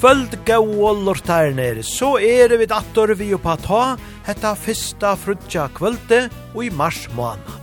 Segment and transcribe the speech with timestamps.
[0.00, 3.80] kvöld gau lortarner, så er vi dator vi oppa ta
[4.24, 6.22] hetta fyrsta frutja kvölde
[6.54, 7.58] og i mars måna.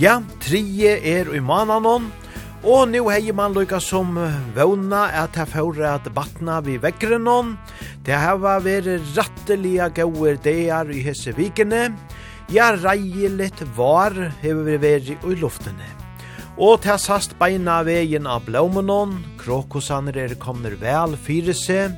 [0.00, 2.08] Ja, trie er i månaden,
[2.64, 4.16] Og nu hei man lukka som
[4.56, 7.52] vana at jeg får at batna vi vekkere noen.
[8.02, 11.92] Det har vært rattelia gauer deir i hese vikene.
[12.50, 15.95] Ja, reilig var hever vi vært i luftene.
[16.56, 21.92] Og til sast beina vegin av blåmenon, krokosaner er kommer vel fyre seg,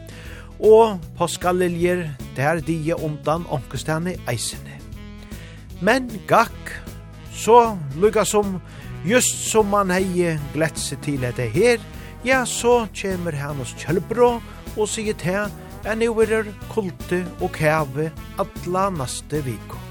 [0.58, 4.74] og påskaliljer der die undan onkestane eisene.
[5.78, 6.74] Men gakk,
[7.30, 8.58] så lukka som,
[9.06, 11.78] just som man hei glett seg til dette her,
[12.26, 14.32] ja, så kjemur han hos kjølbrå
[14.74, 15.46] og sier til,
[15.86, 18.10] enn i er kulte og kæve
[18.42, 19.87] atla naste viko.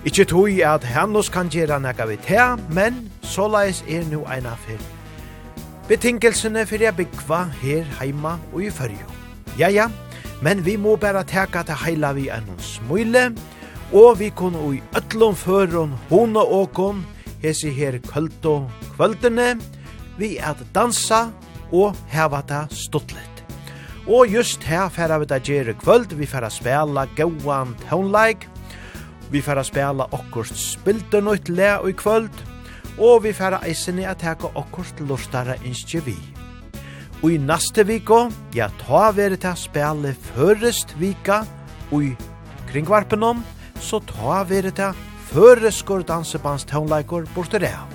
[0.00, 4.80] Ikkje tog at hennus kan gjera nega vi tea, men såleis er nu eina fyr.
[5.90, 9.08] Betingelsene fyrir jeg byggva her heima og i fyrjo.
[9.58, 9.90] Ja, ja,
[10.40, 13.26] men vi må bara teka til heila vi enn smule,
[13.92, 17.02] og vi kunne ui ötlom føron hona åkon,
[17.42, 19.58] hesi her kvöldo kvöldene,
[20.16, 21.26] vi at dansa
[21.72, 23.44] og heva ta stuttlet.
[24.08, 28.48] Og just her færa vi da gjere kvöld, vi færa spela gauan like
[29.30, 32.34] Vi færa spela okkurst spildur nøyt le og i kvöld,
[32.98, 36.16] og vi færa eisini at teka okkurst lustara innskje vi.
[37.22, 38.24] Og i neste viko,
[38.54, 41.44] ja, ta veri ta spela førrest vika,
[41.92, 42.10] og i
[42.72, 43.44] kringvarpen om,
[43.78, 44.98] så ta veri til
[45.30, 47.86] førreskur dansebands tånleikor borterea.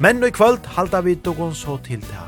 [0.00, 2.24] Men i kvöld halda vi dogon så til ta.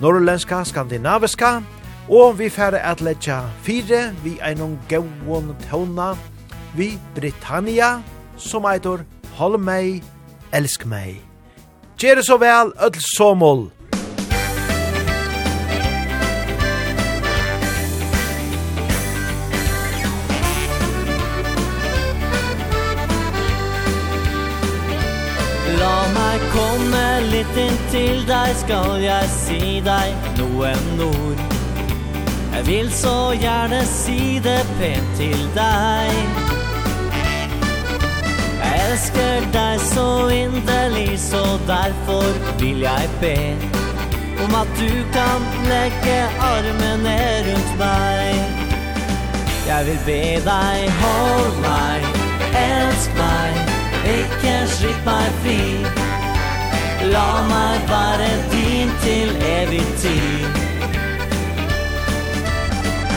[0.00, 1.62] Norrländska, skandinaviska,
[2.08, 6.12] og vi færa at letja fire vi einon gauon tåna,
[6.76, 8.02] vi Britannia,
[8.36, 9.04] som eitor
[9.34, 10.04] Hold meg,
[10.54, 11.16] elsk meg.
[11.98, 13.64] Gjere så vel, öll somol.
[25.80, 31.46] La meg komme litt inn til deg, skal jeg si deg noen ord.
[32.54, 36.43] Jeg vil så gjerne si det pent til deg
[38.94, 42.26] elsker deg så inderlig så derfor
[42.60, 43.38] vil jeg be
[44.44, 47.06] om att du kan legge armen
[47.46, 48.34] rundt mig.
[49.68, 52.04] Jag vill be dig håll mig,
[52.54, 53.52] Elsk mig,
[54.04, 55.62] ikke slipp meg fri.
[57.10, 60.46] La meg være din til evig tid.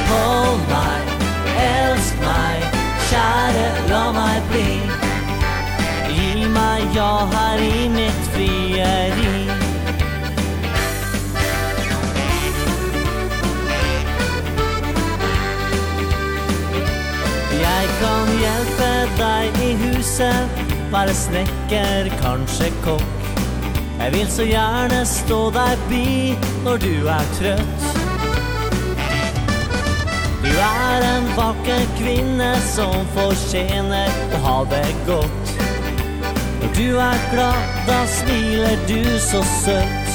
[0.10, 1.18] Hold meg,
[1.70, 2.70] elsk meg,
[3.10, 4.97] kjære, la meg bli
[6.58, 9.48] mamma jag har mitt frieri.
[17.62, 23.40] Jeg kan hjelpe deg i huset Bare snekker, kanskje kokk
[24.00, 27.90] Jeg vil så gjerne stå deg bi Når du er trøtt
[30.46, 35.47] Du er en vakker kvinne Som fortjener å ha det godt
[36.62, 40.08] Når du er glad, da smiler du så søtt.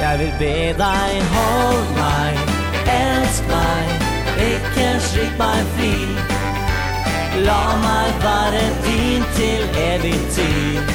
[0.00, 2.38] Jeg vil be deg, hold meg,
[2.94, 3.92] elsk meg
[4.44, 5.92] Ikke slik meg fri.
[7.46, 10.92] La meg være din til evig tid.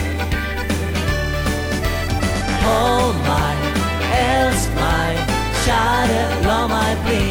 [2.66, 3.82] Hold meg,
[4.20, 5.34] elsk meg,
[5.64, 7.26] kjære, la meg bli.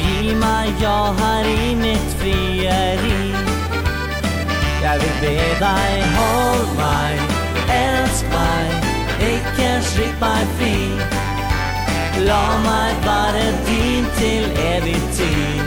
[0.00, 3.49] Gi meg ja her i mitt frieri
[4.82, 7.14] Jeg vil be deg hold meg
[7.80, 8.88] Elsk meg
[9.20, 10.76] Ikke slipp meg fri.
[12.24, 15.60] La meg være din til evig tid.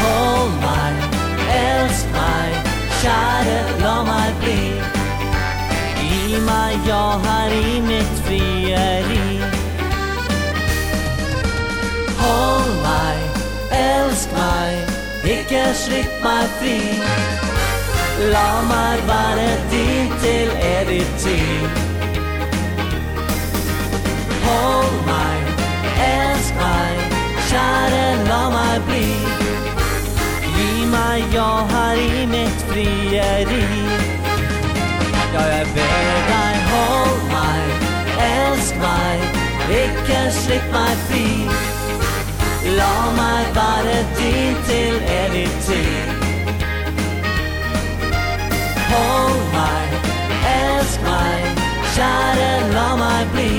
[0.00, 1.04] Hold meg,
[1.56, 2.70] elsk meg,
[3.00, 4.62] kjære, la meg bli.
[6.00, 9.40] Gi meg ja her i mitt frieri
[12.20, 13.42] Hold meg,
[13.80, 14.89] elsk meg,
[15.24, 16.78] Ikke slipp meg fri.
[18.32, 20.50] La meg være din til
[20.80, 21.68] evig tid.
[24.44, 25.50] Hold meg,
[26.06, 27.02] elsk meg,
[27.50, 29.08] kjære la meg bli.
[30.56, 33.64] Gi meg ja her i mitt frieri
[35.32, 37.84] Ja, jeg ber deg, hold meg,
[38.24, 39.28] elsk meg,
[39.82, 41.79] ikke slipp meg fri.
[42.76, 46.06] La meg være din til evig tid
[48.90, 49.96] Hold meg,
[50.50, 51.62] elsk meg,
[51.94, 53.54] kjære, la meg bli.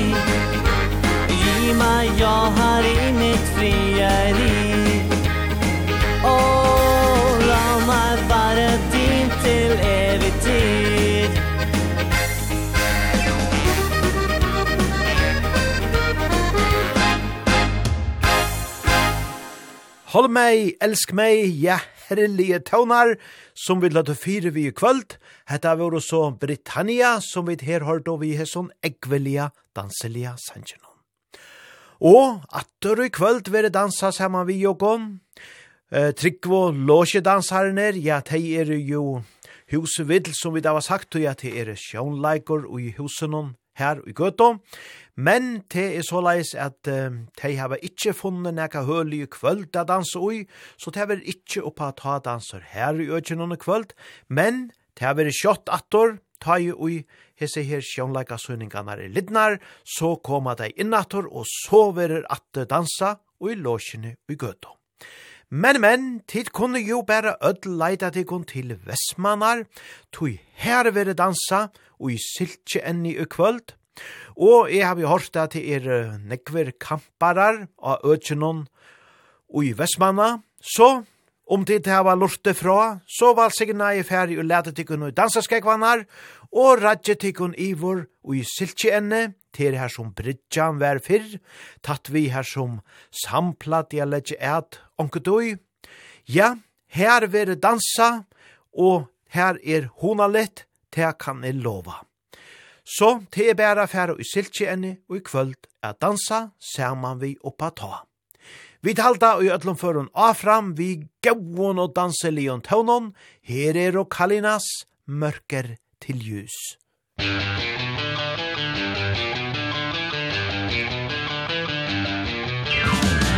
[1.42, 4.56] Gi meg ja her i mitt frieri
[6.24, 10.21] Åh, oh, la meg være din til evig
[20.12, 21.78] Hold meg, elsk meg, ja,
[22.10, 23.14] herrelige tøvnar,
[23.56, 25.16] som vi lade fire vi i kvöld.
[25.48, 30.84] Hetta var så Britannia, som vi her hørt vi har sånn ekvelia, danselia sangen.
[32.04, 35.22] Og atter i kvöld vil det dansa saman vi jokon.
[35.94, 39.24] Eh, Tryggvo låsjedansarner, ja, de er jo
[39.72, 44.04] huset som vi da var sagt, og ja, de er sjånleikor og i husen her
[44.04, 44.58] i gøtta.
[45.16, 49.84] Men te er såleis at uh, te hava ikkje funnet nekka høl i kvöld a
[49.88, 50.46] dansa ui,
[50.80, 53.92] så te ver ikkje oppa ta dansar her i økjen under kvöld,
[54.30, 57.04] men te ver kjott attor, ta i ui
[57.38, 63.18] hese her sjånleika sunningarna er lidnar, så koma dei innattor, og så verer at dansa
[63.42, 64.78] ui låsjene ui gøtto.
[65.52, 69.66] Men, men, tid kunne jo bare ødel leida kun til Vestmannar,
[70.14, 71.68] tog her vere dansa,
[72.00, 73.76] og i siltje enn i kvöld,
[74.38, 78.66] Og jeg har hørt at det er nekver kamparar av økjennom
[79.52, 80.40] og i Vestmanna.
[80.62, 81.04] Så
[81.52, 85.16] om det her var lortet fra, så var signa i ferie og lete tikkun og
[85.18, 86.06] dansaskekvannar
[86.52, 91.40] og radje tikkun ivor og i siltjeenne til her som bridjan vær fyrr,
[91.84, 92.80] tatt vi her som
[93.24, 95.58] sampla dialetje et onkedoi.
[96.24, 96.56] Ja,
[96.88, 98.24] her vil dansa
[98.72, 100.66] og her er hona litt,
[100.96, 102.00] det kan jeg lova.
[102.86, 107.36] Så te er bæra færa i siltje enni og i kvöld er dansa saman vi
[107.44, 108.06] oppa ta.
[108.82, 113.14] Vi talda i ötlom förun afram vi gauon og danselion tøvnon,
[113.44, 114.66] her er og kalinas
[115.08, 116.58] mørker til ljus.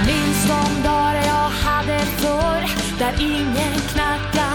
[0.08, 2.64] Minst de dagar jag hade förr,
[3.00, 4.53] där ingen knackar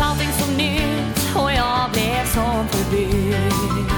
[0.00, 3.89] allting så nytt och jag blev som förbytt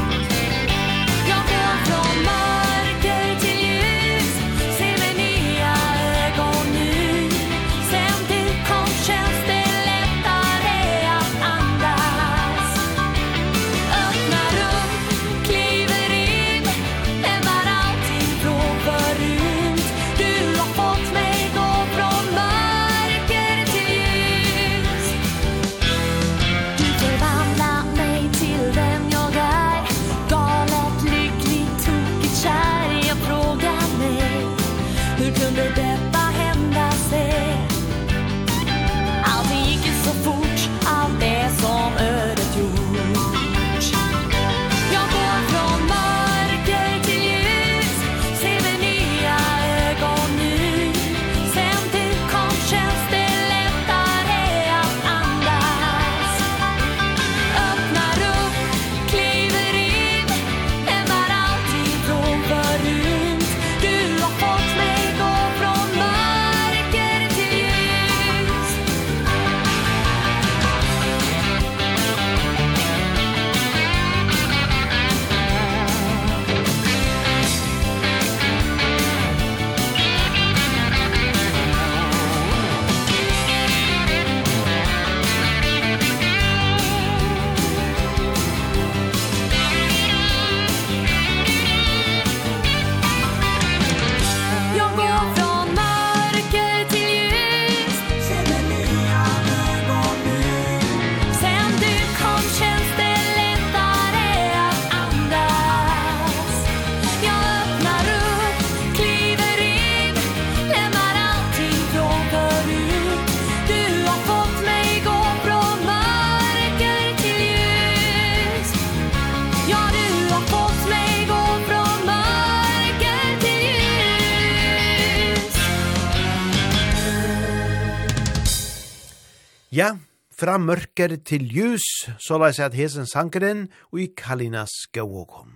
[129.73, 129.95] Ja,
[130.29, 131.85] fra mørker til ljus,
[132.21, 135.55] så la seg at hesen sankeren og i Kalinas gauokom.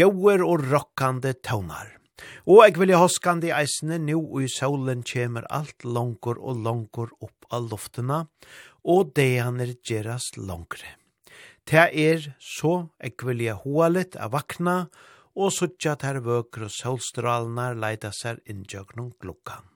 [0.00, 1.90] Gauer og rokkande tånar.
[2.48, 7.12] Og eg vilja hoskande i eisene nu og i solen kjemer alt langkor og langkor
[7.20, 8.22] opp av loftena,
[8.80, 10.96] og det han er gjerast langkre.
[11.68, 14.86] Det er så eg vilja hoa litt av vakna,
[15.36, 19.68] og suttja ter vøkru solstralnar leida seg innjøgnum glukkan.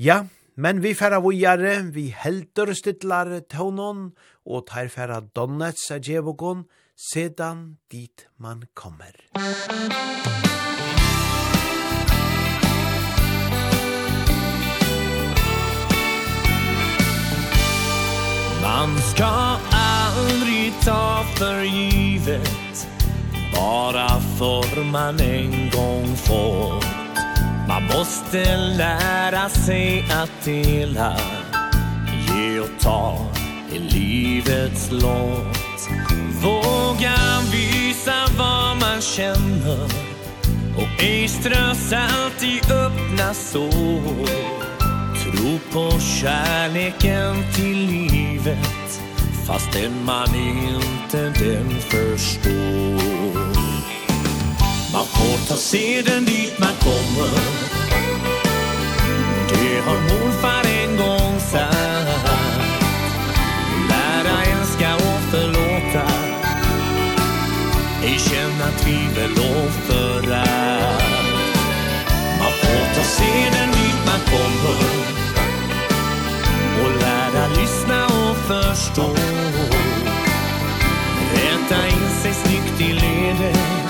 [0.00, 0.22] Ja,
[0.56, 4.14] Men vi færa vujare, vi heldur stidlar tånon,
[4.48, 6.62] og tær færa donnets av djevogon,
[6.96, 9.12] sedan dit man kommer.
[18.62, 22.88] Man ska aldrig ta för givet
[23.52, 24.08] Bara
[24.38, 26.95] för man en gång får
[27.68, 31.16] Man måste lära sig att dela.
[32.28, 33.26] Ge och ta
[33.72, 35.66] i livets låt
[36.42, 37.16] Våga
[37.52, 39.84] visa vad man känner.
[40.76, 44.26] Och ej strös allt i öppna sår.
[45.16, 49.00] Tro på kärleken till livet.
[49.46, 53.55] Fastän man inte den förstår.
[54.92, 57.30] Man får ta seden dit man kommer.
[59.48, 62.66] Det har morfar en gång sagt.
[63.88, 66.06] Lära älska och förlåta
[68.04, 71.04] Ej känna tvivel och förakt
[72.38, 75.06] Man får ta seden dit man kommer.
[76.82, 79.14] Och lära lyssna och förstå.
[81.34, 83.85] Rätta in sig snyggt i ledet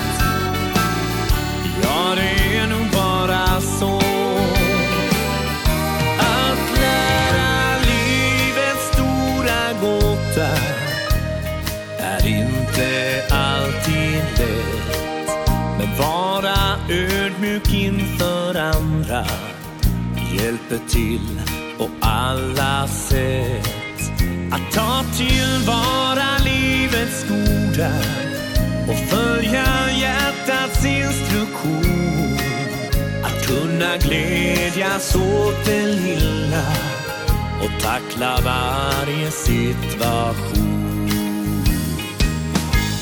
[20.69, 21.41] hjälper till
[21.77, 24.11] på alla sätt.
[24.51, 27.91] Att ta tillvara livets goda
[28.87, 32.37] och följa hjärtats instruktion.
[33.23, 36.65] Att kunna glädjas åt det lilla
[37.63, 40.67] och tackla varje situation.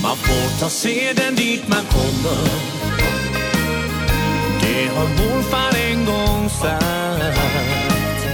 [0.01, 2.84] Man får ta seden dit man kommer.
[4.75, 8.27] Det har morfar en gång sagt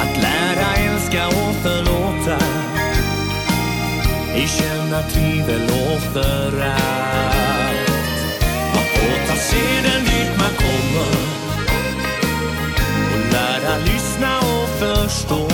[0.00, 2.38] Att lära älska och förlåta.
[4.36, 6.80] I känna tvivel och förakt.
[8.74, 11.12] Man får ta seden dit man kommer.
[13.12, 15.48] Och lära lyssna och förstå.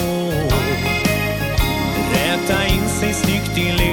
[2.13, 3.84] Räta in sig snyggt i livet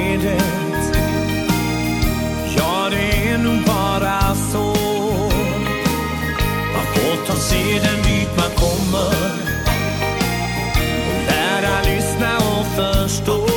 [8.91, 9.41] humör
[11.09, 13.47] Och lära lyssna och förstå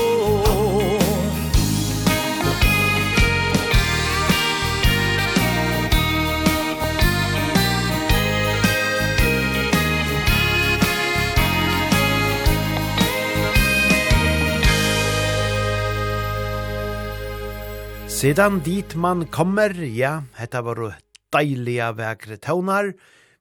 [18.08, 20.94] Sedan dit man kommer, ja, hetta var
[21.32, 22.94] deiliga vekre tøvnar.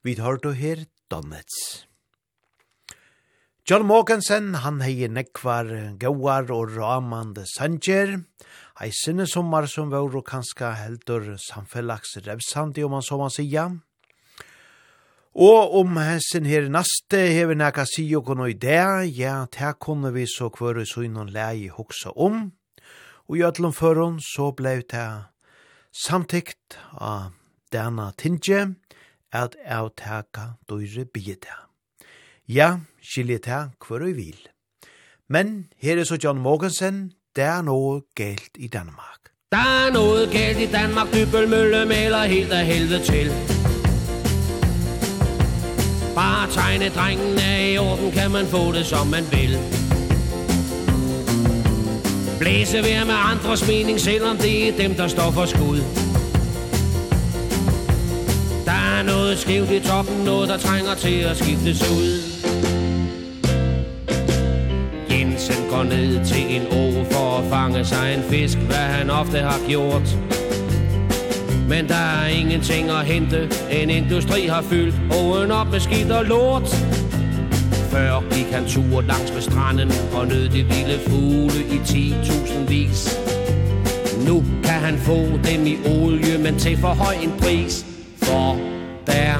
[0.04, 1.86] Vi tar då her Donetsk.
[3.70, 5.68] John Mogensen, han hei nekvar
[6.02, 8.16] gauar og ramande sanger,
[8.80, 13.68] hei sinne sommar som var og kanska heldur samfellags revsandi, om han så man sia.
[15.34, 20.12] Og om hessen her naste hever nekka si og kono i det, ja, ta kunne
[20.18, 22.50] vi så kvar og søgnon lei hoksa om,
[23.30, 25.30] og i ötlom förun så blei ta
[25.94, 27.32] samtikt av
[27.72, 28.76] dana tinge,
[29.34, 31.36] at avtaka døyre bygge
[32.48, 34.38] Ja, skilje ta hver og vil.
[35.30, 39.20] Men her er så John Mogensen, der er noe galt i Danmark.
[39.52, 43.28] Der er noget galt i Danmark, dybølmølle maler helt af helvede til.
[46.16, 49.58] Bare tegne drengen er i orden, kan man få det som man vil.
[52.40, 56.03] Blæse vær med andres mening, selvom det er dem, der står for skud.
[58.66, 62.34] Der er noget skævt i toppen Noget der trænger til at skiftes ud.
[65.12, 69.38] Jensen går ned til en å For at fange sig en fisk Hvad han ofte
[69.38, 70.18] har gjort.
[71.70, 73.50] Men der er ingenting at hente.
[73.72, 76.68] En industri har fyldt åen op med skidt og lort.
[77.92, 83.20] Før gik han tur langs med stranden Og nød de vilde fugle i 10.000 vis
[84.28, 87.93] Nu kan han få dem i olie Men til for høj en pris.
[88.24, 88.58] For
[89.08, 89.36] der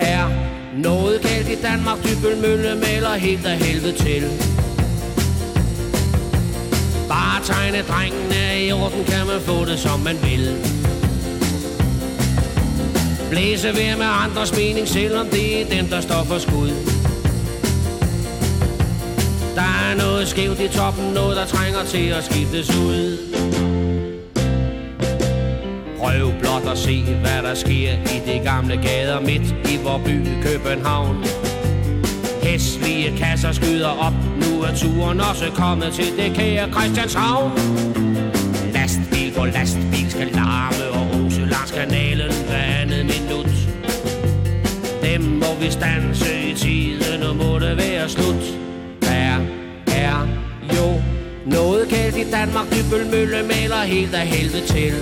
[0.00, 0.28] er
[0.76, 1.98] noget galt i Danmark.
[2.04, 4.22] Dybbelmølle maler helt af helvede til.
[7.08, 10.56] Bare tegne drengene i orden Kan man få det som man vil.
[13.30, 16.70] Blæse ved med andres mening Selvom det er den der står for skud.
[19.54, 23.71] Der er noget skævt i toppen Noget der trænger til at skiftes ud.
[26.02, 30.18] Prøv blot at se, hvad der sker i de gamle gader midt i vor by
[30.42, 31.24] København.
[32.42, 37.52] Hæslige kasser skyder op, nu er turen også kommet til det kære Christianshavn.
[38.72, 43.52] Lastbil på lastbil skal larme, og rose langs kanalen hver andet minut.
[45.02, 48.44] Dem må vi stanse i tiden, og må det være slut.
[49.02, 49.40] Der
[49.96, 50.28] er
[50.76, 51.02] jo
[51.46, 54.94] noget galt i Danmark, Dybølmølle maler helt af helvede til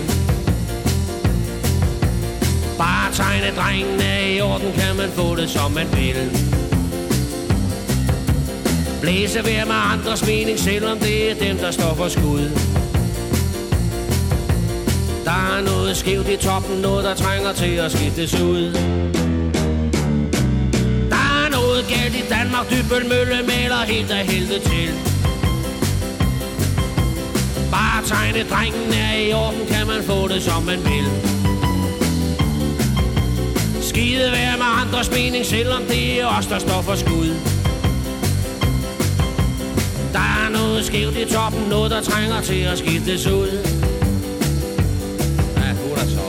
[3.20, 6.20] tegne drengene i orden Kan man få det som man vil?
[9.00, 12.44] Blæse ved med andres mening Selvom det er dem der står for skud.
[15.24, 18.72] Der er noget skævt i toppen Noget der trænger til at skiftes ud.
[21.14, 24.90] Der er noget galt i Danmark Dybølmølle maler helt af helvede til.
[27.70, 31.39] Bare tegne drengene er i orden Kan man få det som man vil.
[34.00, 37.28] Skide være med andres mening, selvom det er os, der står for skud
[40.12, 43.50] Der er noget skævt i toppen, noget der trænger til at skiftes ud
[45.56, 46.26] Ja, god er så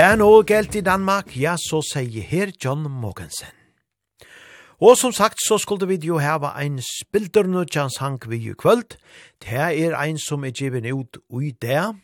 [0.00, 3.54] er galt i Danmark, ja, så sier her John Mogensen.
[4.80, 8.88] Og som sagt så skulle vi jo hava ein spildur nutjans hank vi i kvöld.
[9.42, 11.94] Det er ein som er given ut ui det,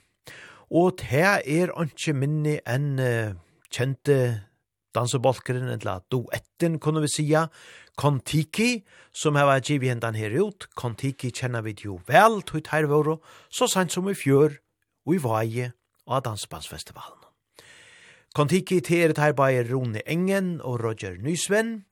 [0.70, 3.34] Og det er ikke minne enn uh,
[3.74, 4.16] kjente
[4.94, 7.46] dansebolkeren, eller duetten, kunne vi sija,
[8.00, 8.80] Kontiki,
[9.12, 10.66] som har vært givet hendan her ut.
[10.78, 13.18] Kontiki kjenner vi jo vel, tog her våre,
[13.52, 14.56] så sent som i fjør,
[15.06, 15.72] og i vaje,
[16.10, 17.18] av Dansebandsfestivalen.
[18.34, 21.84] Kontiki til er bare Rone Engen og Roger Nysven,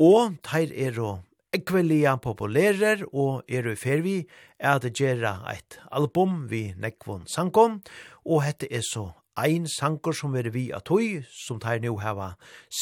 [0.00, 1.20] og teir er og
[1.52, 4.16] ekvelia populærer og er i fervi
[4.58, 7.80] er at gjerra eit album vi nekvon sankom,
[8.26, 12.34] og hette er så ein sanker som er vi at tøy, som teir nu heva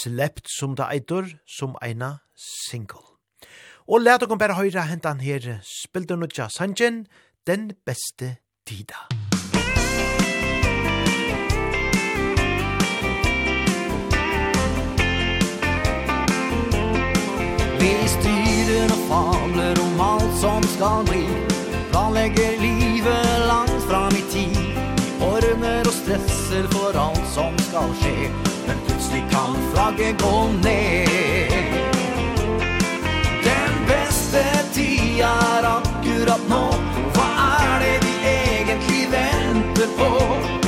[0.03, 3.05] slept som det eitur, som eina single.
[3.91, 7.07] Og let okon bare høyra hentan her spilder ja sanjen,
[7.47, 9.09] den beste tida.
[17.81, 21.25] Vi styrer og fabler om alt som skal bli,
[21.91, 23.30] planlegger livet
[26.03, 28.31] stresser for alt som skal skje.
[28.67, 31.51] Men plutselig kan flagget gå ned.
[33.45, 36.65] Den beste tida er akkurat nå.
[37.17, 40.60] Hva er det vi egentlig venter på?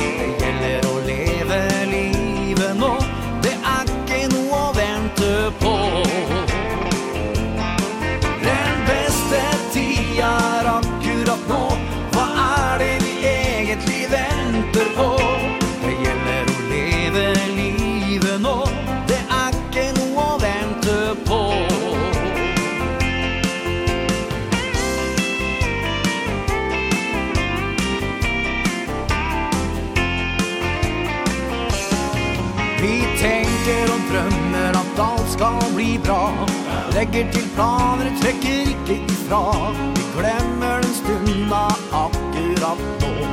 [35.43, 36.47] skal bli bra.
[36.93, 39.71] Lägger till planer, trekker ikke ifra.
[39.95, 43.27] Vi glömmer en stunda akkurat nå.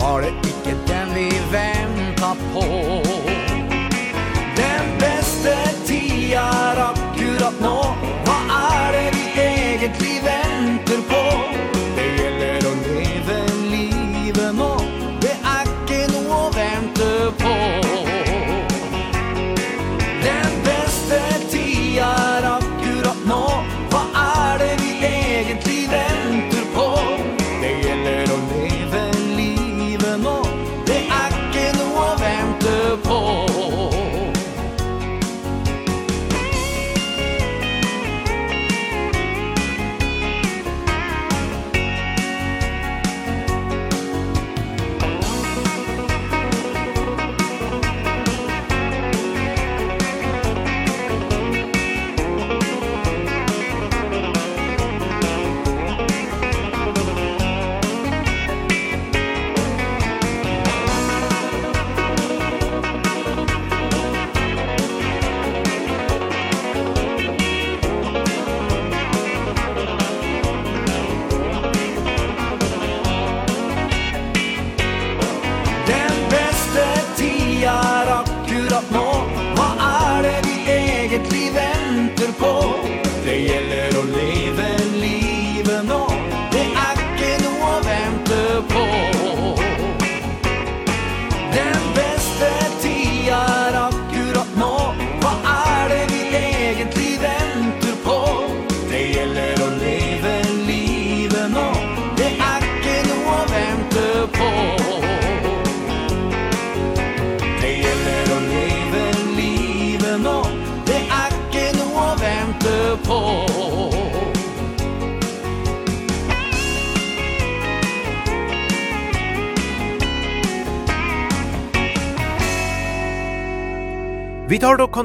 [0.00, 2.64] Var det ikke den vi väntar på?
[4.56, 7.96] Den beste tida er akkurat nå.
[8.26, 11.65] Vad är det vi egentligen väntar på?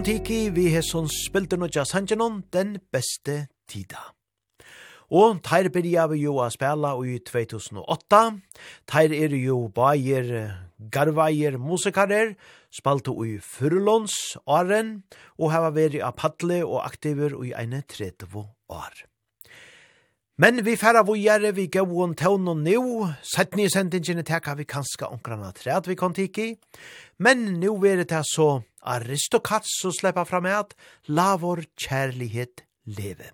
[0.01, 1.93] Velkommen tiki, vi har sånn spilt noe jazz
[2.49, 3.35] den beste
[3.69, 3.99] tida.
[5.13, 8.39] Og teir byrja vi jo a spela i 2008.
[8.89, 10.57] Teir er jo bægir
[10.89, 12.33] garveier musikarer,
[12.73, 15.03] spalte i Furlons åren,
[15.37, 18.41] og hava veri a padle og aktiver i eine 30
[18.73, 19.05] år.
[20.41, 25.05] Men vi færa vågjere, vi gauon on og nu, setni i sendingene teka vi kanska
[25.13, 26.55] omkrana træt vi kontiki.
[27.21, 30.73] Men nu er det så aristokrat som släpper fram at
[31.05, 33.29] la vår kärlighet leve.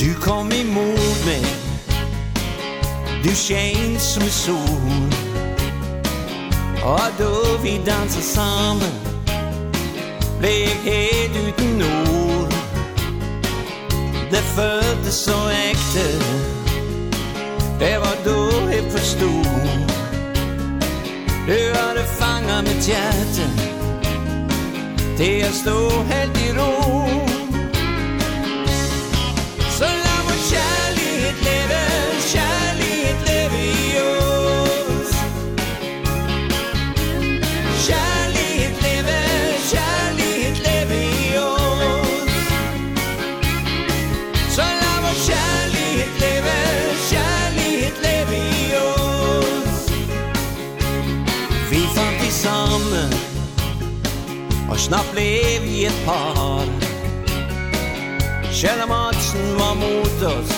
[0.00, 1.44] Du kom imot mig
[3.24, 5.25] Du tjejen som är sol
[6.86, 8.92] Og då vi dansade sammen.
[10.38, 12.52] Blev helt uten ord.
[14.30, 16.06] Det føltes så ekte
[17.78, 19.46] Det var då jeg forstod
[21.46, 23.50] Du hadde fanget mitt hjerte
[25.16, 27.05] Til jeg stod helt i ro.
[54.76, 56.64] Og snart blev vi et par.
[58.52, 60.52] Selv om Oddsen var mot oss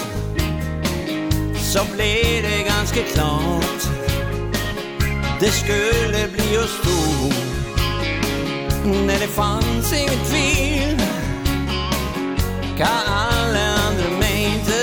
[1.72, 3.82] Så blev det ganske klart.
[5.40, 6.98] Det skulle bli oss to
[8.84, 11.02] När det fanns ingen tvil.
[12.76, 12.94] Hva
[13.30, 14.80] alle andre mente.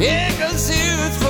[0.00, 1.23] Jeg kan se ut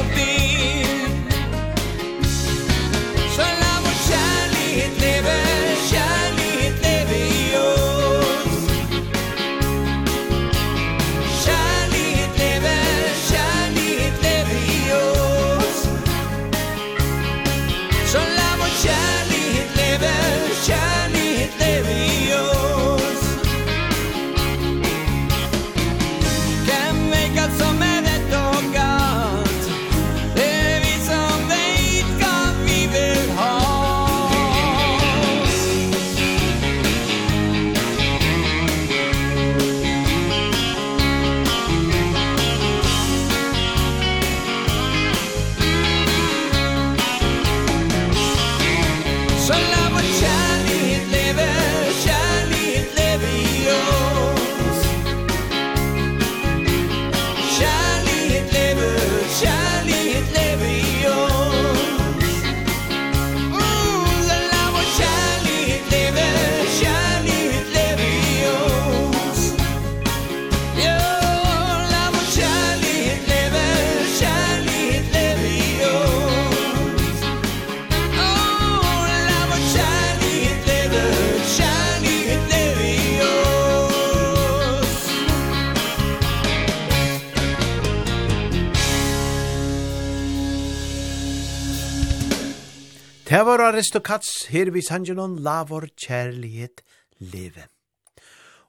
[93.34, 96.84] Det var aristokats her vi sangenon la vår kjærlighet
[97.32, 97.64] leve.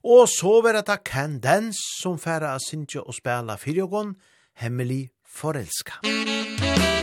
[0.02, 4.16] Og så var det kan dans som færa av Sintje og spela fyrjogon,
[4.58, 6.02] hemmelig forelska.
[6.02, 6.95] Musikk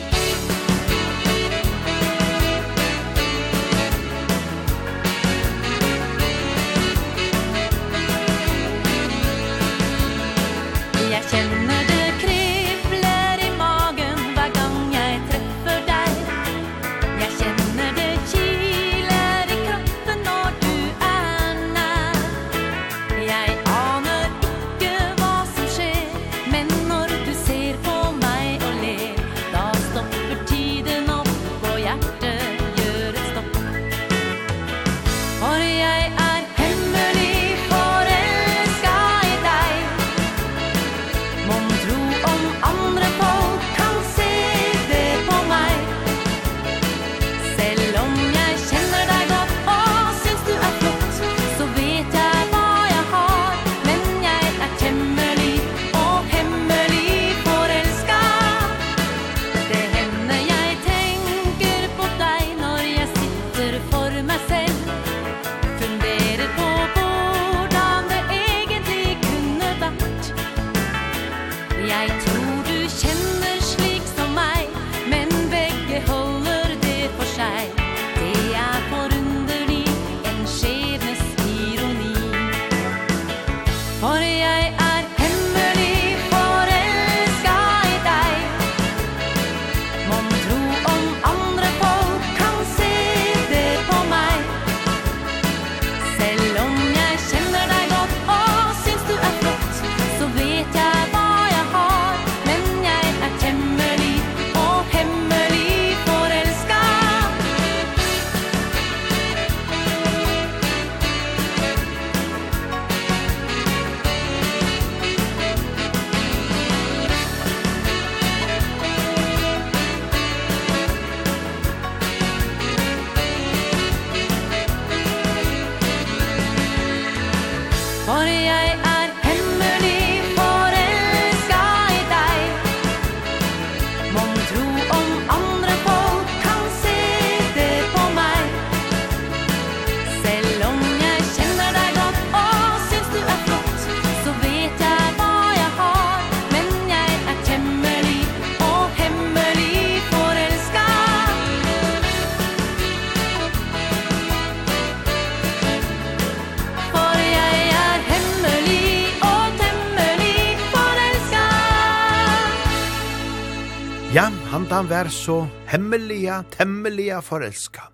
[164.83, 165.35] han vær så
[165.71, 167.85] hemmeliga, temmeliga forelska.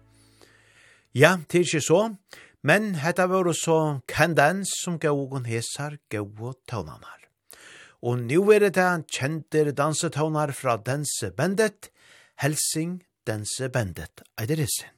[1.13, 1.99] Ja, det er ikke så,
[2.65, 7.29] men hetta var så kandens som gav og hesar, gav og tånanar.
[8.01, 11.91] Og nu er det den kjenter dansetånar fra Dense Bendet,
[12.41, 14.89] Helsing Dense Bendet, Eiderissen.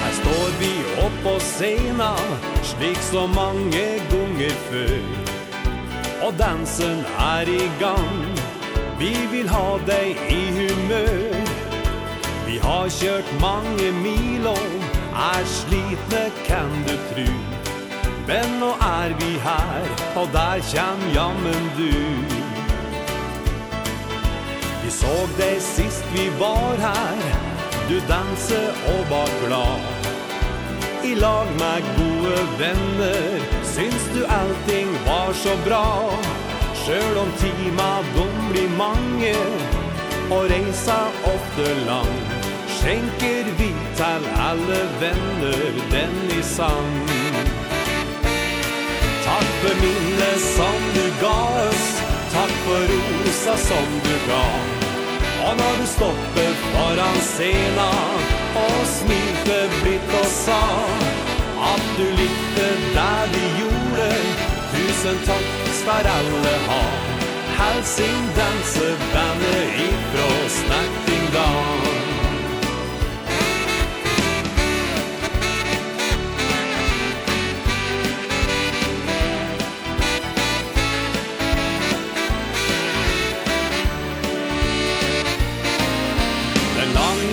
[0.00, 0.72] Her står vi
[1.04, 2.38] opp på scenen,
[2.72, 3.84] slik så mange
[4.36, 8.38] sunget før Og dansen er i gang
[8.98, 11.46] Vi vil ha deg i humør
[12.46, 14.58] Vi har kjørt mange mil og
[15.16, 17.32] Er slitne kan du tro.
[18.28, 21.92] Men nå er vi her Og der kjem jammen du.
[24.84, 27.28] Vi såg deg sist vi var her
[27.88, 28.60] Du danse
[28.92, 29.95] og var glad
[31.06, 33.40] i lag med gode venner.
[33.64, 36.10] Syns du allting var så bra?
[36.82, 39.34] Sjøl om tima dom blir mange
[40.30, 40.96] Og reisa
[41.30, 42.16] ofte lang.
[42.76, 46.96] Skjenker vi til alle venner den i sang.
[49.26, 51.38] Takk for minnet som du ga
[51.68, 51.86] oss.
[52.34, 54.42] Takk for rosa som du ga.
[55.46, 57.90] Og når du stopper foran scena
[58.56, 60.62] Og smilte blitt og sa
[61.72, 64.08] At du likte det vi gjorde.
[64.74, 66.84] Tusen takk skal alle ha.
[67.56, 71.85] Helsing dansebandet ifrå Snaktingdal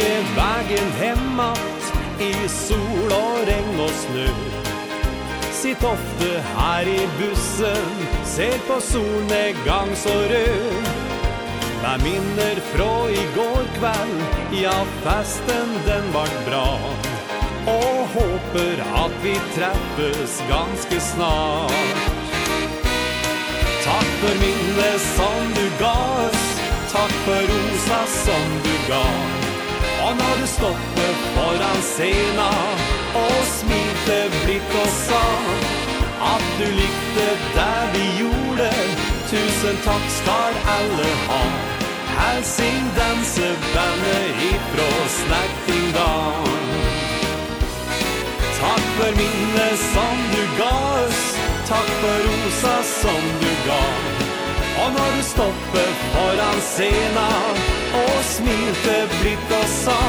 [0.04, 4.28] ikke vägen hemåt i sol och regn och snö
[5.52, 10.88] Sitt ofte här i bussen Ser på solnedgang så rød.
[11.84, 14.24] Vær minner fra i går kveld
[14.63, 16.80] Ja, festen den vart bra.
[17.68, 22.12] Og håper at vi treffes ganske snart.
[23.84, 25.96] Takk for minnet som du ga
[26.28, 26.44] oss
[26.92, 29.42] Takk for rosa som du ga oss.
[30.04, 32.50] Og når du stoppet foran scena
[33.24, 35.26] Og smilte blitt og sa
[36.34, 38.72] At du likte det vi gjorde.
[39.32, 41.44] Tusen takk skal alle ha.
[42.18, 44.89] Helsing dansebandet ifrå
[45.20, 46.52] Snaktingdal
[48.60, 51.24] Takk for minnet som du ga oss
[51.70, 53.86] Takk for rosa som du ga
[54.84, 57.28] Og når du stopper foran scena
[57.93, 60.01] Og smilte blitt og sa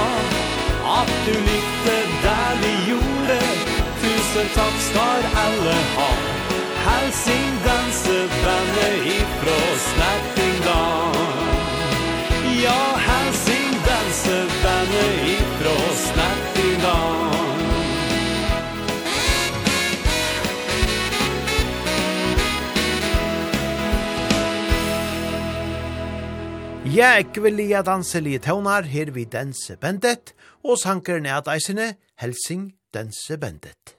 [1.01, 3.41] At du likte der vi gjorde.
[4.03, 6.11] Tusen takk skal alle ha.
[6.85, 11.15] Helsing dansebandet ifrå Snertingdal
[12.63, 12.94] Ja,
[26.95, 30.31] Ja, kvilliga danselige tøvnar her vi Danse bendet,
[30.63, 31.89] og sankeren er at eisene
[32.23, 33.97] Helsing Danse bendet.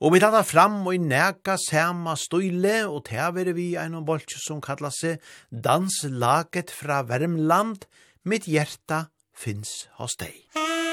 [0.00, 4.40] Og vi tar fram og i næka sama støyle, og tever vi ein og bolsje
[4.40, 5.20] som kallar seg
[5.52, 7.84] Danslaget fra Värmland,
[8.24, 10.32] mitt hjerta finns hos deg.
[10.56, 10.85] Musikk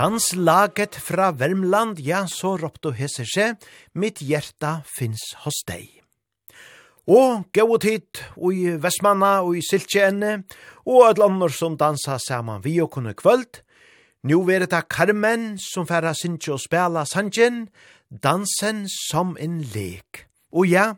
[0.00, 3.58] Danslaget fra Värmland, ja, så ropte hese seg,
[3.92, 5.90] mitt hjerta finns hos deg.
[7.04, 10.46] Og gau tid, og i Vestmanna, og i Siltjene,
[10.88, 13.60] og et lander som dansa saman vi og kunne kvöld.
[14.24, 17.66] Nú veri det Carmen som færa sinje og spela sanjen,
[18.08, 20.24] dansen som en lek.
[20.48, 20.94] Og ja,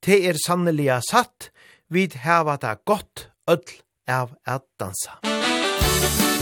[0.00, 1.50] det er sanneliga satt,
[1.92, 5.20] vid heva det godt ødel av at dansa.
[5.26, 6.35] Musik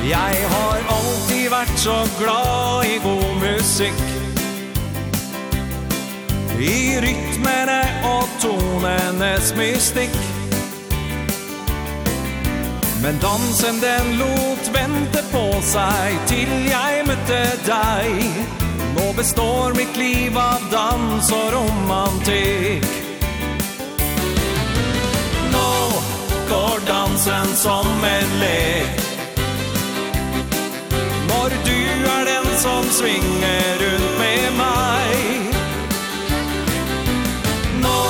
[0.00, 3.98] Jeg har alltid vært så glad i god musikk.
[6.60, 10.16] I rytmene og tonenes mystikk.
[13.02, 18.40] Men dansen den lot vente på seg Til jeg møtte deg.
[18.96, 22.88] Nå består mitt liv av dans og romantikk.
[25.52, 25.70] Nå
[26.48, 29.09] går dansen som en lek.
[32.60, 35.54] som svinger rundt med meg.
[37.80, 38.02] Nå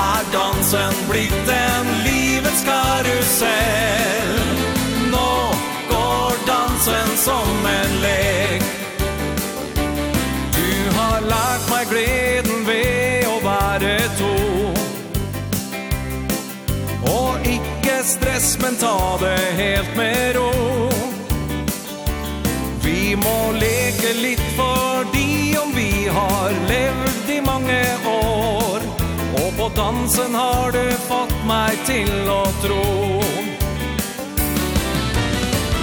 [0.00, 4.32] er dansen blitt en livets karusell.
[5.12, 5.32] Nå
[5.90, 8.64] går dansen som en lek.
[10.56, 14.36] Du har lært meg gleden ved å være to.
[17.12, 21.05] Og ikke stress, men ta det helt med ro
[23.22, 28.86] må leke litt fordi om vi har levd i mange år.
[29.42, 32.84] Og på dansen har du fått meg til å tro.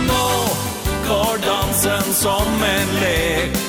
[0.08, 0.30] Nå
[1.08, 3.62] går dansen som en lek.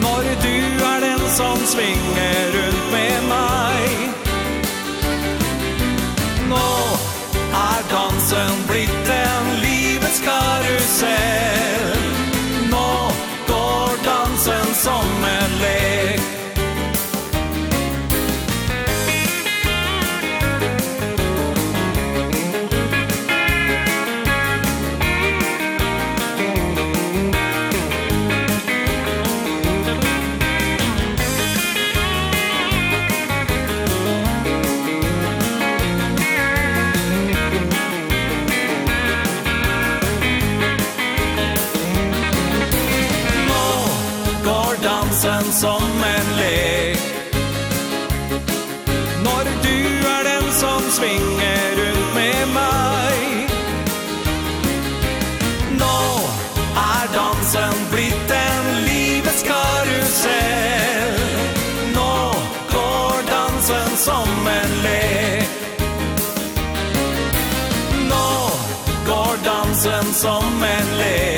[0.00, 0.56] Når du
[0.90, 3.88] er den som svinger rundt med meg.
[6.50, 6.66] Nå
[7.60, 9.09] er dansen blitt
[11.00, 11.59] seg.
[45.60, 46.98] som en lek.
[49.24, 53.50] Når du er den som svinger rundt med meg.
[55.82, 56.00] Nå
[56.84, 61.20] er dansen blitt en livets karusell.
[61.92, 62.14] Nå
[62.72, 65.50] går dansen som en lek.
[68.08, 68.30] Nå
[69.10, 71.29] går dansen som en lek.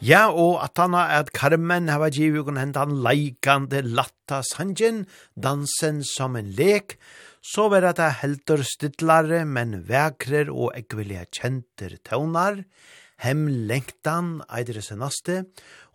[0.00, 5.02] Ja, og at han har at Carmen hava givet kun hentan leikande latta sanjen,
[5.36, 6.96] dansen som en lek,
[7.44, 12.62] så var det heldur stidlare, men vekrer og ekvelige kjenter tøvnar,
[13.20, 15.44] hem lengtan eidre senaste,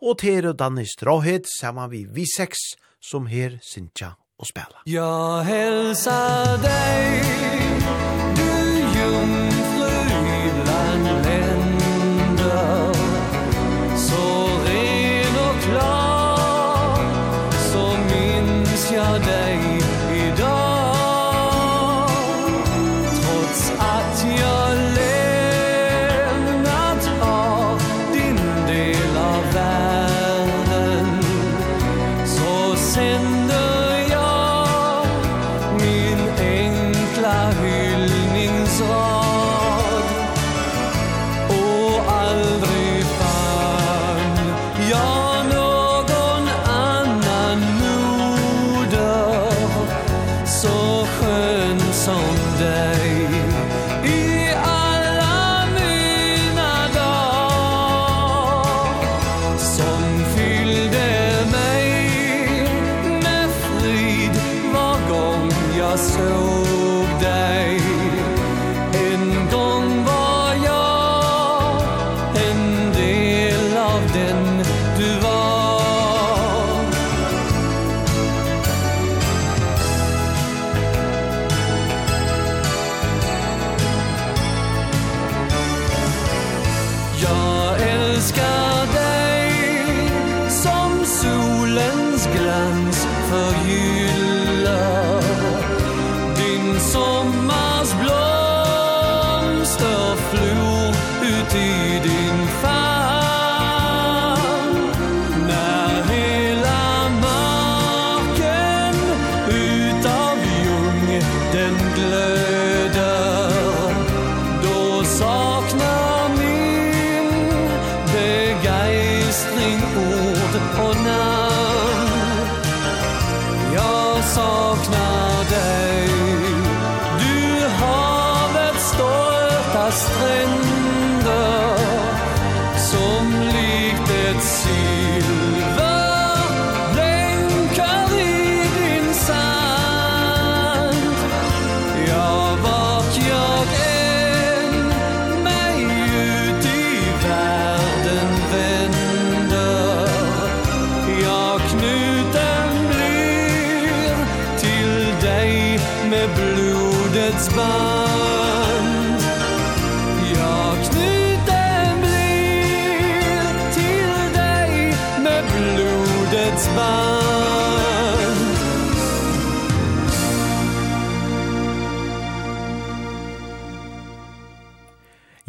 [0.06, 4.86] og ter og danne stråhet saman vi vi seks, som her sinja og spela.
[4.86, 6.20] Ja, helsa
[6.62, 8.05] deg,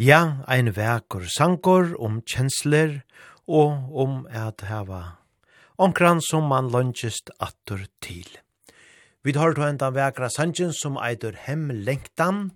[0.07, 3.01] Ja, ein verkur sankor om kjensler
[3.43, 5.17] og om at hava
[5.83, 8.29] omkran som man lunchist attur til.
[9.25, 12.53] Vi har to enda vekra sanjen som eitur hem lengtan,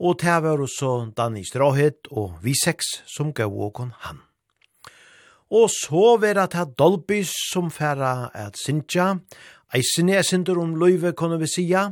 [0.00, 4.22] og te var så Danny Stråhet og vi seks som gav åkon han.
[5.52, 9.18] Og så vera ta Dolby som færa at sinja,
[9.74, 11.90] eisini er sindur om løyve kunne vi sia,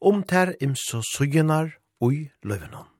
[0.00, 2.93] om ter imso sugenar ui løyvenon.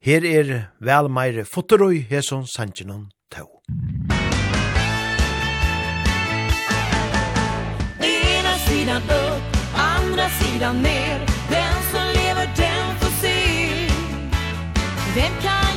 [0.00, 3.48] Her er vel meire fotorøy heson sanjinon tau.
[8.00, 11.18] Ena sidan upp, andra sidan ner
[11.50, 13.36] Den som lever den får se
[15.14, 15.67] Vem kan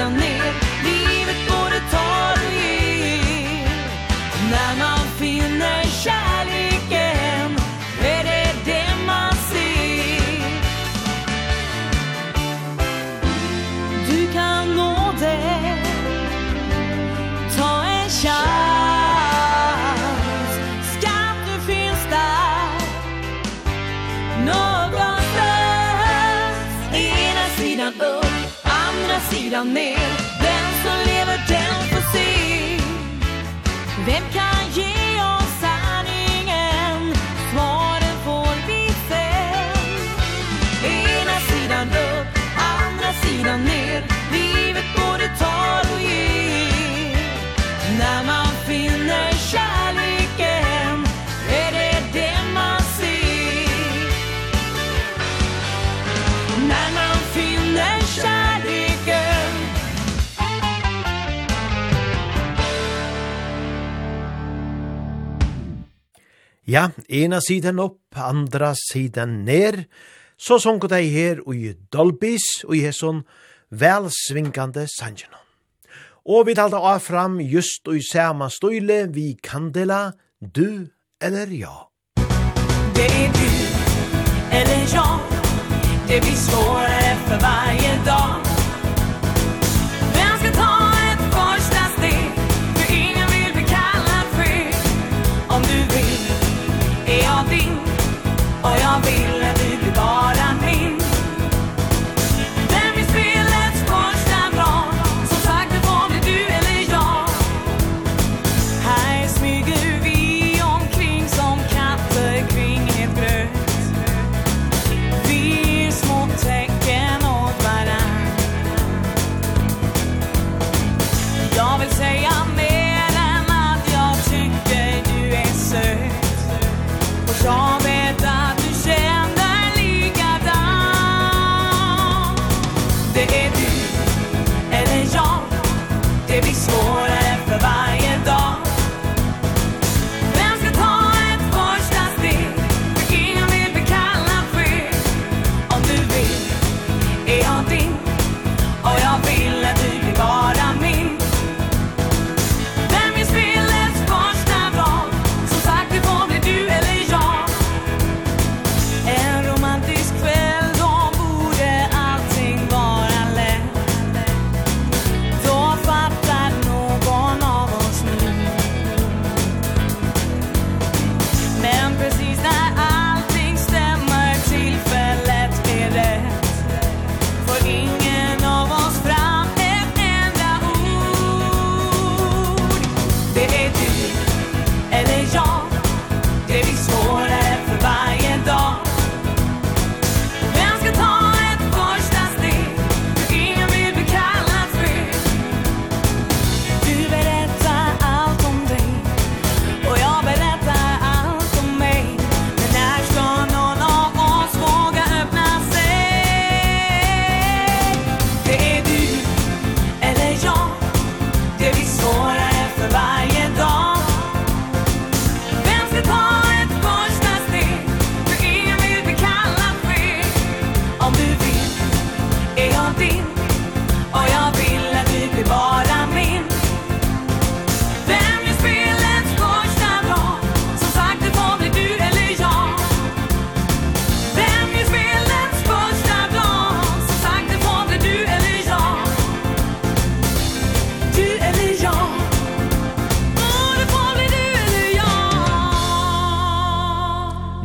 [0.00, 0.29] sidan ner.
[29.60, 29.89] jag ner.
[66.70, 69.88] Ja, ena sidan opp, andra sidan ner,
[70.38, 73.24] så sånk dei her i Dolbys og i hesson
[73.74, 75.32] velsvinkande sangen.
[76.30, 80.86] Og vi talte av fram just og i sama støyle vi kandela du
[81.18, 81.90] eller ja.
[82.94, 83.50] Det är du
[84.56, 85.20] eller jag,
[86.08, 88.49] det blir svårare för varje dag.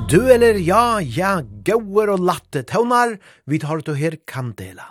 [0.05, 3.15] Du eller ja, ja, gauer og latte tøvnar,
[3.49, 4.85] vi tar to her kandela.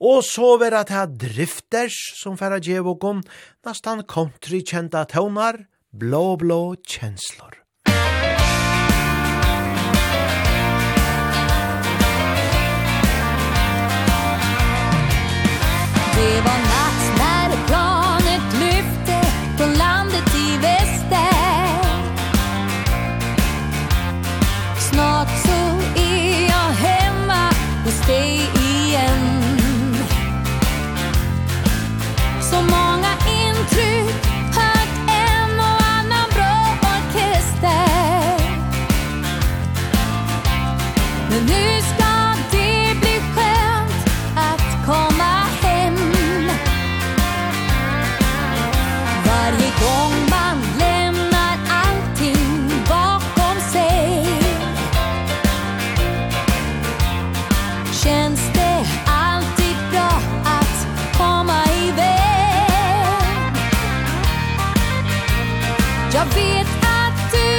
[0.00, 3.20] Og så vera ta drifters, som færa djevokon,
[3.68, 7.60] nastan country kjenta tøvnar, blå blå kjenslor.
[16.16, 16.65] Det var
[25.26, 25.65] not so
[67.30, 67.55] to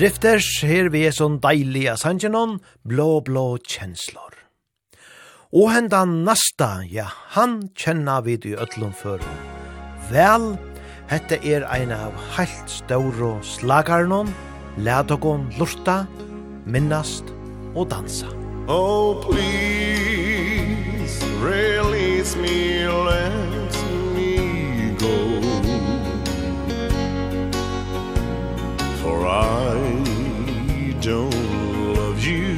[0.00, 2.54] Drifters, her vi er sånn deilige sangenon,
[2.88, 4.32] blå, blå kjenslor.
[5.52, 9.44] Og henda nasta, ja, han kjenna vi i ötlun førum.
[10.08, 10.56] Vel,
[11.12, 14.32] hette er ein av heilt stauro slagarnon,
[14.80, 16.06] ledokon lurta,
[16.64, 17.28] minnast
[17.74, 18.32] og dansa.
[18.72, 23.59] Oh, please, release me, let
[29.10, 29.74] for I
[31.00, 31.34] don't
[31.98, 32.54] love you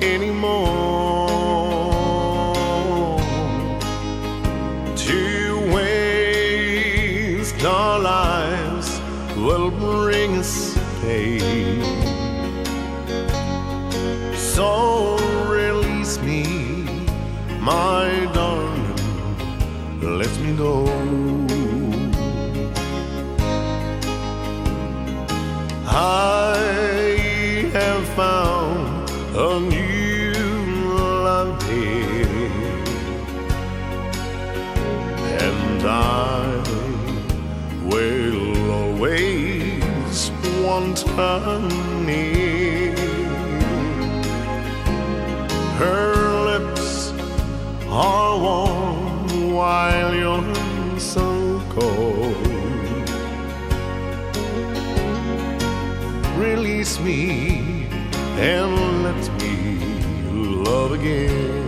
[0.00, 1.28] anymore.
[4.96, 8.88] Two ways our lives
[9.36, 10.54] will bring us
[11.02, 11.82] pain.
[14.54, 14.68] So
[15.58, 16.42] release me
[17.60, 18.96] my darling.
[20.20, 20.72] Let me go
[25.90, 32.28] I have found a new love here.
[35.40, 36.62] And I
[37.84, 40.30] will always
[40.62, 41.58] want her
[42.04, 42.94] near.
[45.78, 46.14] Her
[46.50, 47.12] lips
[47.88, 52.17] are warm while you're so cold.
[56.38, 57.86] release me
[58.38, 59.78] and let me
[60.64, 61.67] love again.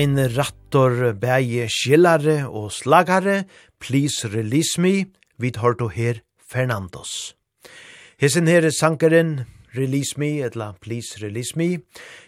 [0.00, 3.44] ein rattor bæje skillare og slagare,
[3.80, 7.34] please release me, vid hørto her Fernandos.
[8.20, 9.44] Hesen her er sankeren,
[9.76, 11.82] Release Me, etla Please Release Me.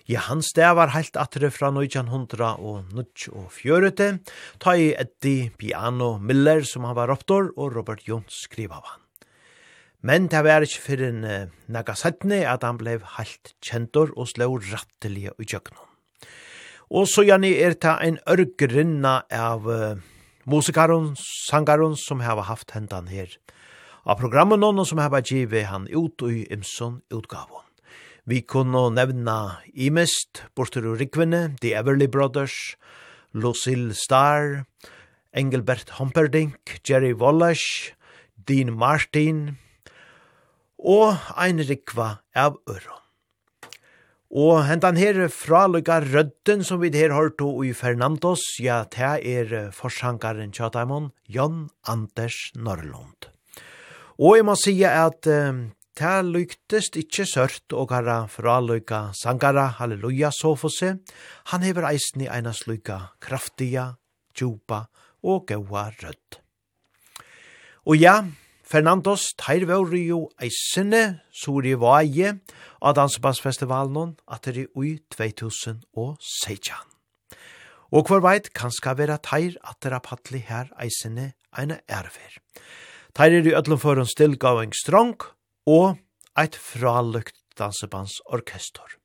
[0.07, 4.21] Ja, hans det var heilt atre fra 1900 og 1940,
[4.61, 9.01] ta i Eddie Piano Miller som han var roptor, og Robert Jons skriva av han.
[10.03, 14.53] Men det var ikke for en uh, nagasatne at han blev heilt kjentor og slå
[14.61, 15.92] rattelige i kjøkkenen.
[16.93, 20.01] Og så gjerne er det en ørgerinna av uh,
[20.45, 21.15] musikaren,
[21.49, 23.33] sangaren som har haft hendan her.
[24.05, 27.65] Av programmet noen som har givet han ut i Imson utgaven.
[28.29, 32.77] Vi kunne nevna Imest, Bortur og Rikvene, The Everly Brothers,
[33.33, 34.67] Lucille Starr,
[35.33, 37.97] Engelbert Humperdinck, Jerry Wallace,
[38.37, 39.57] Dean Martin
[40.79, 43.02] og ein Rikva av Øron.
[44.33, 49.71] Og hentan her fralukka rødden som vi her har og i Fernandos, ja, det er
[49.71, 53.29] forsankaren Tjataimon, Jon Anders Norrlund.
[54.19, 60.31] Og jeg må si at um, det lyktest ikkje sørt og gara fralukka sangara, halleluja,
[60.33, 60.97] så sofose.
[61.53, 63.99] Han hever eisen i einas lykka kraftiga,
[64.33, 64.87] djupa
[65.23, 66.41] og gaua rødd.
[67.85, 68.23] Og ja,
[68.73, 72.31] Fernandos teir vore jo eisene, sori vaje,
[72.81, 76.79] av Dansebassfestivalen at det er ui 2016.
[77.93, 82.39] Og hver veit kan ska vera teir at det er pattli her eisene eina erfer.
[83.13, 85.21] Teir er i ötlum foran stillgaving strong
[85.69, 86.01] og
[86.41, 88.97] eit fralukt dansebandsorkestor.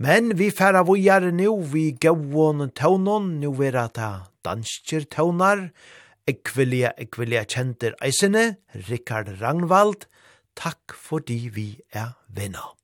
[0.00, 5.68] Men vi færa vujare nu, vi gauon taunon, nu vera ta danskir taunar,
[6.30, 8.56] ekvelia, ekvelia kjenter eisene,
[8.88, 10.06] Rikard Ragnvald,
[10.56, 12.74] takk fordi vi er venner.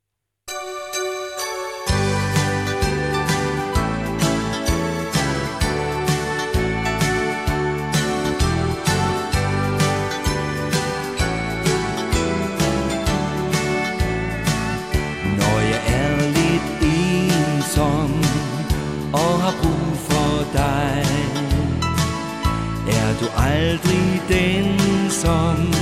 [23.51, 24.79] aldrig den
[25.11, 25.73] som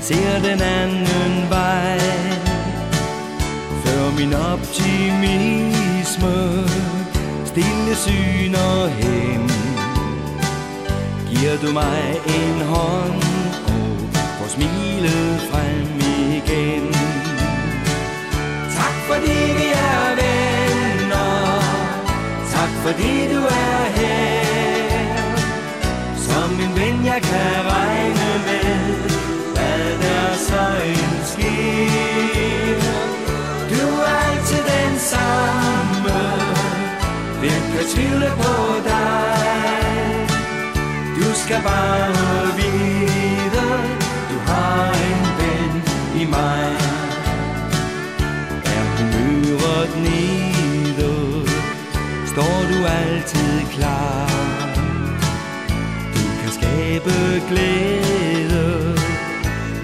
[0.00, 1.98] ser den anden vej.
[3.84, 6.36] Før min optimisme
[7.44, 9.50] stille syner hen
[11.30, 13.22] Giver du mig en hånd
[14.14, 16.00] og får smilet frem
[16.38, 16.92] igen.
[18.78, 21.60] Tak fordi vi er venner.
[22.54, 24.05] Tak fordi du er her.
[27.16, 28.76] jeg kan regne med
[29.54, 32.80] Hvad der så end sker
[33.70, 36.18] Du er altid den samme
[37.40, 38.54] Hvem kan tvivle på
[38.90, 40.26] dig
[41.16, 43.68] Du skal bare vide
[44.30, 45.82] Du har en ven
[46.22, 46.68] i mig
[48.74, 51.48] Er humøret nede
[52.26, 54.25] Står du altid klar?
[57.06, 58.94] skabe glæde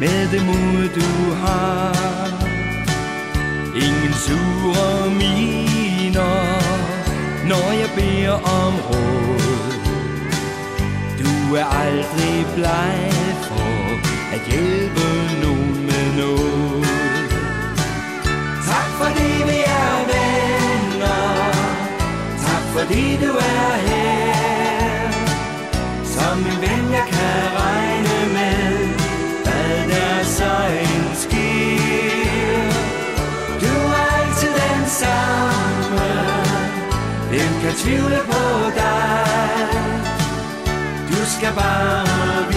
[0.01, 1.97] Med det mod du har.
[3.75, 6.35] Ingen sure miner
[7.49, 9.73] Når jeg beder om råd.
[11.19, 13.13] Du er aldrig bleg
[13.43, 14.01] for
[14.35, 15.07] At hjælpe
[15.43, 16.87] nogen med noget.
[18.67, 21.53] Tak fordi vi er venner.
[22.47, 24.22] Tak fordi du er her.
[37.73, 38.41] Jeg tviler på
[38.77, 39.71] deg.
[41.09, 42.52] Du skal bare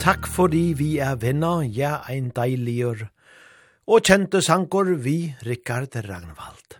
[0.00, 3.02] Takk fordi vi er venner, ja, ein deiligur,
[3.84, 6.78] og kjente sankor vi, Rikard Ragnvald.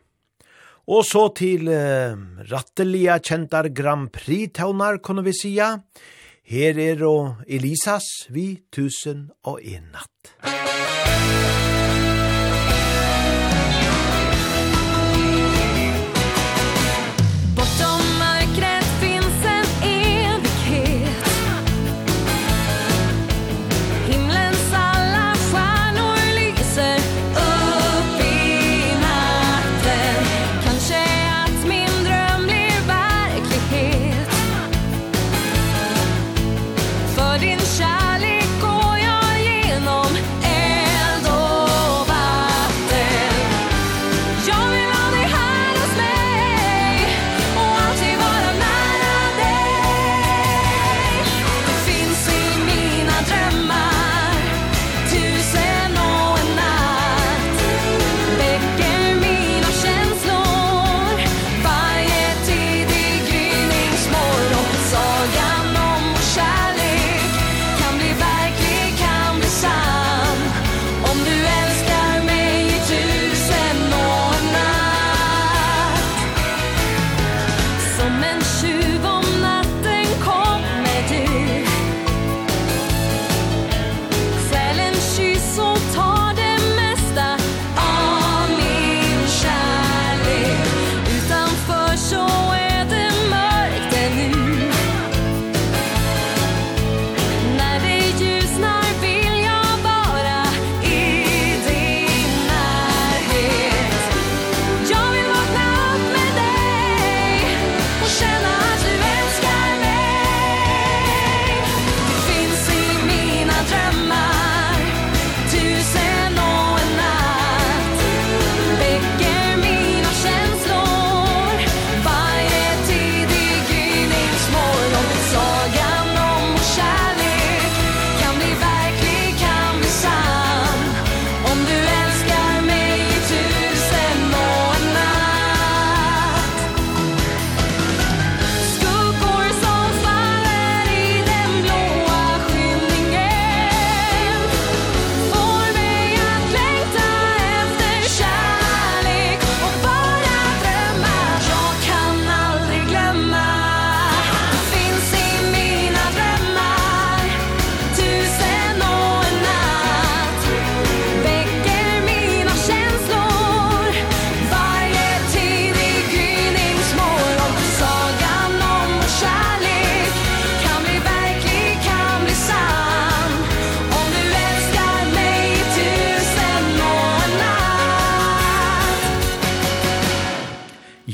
[0.89, 2.17] Og så til uh,
[2.49, 5.75] rattelige kjentar Grand Prix-taunar, kunne vi sija.
[6.49, 10.37] Her er og Elisas vi tusen og en natt.
[10.41, 11.60] Musikk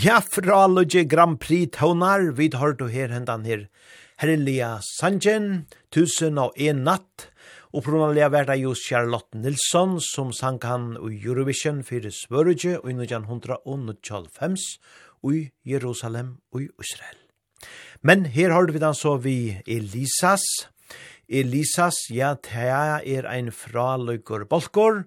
[0.06, 3.64] Ja, fra Lodge Grand Prix tånar, vi har du her hendan her.
[4.22, 7.24] Herrelia sanjen, tusen og en natt,
[7.74, 14.68] og pronalia verda jo Charlotte Nilsson, som sang han i Eurovision fyrir Svörge og 1995
[15.26, 17.18] i Jerusalem og i Israel.
[18.06, 20.46] Men her har vi dan så vi Elisas,
[21.26, 22.70] Elisas, ja, det
[23.10, 25.02] er ein fraløygur bolkor,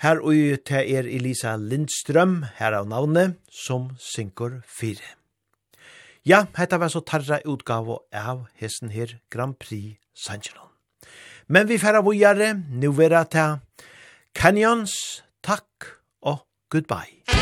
[0.00, 0.32] Her og
[0.64, 5.04] til er Elisa Lindstrøm, her av navnet, som synker fire.
[6.24, 10.72] Ja, hetta var så tarra utgave av hesten her Grand Prix Sancheron.
[11.48, 13.60] Men vi færa vujare, nu vera til
[14.32, 14.96] Canyons,
[15.44, 15.92] takk
[16.22, 17.39] og goodbye.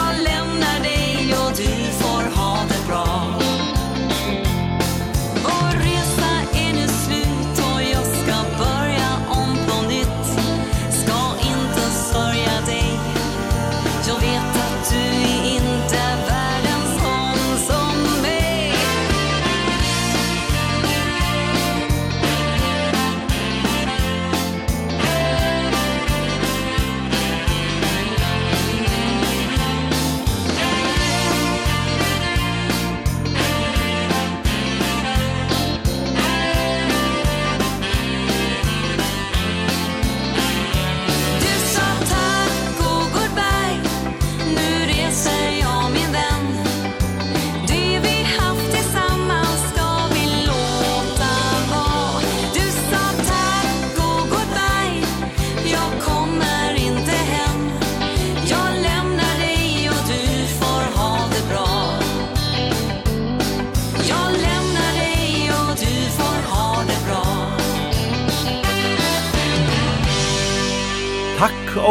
[0.00, 0.39] jag lämnar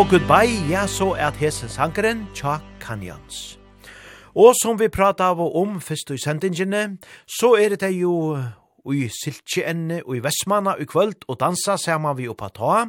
[0.10, 3.60] Goodbye, ja, så er hese sankeren Tja Kanyans.
[4.34, 6.98] Og som vi prata av og om først i sendingene,
[7.30, 8.34] så er det jo
[8.90, 12.88] i Siltjeenne og i Vestmanna i kvöld og dansa saman vi oppa ta.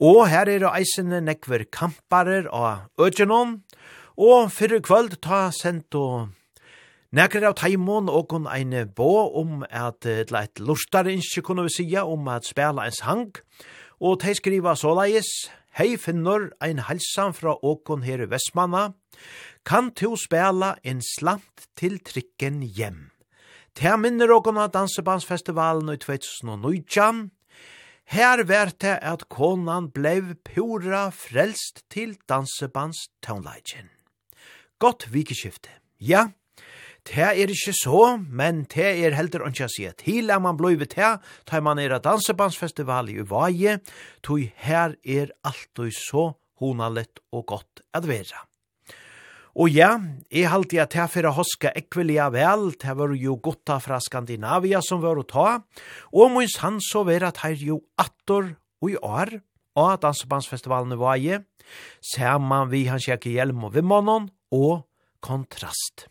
[0.00, 3.58] Og her er det eisene nekver kamparer av Ødgenon,
[4.16, 6.30] og fyrir kvöld ta sendt og
[7.12, 11.76] Nekrar av taimon og kun ein bå om at et leit lortare innskje kunne vi
[11.76, 13.30] sija om at spela en sang,
[14.00, 15.28] og de skriva såleis,
[15.78, 18.94] Hei finnur ein halsan fra åkon her i Vestmanna.
[19.62, 23.12] Kan to spela en slant til trikken hjem.
[23.78, 27.28] Ta minner åkon av Dansebandsfestivalen i 2019.
[28.10, 33.86] Her vært det at konan blev pura frelst til dansebandstaunleikin.
[34.82, 35.70] Godt vikeskifte.
[36.02, 36.32] Ja,
[37.08, 40.82] Det er ikke så, men det er heldur ikke å si til at man blir
[40.84, 41.16] til,
[41.48, 43.78] da man er av dansebandsfestival i Uvaje,
[44.20, 48.44] tog her er alltid så honalett og godt at være.
[49.58, 49.94] Og ja,
[50.30, 54.82] jeg halte at jeg for å huske ekvelia vel, det var jo gutta fra Skandinavia
[54.84, 55.46] som var å ta,
[56.12, 58.52] og minst han så var at her jo attor
[58.84, 59.32] og i år,
[59.78, 61.40] og at dansebandsfestivalen i Vaje,
[62.04, 64.84] ser man vi han kjekke hjelm og vimmanon, og
[65.24, 66.06] kontrast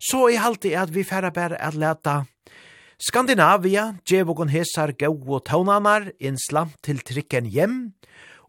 [0.00, 2.22] så er alltid at vi færre bare at leta
[2.98, 7.76] Skandinavia, djevokon hesar gau og taunanar, innslam til trikken hjem,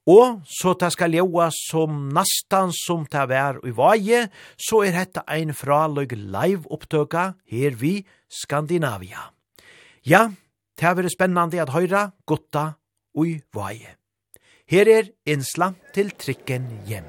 [0.09, 4.23] og så ta skal joa som nastan som ta vær i vaje,
[4.57, 9.29] så er hetta ein fraløg live opptøka her vi Skandinavia.
[10.01, 10.31] Ja,
[10.73, 12.71] ta vær spennande at høyra, gotta
[13.13, 13.99] og i vaje.
[14.69, 17.05] Her er innslam til trikken hjem.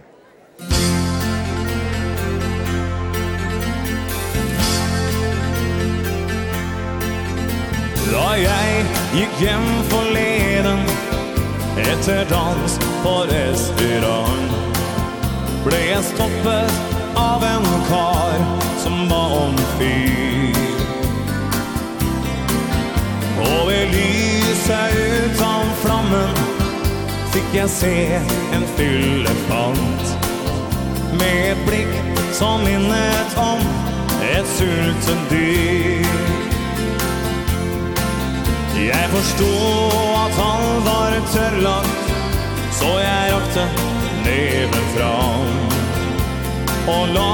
[8.11, 10.81] Da jeg gikk hjem forleden
[11.79, 12.75] Etter dans
[13.05, 14.57] på restaurant
[15.63, 16.81] Ble jeg stoppet
[17.21, 18.35] av en kar
[18.83, 20.59] Som var om fyr.
[23.47, 26.43] Og ved lyset utan flammen
[27.31, 27.95] Fikk jeg se
[28.59, 30.19] en fyllefant
[31.15, 33.63] Med et blikk som minnet om
[34.35, 36.40] Et sulten dyr.
[38.75, 39.53] Jeg forsto
[40.15, 41.29] at han var et
[42.73, 43.65] Så jeg rakte
[44.25, 45.49] neven fram
[46.89, 47.33] Og la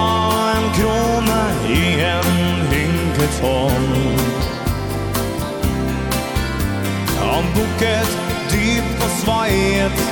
[0.57, 2.33] en krone i en
[2.73, 3.93] hynket hånd.
[7.21, 8.17] Han bukket
[8.53, 10.03] dypt og sveiet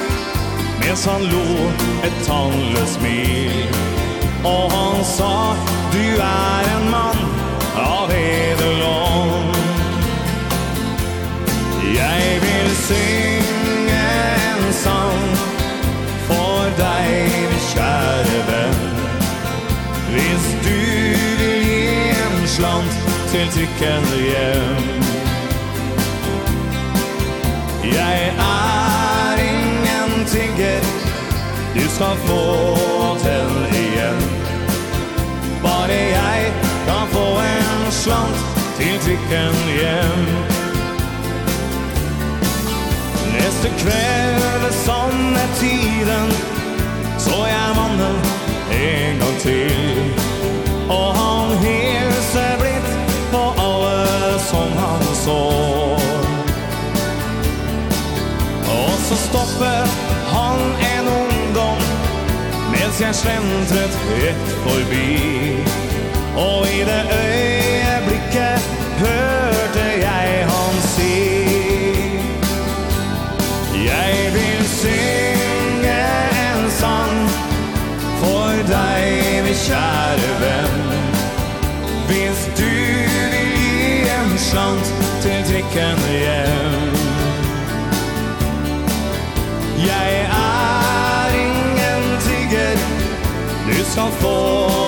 [0.80, 1.70] Mens han lo
[2.04, 3.56] et tannløs smil.
[4.44, 5.56] Og han sa
[5.92, 7.24] Du er en mann
[7.80, 8.63] av evig
[11.94, 14.02] Jeg vil synge
[14.48, 15.26] en sang
[16.26, 17.10] For deg,
[17.50, 18.80] min kjære venn.
[20.14, 20.80] Hvis du
[21.38, 21.84] vil gi
[22.24, 22.96] en slant
[23.30, 24.88] Til trykkende hjem.
[27.84, 30.82] Jeg er ingen tigger
[31.74, 32.44] Du skal få
[33.26, 33.52] den
[33.84, 34.20] igjen.
[35.62, 36.52] Bare jeg
[36.86, 38.44] kan få en slant
[38.78, 40.53] Til trykken hjem.
[43.44, 46.30] Efter kväve sånn er tiden
[47.20, 48.30] Så jeg vandrar
[48.72, 49.98] en gang til
[50.88, 52.88] Og han hilser blitt
[53.34, 55.36] på alle som han så
[58.78, 59.92] Og så stopper
[60.32, 60.64] han
[60.94, 61.84] en ungdom
[62.72, 64.00] Mens jeg slentret
[64.30, 65.60] ett forbi
[66.36, 68.13] Och i det öje blir
[79.64, 80.76] kjære venn
[82.08, 82.72] Hvis du
[83.12, 84.92] vil gi en chans
[85.22, 86.96] til trikken hjem
[89.86, 92.78] Jeg er ingen tigger,
[93.66, 94.83] Du skal få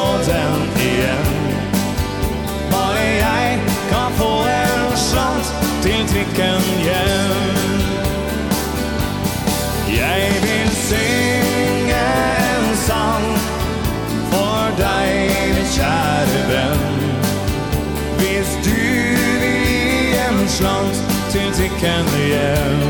[21.86, 22.80] kan hjem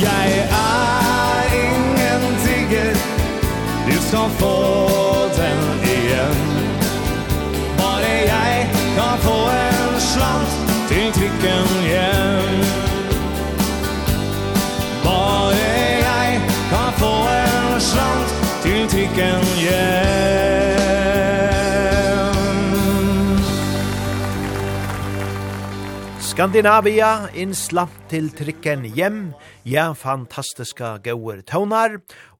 [0.00, 2.94] Jeg er ingen tigger
[3.86, 4.85] Du skal få
[26.36, 29.30] Skandinavia, innsla til trikken hjem,
[29.64, 31.94] ja, fantastiska gauer tøvnar,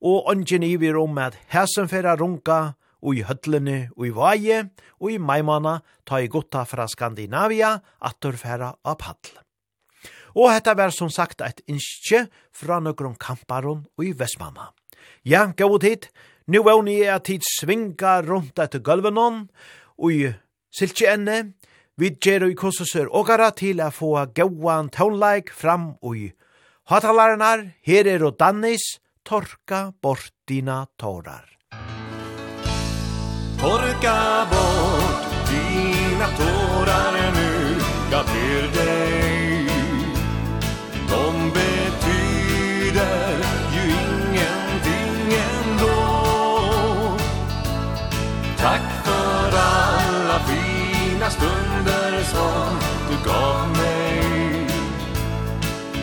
[0.05, 4.59] og ongen i vi rom at hæsenfæra runka, og i høtlene, og i vaje,
[5.01, 7.71] og i maimana, ta i gotta fra Skandinavia,
[8.05, 9.33] atterfæra av paddel.
[10.37, 14.75] Og hetta var som sagt eit innskje fra nøkron kamparon og i Vestmanna.
[15.25, 16.11] Ja, gau tid,
[16.45, 19.47] nu vågni er tid svinga rundt etter gulvenon,
[19.97, 20.35] og i
[20.77, 21.55] siltjeenne,
[21.99, 26.29] Vi gjerru i kursusur ogara til å få gauan taunleik fram ui.
[26.93, 31.49] Hatalarinar, her er og dannis, torka bort dina tårar.
[33.57, 37.81] Torka bort dina tårar nu,
[38.13, 39.65] jag ber dig.
[41.09, 41.25] De
[41.57, 43.56] betyder
[51.27, 52.79] många stunder som
[53.09, 54.67] du gav mig.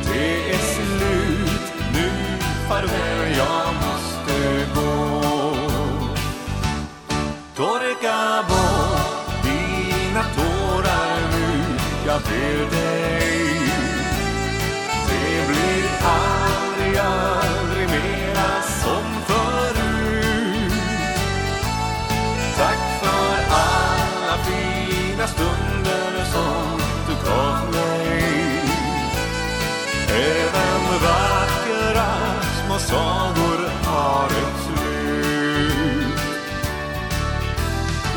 [0.03, 1.73] Det är slut.
[1.93, 2.09] Nu,
[2.69, 5.21] farväl, jag måste gå.
[7.55, 11.63] Torka bort dina tårar nu,
[12.05, 12.92] jag ber dig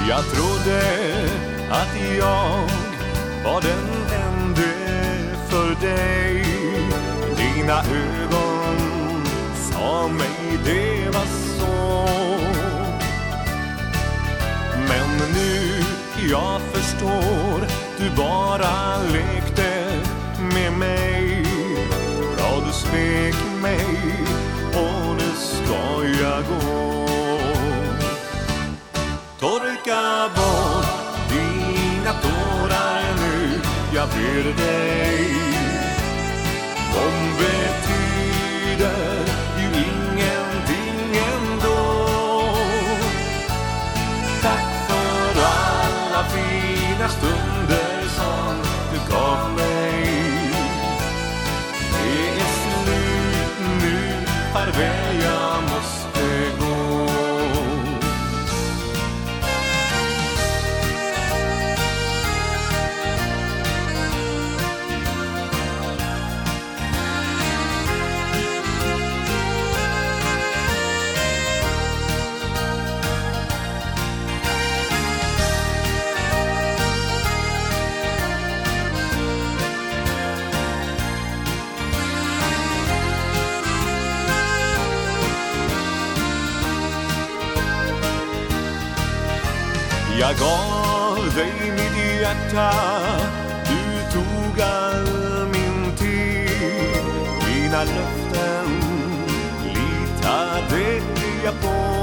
[0.09, 0.81] Jag trodde
[1.71, 2.69] att jag
[3.45, 3.89] var den
[4.23, 4.37] enda
[5.49, 6.45] för dig.
[7.37, 11.27] Dina ögon sa mig det var
[11.59, 12.07] så.
[14.89, 15.85] Men nu
[16.31, 17.67] jag förstår
[17.99, 20.01] Du bara lekte
[20.55, 21.47] med mig.
[22.39, 23.87] Ja, du svek mig
[24.75, 27.26] Och nu ska jag gå.
[29.47, 30.87] Torka bort
[31.31, 33.61] dina tårar nu
[33.95, 35.31] Jag ber dig.
[36.97, 37.86] Om vet
[92.27, 92.71] hjärta.
[93.69, 97.05] Du tog all min tid.
[97.47, 98.69] Dina löften
[99.65, 101.03] litade
[101.45, 102.03] jag på.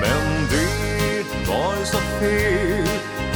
[0.00, 2.88] Men det var så fel.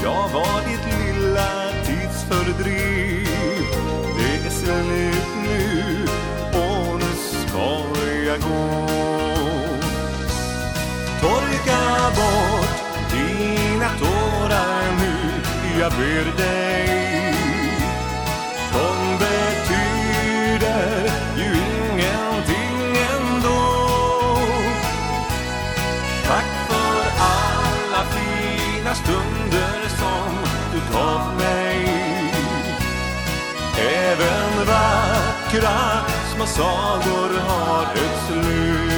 [0.03, 3.29] Jag var ditt lilla tidsfördriv.
[4.19, 6.07] Det är slut nu
[6.53, 8.87] Och nu ska jag gå.
[11.21, 12.64] Torka bort
[13.85, 15.15] mina tårar nu
[15.81, 17.35] Jag ber dig.
[18.73, 21.51] De betyder ju
[21.93, 23.63] ingenting ändå.
[26.27, 30.35] Tack för alla fina stunder som
[30.73, 31.89] du gav mig.
[33.79, 35.79] Även vackra
[36.35, 38.94] små sagor har ett slut.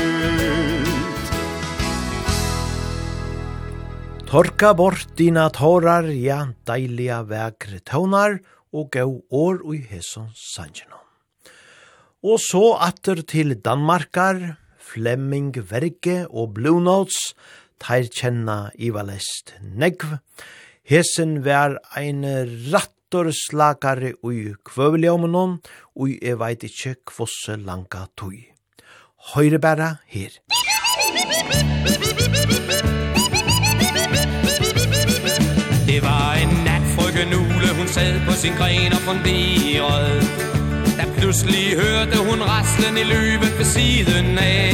[4.27, 8.41] Torka bort dina tårar, ja, deiliga vekre tånar,
[8.75, 10.99] og gau år ui hesson sanjeno.
[12.27, 17.37] Og så atter til Danmarkar, Flemming Verge og Blue Notes,
[17.79, 20.19] teir kjenna Ivalest Negv.
[20.83, 22.27] Hesen vær ein
[22.73, 25.61] rattor slakare ui kvøveljomenon,
[26.03, 28.43] ui e veit ikkje kvosse langa tui.
[29.37, 30.35] Høyre bæra her.
[38.17, 40.21] sad på sin gren og funderede
[40.99, 44.73] Da pludselig hørte hun raslen i løbet ved siden af.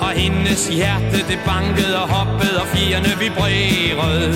[0.00, 4.32] Og hendes hjerte det bankede og hoppede og fjerne vibrerede.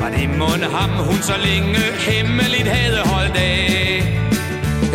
[0.00, 4.02] Var det mund ham hun så længe hemmeligt havde holdt af.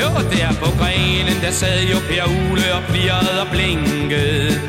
[0.02, 4.62] Jo, der på grenen der sad jo Per Ule og plirrede og blinkede.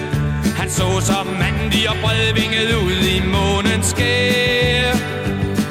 [0.57, 5.22] Han så som mandig og bredvinget ud i månens skær.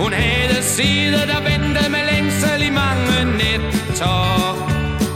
[0.02, 4.53] Hun havde sider, og ventet med længsel i mange nætter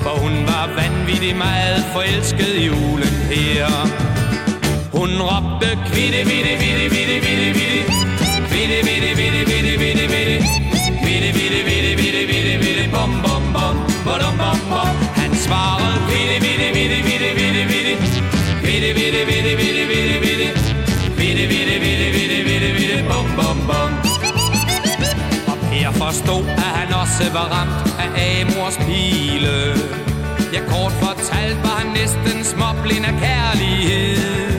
[0.04, 3.68] For hun var vanvittig meget forelsket i julen her
[4.98, 7.82] Hun råbte kvitte, vitte, vitte, vitte, vitte, vitte
[8.54, 10.38] Vitte, vitte, vitte, vitte, vitte, vitte
[11.06, 13.76] Vitte, vitte, vitte, vitte, vitte, vitte Bom, bom, bom,
[14.06, 17.94] bom, bom, bom Han svarede kvitte, vitte, vitte, vitte, vitte, vitte
[18.68, 19.75] Vitte, vitte, vitte, vitte
[26.16, 28.10] forstå, at han også var ramt af
[28.42, 29.58] Amors pile.
[30.54, 34.52] Ja, kort fortalt var han næsten småblind af kærlighed.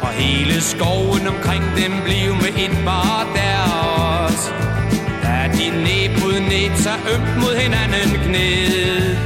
[0.00, 4.40] Og hele skoven omkring dem blev med et bare deres.
[5.22, 9.16] Da de næb mod næb sig ømt mod hinanden gned.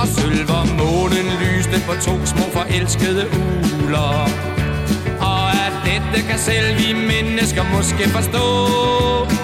[0.00, 4.14] Og sølver månen lyste på to små forelskede uler.
[5.20, 9.41] Og at dette kan selv vi mennesker måske forstå.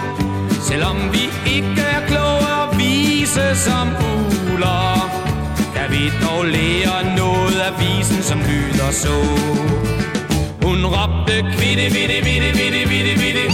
[0.69, 1.25] Selvom vi
[1.57, 3.89] ikke er klogere vise som
[4.53, 5.01] uler
[5.75, 9.17] Kan vi dog lære noget af visen som lyder så
[10.63, 13.45] Hun råbte kvitte, vitte, vitte, vitte, vitte, vitte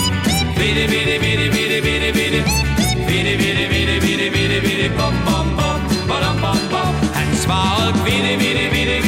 [0.58, 2.40] Vitte, vitte, vitte, vitte, vitte, vitte
[3.08, 8.32] Vitte, vitte, vitte, vitte, vitte, vitte Bom, bom, bom, bom, bom, bom Han svarede kvitte,
[8.42, 9.03] vitte, vitte,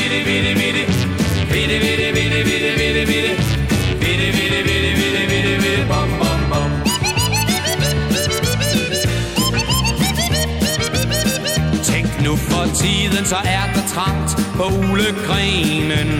[14.56, 16.10] på ulegrenen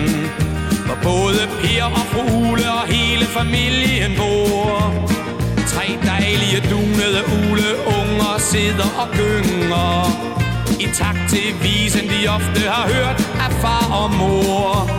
[0.85, 4.93] Hvor både Per og Fugle og hele familien bor.
[5.67, 10.27] Tre dejlige dunede uleunger sidder og gynger.
[10.79, 14.89] I takt til visen de ofte har hørt af far og mor.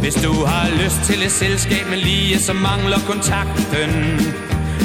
[0.00, 3.90] Hvis du har lyst til et selskab med lige, så mangler kontakten.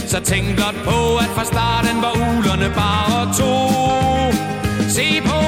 [0.07, 3.53] Så tænk blot på, at fra starten var ulerne bare to.
[4.89, 5.40] Se på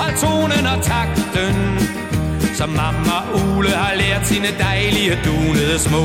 [0.00, 1.56] Hold tonen og takten
[2.54, 6.04] Som mamma Ole har lært sine dejlige dunede små.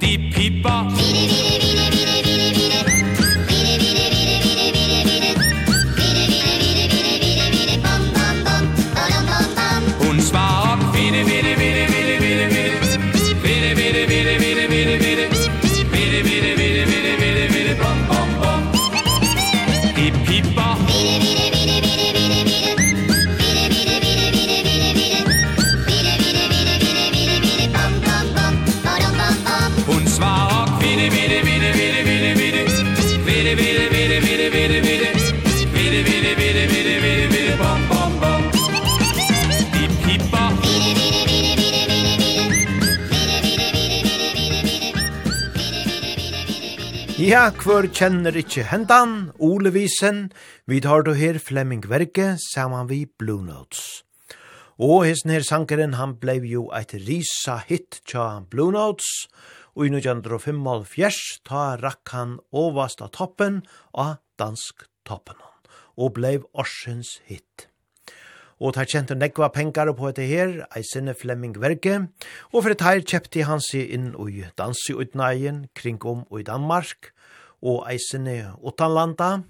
[0.00, 1.01] De pipper
[47.32, 50.26] Ja, kvar kjenner ikkje hendan, Ole Visen,
[50.68, 54.02] vi tar du her Flemming Verke, saman vi Blue Notes.
[54.76, 59.30] Og hesten her sankeren, han blei jo eit risa hit tja Blue Notes,
[59.72, 60.60] og i 1905
[61.48, 63.62] ta rakk han ovast av toppen
[63.96, 65.40] av dansk toppen,
[65.96, 67.70] og blei orsens hit.
[68.60, 72.12] Og tar kjente nekva pengar på etter her, ei sinne Flemming Verke,
[72.52, 77.11] og for etter her kjepti han seg inn i danseutnægen kring om i Danmark,
[77.62, 79.42] og eisene utanlanda,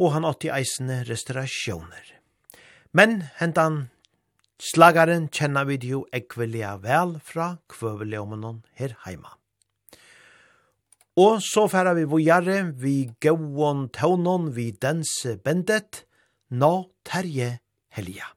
[0.00, 2.16] og han åtti eisene restaurasjoner.
[2.96, 3.90] Men hentan
[4.60, 9.36] slagaren kjenner vi jo ekvelia vel fra kvøveljomenon her heima.
[11.20, 16.04] Og så færa vi vojare vi gauon taunon, vi danse bendet,
[16.50, 17.58] nå terje
[17.92, 18.30] helja.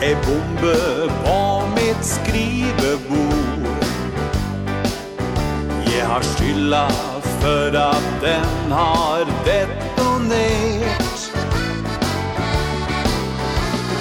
[0.00, 3.66] en bombe på mitt skrivebord.
[5.86, 6.88] Jeg har skylda
[7.40, 11.30] för att den har detonert.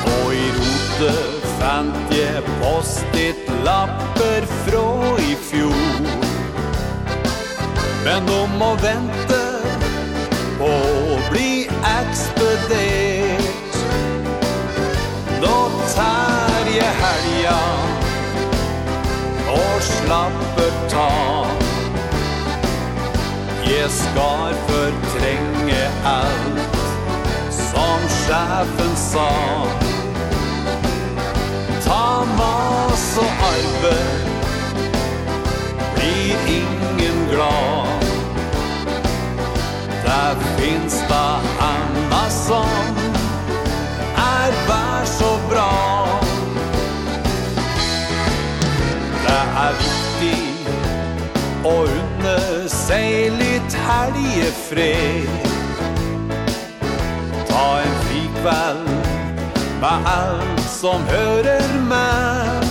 [0.06, 1.14] Och i rote
[1.60, 6.08] fant jeg postit lapper fra i fjor.
[8.06, 9.44] Men de må vente
[10.58, 11.70] på å bli
[12.00, 13.07] ekspedert.
[15.42, 17.58] Då tar jag helga
[19.52, 21.46] Och slapper ta
[23.64, 26.78] Jag skar förtränge allt
[27.52, 29.30] Som chefen sa.
[31.86, 33.98] Ta mas och arve
[35.96, 37.67] Blir ingen glad.
[51.68, 55.48] Og unne seg litt helgefred.
[57.50, 58.94] Ta en frikveld
[59.82, 62.64] Med alt som hører med.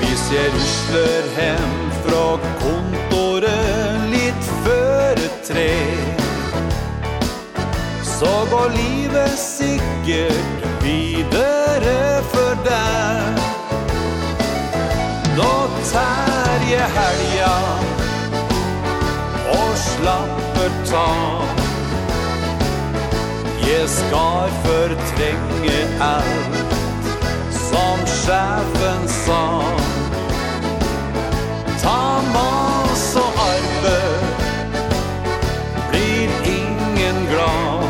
[0.00, 2.24] Hvis jeg rusler hem fra
[2.62, 5.68] kontoret Litt før tre.
[8.16, 12.00] Så går livet sikkert videre
[12.32, 13.39] for deg
[15.92, 17.56] dans här i helga
[19.48, 21.42] Och slapper ta.
[23.68, 26.74] Jeg skal fortrenge alt
[27.50, 29.62] Som sjefen sa.
[31.82, 34.00] Ta mas og arbe
[35.90, 37.84] Blir ingen glad.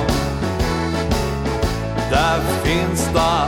[2.10, 3.39] Der finns da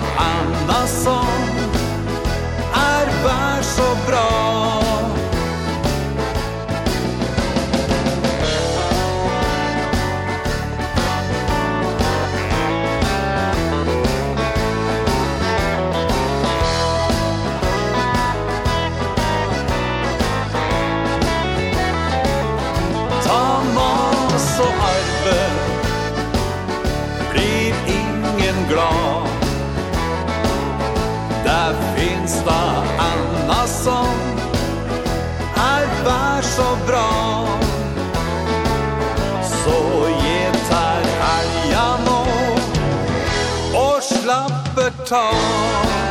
[45.07, 46.03] town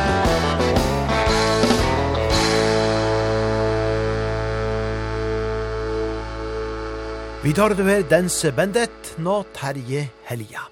[7.42, 10.62] Vi tar det med Dense Bendet, nå Terje Helja.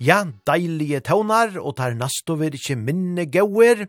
[0.00, 3.84] Ja, deilige tøvnar, og tar nastover ikkje minne gauer.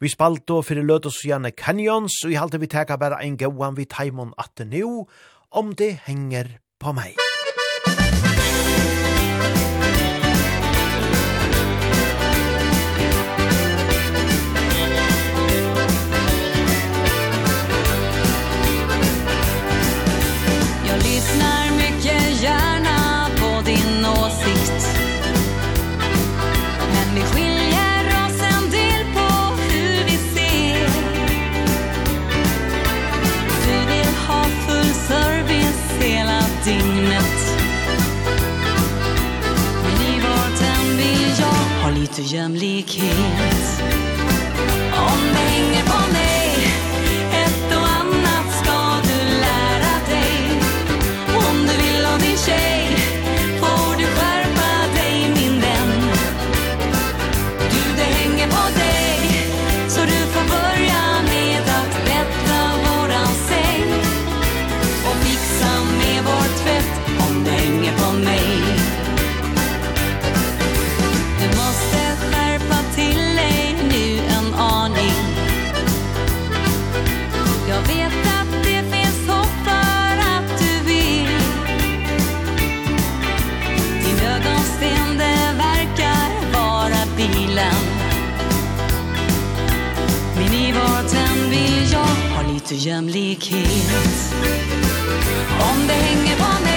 [0.00, 3.76] Vi spalto fyrir løt oss gjerne Canyons, og i halte vi teka bare ein gauan
[3.76, 5.04] vi taimon atte nu,
[5.52, 7.27] om det henger på meg.
[42.18, 43.97] för jämlikhet.
[92.68, 94.34] rättvist och jämlikhet?
[95.60, 96.67] Om det hänger på mig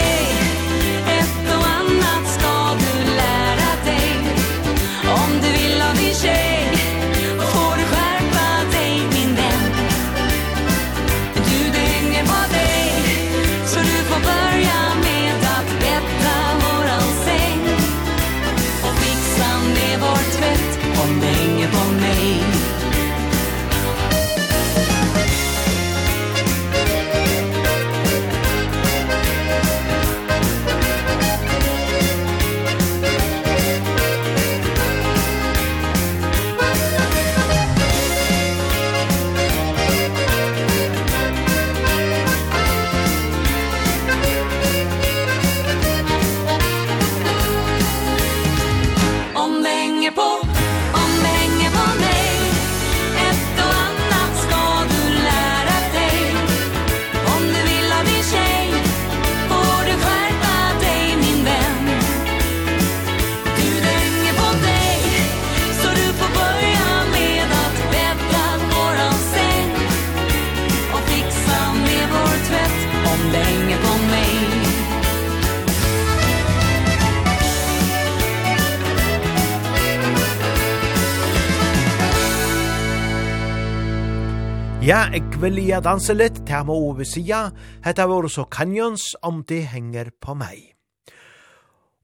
[84.82, 87.52] Ja, eg vil ja danse litt, ta må over sida.
[87.86, 90.74] Hetta var så Canyons, om det henger på meg.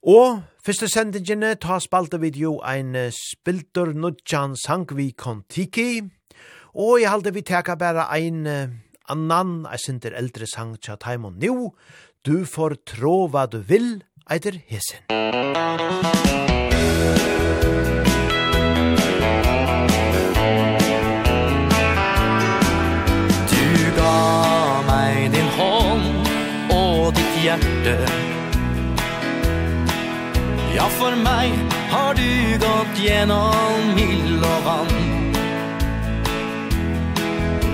[0.06, 6.06] Og første sendingene ta spalte video jo ein spiltur nudjan sang vi kontiki.
[6.78, 8.46] Og jeg halde vi teka bare ein
[9.10, 11.74] annan, jeg sinter eldre sang tja taimon nu.
[12.22, 15.02] Du får tro hva du vil, eider hesen.
[15.10, 17.37] Musik
[27.48, 28.08] hjerte
[30.76, 31.52] Ja, för mig
[31.90, 35.34] har du gått gjennom hill och vann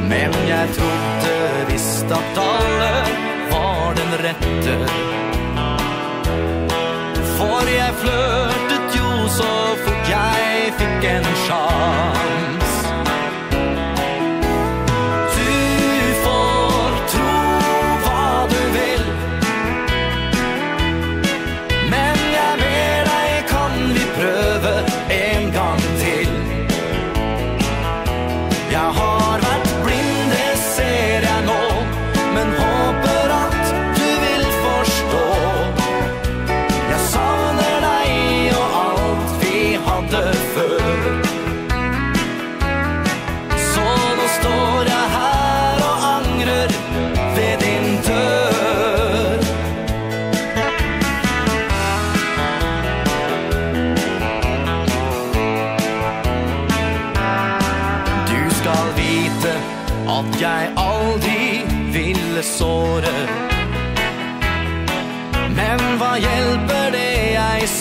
[0.09, 3.05] Men jag trodde visst at alle
[3.51, 4.87] var den rätte.
[7.37, 9.53] For jeg flørtet jo så
[9.85, 12.22] fort jeg fikk en sjans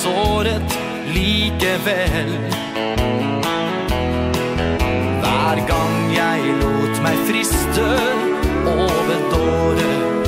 [0.02, 0.78] såret
[1.14, 2.32] likevel.
[5.22, 7.86] Hver gang jeg lot meg friste
[8.66, 10.21] over dåret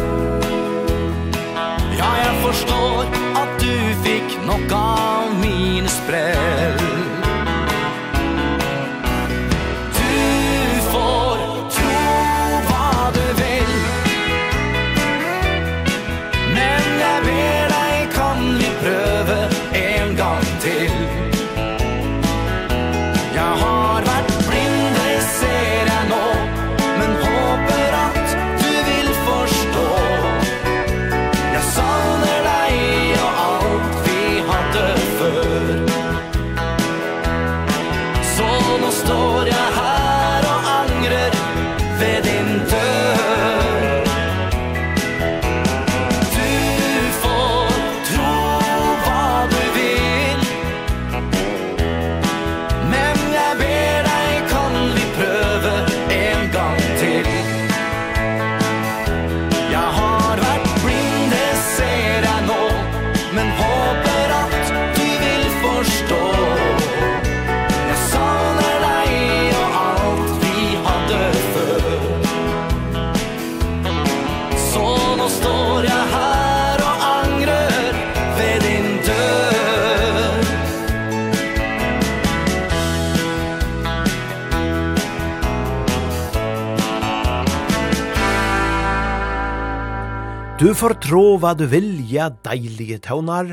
[90.64, 93.50] Du får tro hva du vilja deilige tøvnar,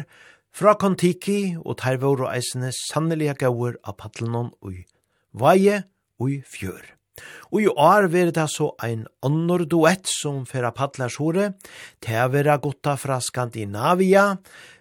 [0.56, 4.78] fra kontiki og tervor og eisene sannelige gauer av paddelen og
[5.36, 5.82] vaje
[6.24, 6.80] og fjør.
[7.52, 11.50] Og i år vil det så ein annor duett som færa paddlers hore,
[12.00, 14.30] til å være gutta fra Skandinavia,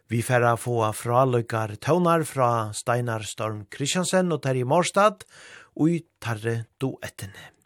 [0.06, 5.26] vi færa få fraløykar tøvnar fra Steinar Storm Kristiansen og Terje Morstad,
[5.74, 7.56] og i tarre duettene.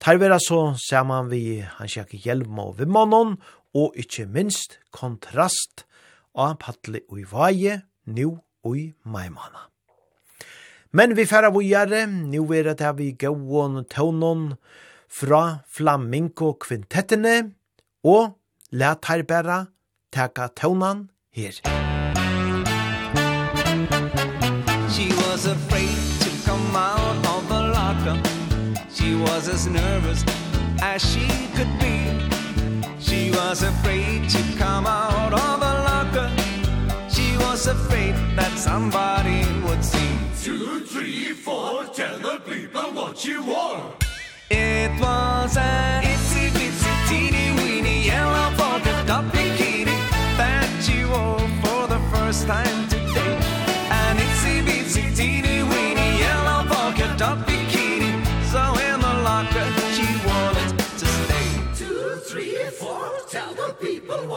[0.00, 3.36] Tar vera så saman vi Hansjak Hjelm og Vimmanon
[3.76, 5.84] og ikkje minst kontrast
[6.36, 9.68] av paddle og i vaje, nu og i maimana.
[10.96, 14.54] Men vi færa vujare, nu er det vi gåon tånon
[15.08, 17.52] fra flamingo kvintettene,
[18.04, 18.38] og
[18.70, 19.66] let her bæra
[20.12, 21.60] teka tånan her.
[24.88, 28.16] She was afraid to come out of the locker
[28.88, 30.24] She was as nervous
[30.80, 32.35] as she could be
[33.06, 36.30] She was afraid to come out of the locker.
[37.08, 40.18] She was afraid that somebody would see.
[40.42, 43.82] Two, three, four, tell the people what you wore
[44.50, 49.98] It was an itsy bitsy teeny weeny Yellow polka dot bikini
[50.36, 52.85] That she wore for the first time.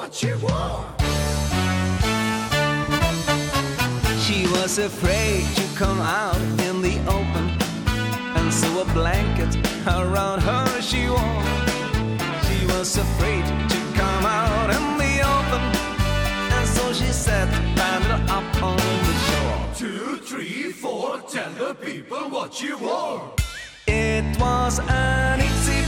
[0.09, 1.01] what you want.
[4.19, 7.45] She was afraid to come out in the open
[8.37, 9.55] And so a blanket
[9.85, 11.43] around her she wore.
[12.47, 15.63] She was afraid to come out in the open
[16.57, 19.59] And so she sat down up on the shore.
[19.75, 23.41] Two, three, four, tell the people what you want.
[23.85, 25.78] It was an itsy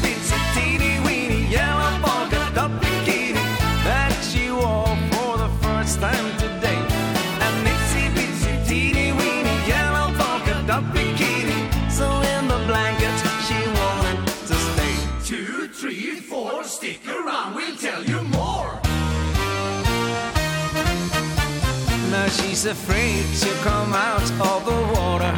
[22.61, 25.33] She's afraid to come out of the water.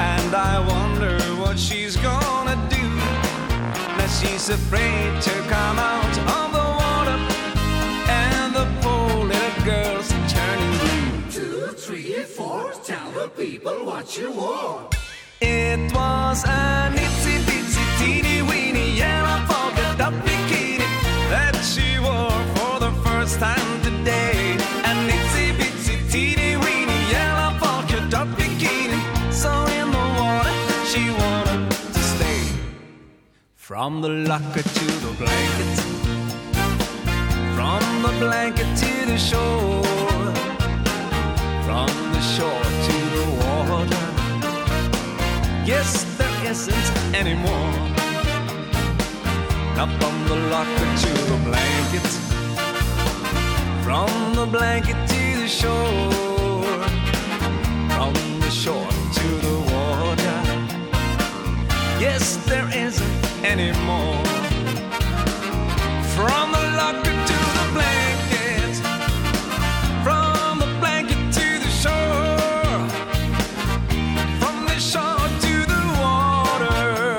[0.00, 2.88] And I wonder what she's gonna do.
[3.98, 7.18] Now she's afraid to come out of the water.
[8.08, 11.30] And the poor little girl's turning blue.
[11.30, 14.94] Two, three, four, tell the people what you want.
[15.42, 20.88] It was an itsy bitsy teeny weeny Yellow polka dot bikini
[21.28, 24.31] That she wore for the first time today.
[33.62, 35.78] From the locker to the blanket.
[37.54, 39.84] From the blanket to the shore.
[41.62, 44.04] From the shore to the water.
[45.64, 47.74] Yes, there isn't any more.
[49.78, 52.08] Up on the locker to the blanket.
[53.84, 56.82] From the blanket to the shore.
[57.94, 60.38] From the shore to the water.
[62.00, 64.24] Yes, there isn't anymore.
[66.14, 68.74] From the locker to the blanket
[70.04, 72.88] From the blanket to the shore
[74.40, 77.18] From the shore to the water.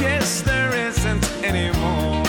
[0.00, 2.24] Yes, there isn't anymore.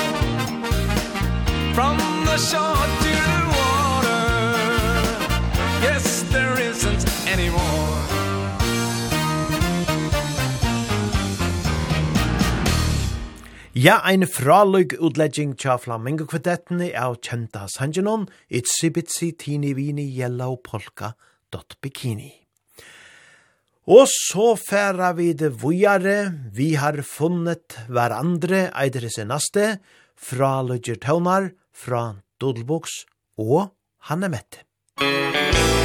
[1.74, 2.85] From the shore
[13.86, 20.56] Ja, ein fraløg utlegging tja Flamingo kvartettene av kjenta Sanjanon, Itzi Bitsi Tini Vini Yellow
[20.57, 21.12] Polka
[21.53, 22.32] dot Bikini.
[23.86, 29.76] Og så færa vi det vujare, vi har funnet hverandre eidre senaste,
[30.18, 33.03] fra Lødger Tøvnar, fra Dodelboks
[33.38, 33.76] og
[34.10, 34.66] Hanne Mette.
[34.98, 35.85] Musikk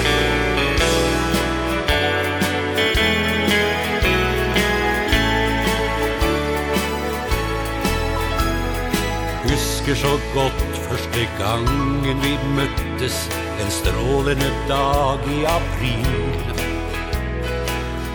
[9.90, 10.76] husker så godt.
[10.88, 13.28] Første gangen vi møttes
[13.60, 16.54] En strålende dag i april.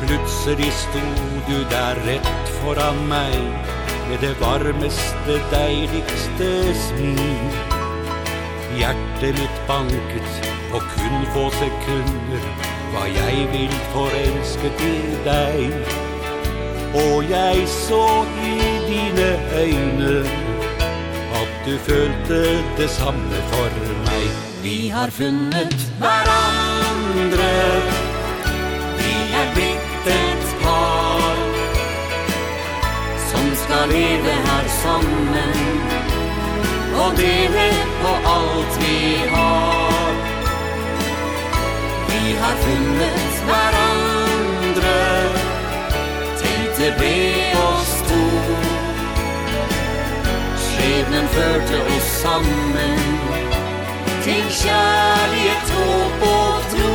[0.01, 3.35] Plutselig stod du der rett foran meg
[4.09, 6.49] Med det varmeste, deiligste
[6.87, 7.59] smil.
[8.77, 12.49] Hjertet mitt banket på kun få sekunder
[12.93, 15.93] Var jeg vilt forelsket i deg.
[16.95, 19.29] Og jeg så i dine
[19.59, 20.44] øyne
[21.65, 23.69] Du følte det samme for
[24.05, 24.25] meg.
[24.63, 27.47] Vi har funnet hverandre.
[28.99, 31.41] Vi er blitt et par.
[33.31, 35.57] Som skal leve her sammen.
[37.01, 37.67] Og dele
[38.03, 38.99] på alt vi
[39.33, 40.13] har.
[42.11, 44.99] Vi har funnet hverandre.
[46.43, 47.15] Til det be
[47.65, 47.74] oss
[50.85, 52.99] skjebnen førte oss sammen
[54.25, 56.93] Til kjærlighet, håp og tro.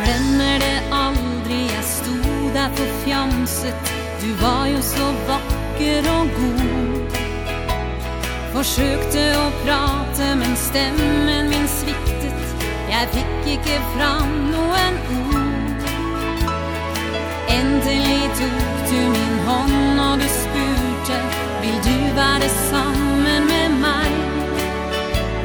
[0.00, 2.16] Glemmer det aldri, jeg sto
[2.56, 6.59] der på fjamset Du var jo så vakker og god.
[8.50, 12.64] Forsøkte å prate, men stemmen min sviktet.
[12.90, 15.84] Jeg fikk ikke fram noen ord.
[17.54, 21.18] Endelig tok du min hånd og du spurte
[21.62, 24.18] Vil du være sammen med meg?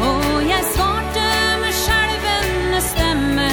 [0.06, 1.28] Og jeg svarte
[1.62, 3.50] med skjelvende stemme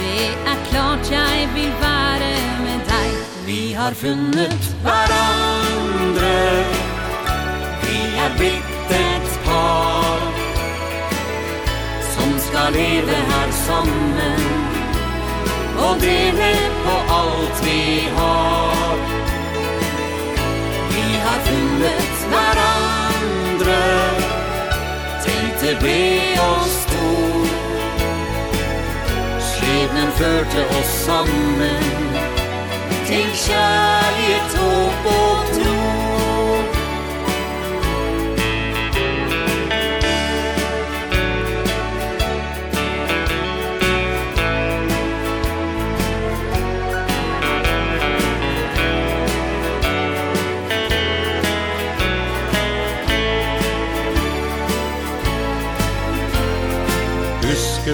[0.00, 2.32] Det er klart jeg vil være
[2.64, 3.22] med deg.
[3.44, 6.93] Vi har funnet hverandre
[8.24, 10.20] er blitt et par
[12.12, 14.40] Som skal leve her sammen
[15.86, 16.52] Og dele
[16.84, 18.96] på alt vi har.
[20.94, 23.82] Vi har funnet hverandre
[25.24, 26.00] Teltet ble
[26.44, 27.46] oss stor.
[29.50, 31.86] Skjebnen førte oss sammen.
[33.08, 35.73] Til kjærlighet, håp og tro.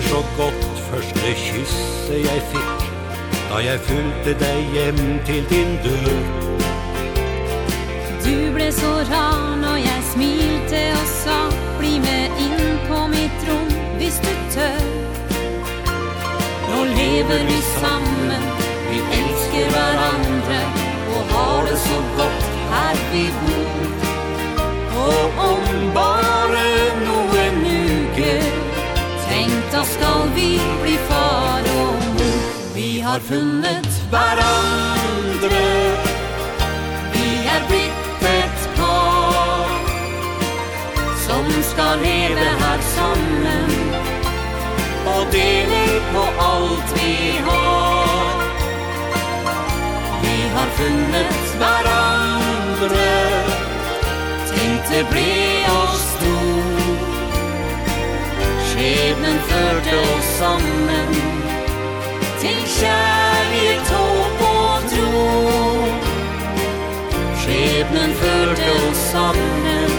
[0.01, 2.91] husker så godt første kysse jeg fikk
[3.51, 6.21] Da jeg fulgte deg hjem til din dør.
[8.25, 11.39] Du ble så rar når jeg smilte og sa
[11.79, 14.83] Bli med inn på mitt rom hvis du tør.
[16.71, 18.51] Nå lever vi sammen,
[18.91, 20.30] vi elsker hverandre.
[30.35, 32.61] vi bli far og mor.
[32.75, 35.61] Vi har funnet varandra
[37.13, 39.71] Vi är blitt et par
[41.27, 43.71] Som ska leva här sammen
[45.07, 48.35] Og dela på alt vi har.
[50.23, 53.11] Vi har funnet varandra
[54.51, 56.10] Tänkte bli oss
[58.81, 61.11] skjebnen førte oss sammen
[62.41, 65.25] Til kjærlighet, håp og tro.
[67.43, 69.90] Skjebnen førte oss sammen.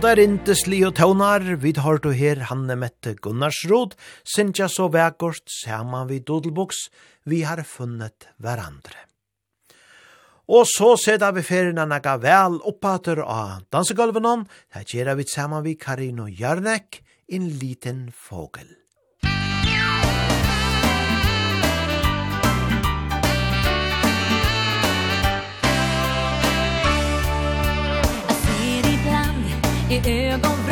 [0.00, 3.92] Og der intes li og tøvnar, vi har du her Hanne Mette Gunnarsrod,
[4.24, 6.86] Sintja så vekkort, saman vi dodelboks,
[7.28, 8.96] vi har funnet hverandre.
[10.48, 15.68] Og så sida vi ferien naga vel oppater av dansegulven hon, her gjerra vi saman
[15.68, 18.79] vi Karin og Jarnek, en liten fogel.
[29.90, 30.69] i ögonvrån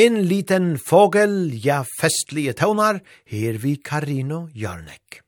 [0.00, 5.18] En liten fågel, ja festlige tøvnar, her vi Karino Jørnek.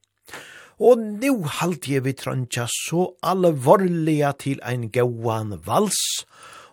[0.81, 6.01] Og nu halte jeg vi trøntja så alvorliga til ein gauan vals,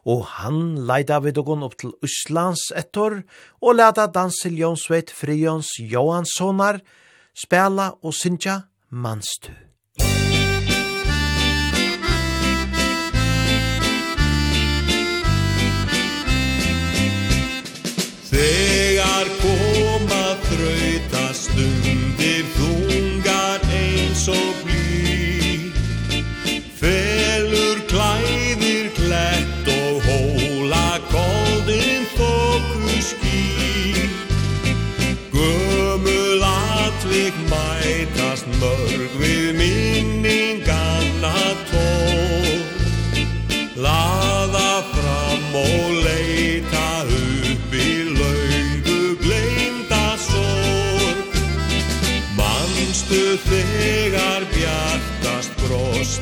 [0.07, 3.19] og han leida vi dogon opp til Østlands ettor,
[3.59, 6.79] og leta danseljonsveit Frions Johanssonar,
[7.35, 8.61] spela og syntja
[8.91, 9.51] Manstu.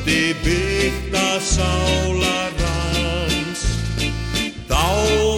[0.08, 3.60] Landi bygda sálar hans
[4.68, 4.88] Þá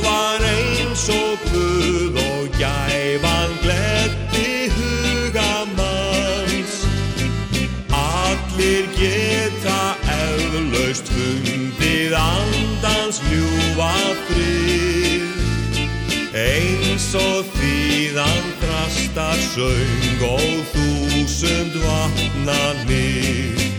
[0.05, 6.76] var eins og guð og gævan gletti huga manns.
[7.90, 9.80] Allir geta
[10.14, 13.97] eflaust fundið andans ljúa
[14.28, 15.34] frið.
[16.47, 23.69] Eins og þvíðan drastar söng og þúsund vatnar nýr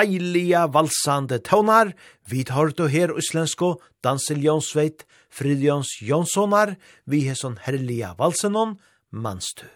[0.00, 1.92] deilige valsande tøvnar,
[2.30, 8.78] vi tar du her uslensko, Dansel Jonsveit, Fridjons Jonssonar, vi har sånn herliga valsenon,
[9.10, 9.66] manstu.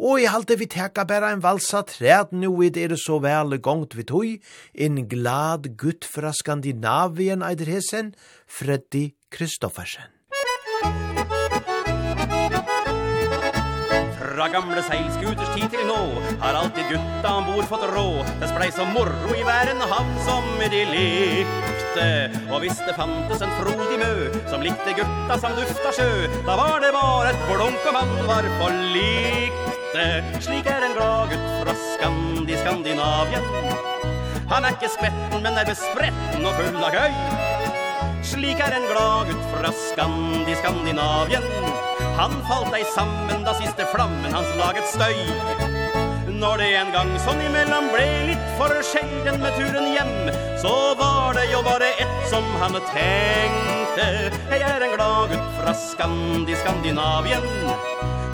[0.00, 3.98] Og i halte vi teka bæra en valsa træd nu vid er så vel gongt
[3.98, 4.38] vi tog,
[4.74, 8.14] en glad gutt fra Skandinavien eider hesen,
[8.46, 10.17] Freddy Kristoffersen.
[14.38, 15.96] Fra gamle seilskuters tid til nå
[16.38, 18.04] Har alltid gutta ombord fått rå.
[18.38, 22.04] Det splei så morro i væren havn som de likte
[22.46, 26.78] Og hvis det fantes en frodig mø Som likte gutta som dufta sjø Da var
[26.84, 30.06] det bare et blunk og man var på likte
[30.46, 33.50] Slik er en glad gutt fra Skandi, Skandinavien
[34.54, 37.18] Han er ikke spetten, men er bespretten og full av gøy.
[38.30, 44.32] Slik er en glad gutt fra Skandi, Skandinavien Han falt ei sammen da siste flammen
[44.34, 45.20] hans laget støy.
[46.38, 50.28] Når det en gang sånn imellom ble litt for sjelden med turen hjem
[50.58, 54.08] Så var det jo bare ett som han tenkte.
[54.50, 57.46] Jeg er en glad gutt fra Skandi, Skandinavien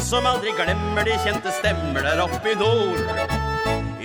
[0.01, 3.33] Som aldri glemmer de kjente stemmer der oppe i nord.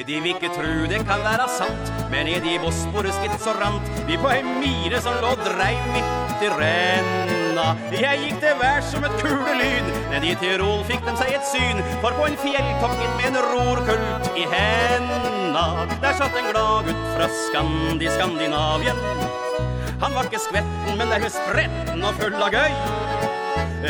[0.09, 3.91] De vil ikke tro det kan være sant Men i de vossbore skitt så rant
[4.07, 8.81] Vi på en myre som lå dreiv midt i renn falla Jeg gikk det vær
[8.85, 9.89] som et kule lyd.
[10.11, 13.39] Ned i Tirol fikk de seg et syn For på en fjelltopp inn med en
[13.51, 15.65] rorkult i henda.
[16.03, 19.03] Der satt en glad gutt fra Skandi, Skandinavien.
[19.99, 22.77] Han var ikke skvetten, men der spretten og full av gøy.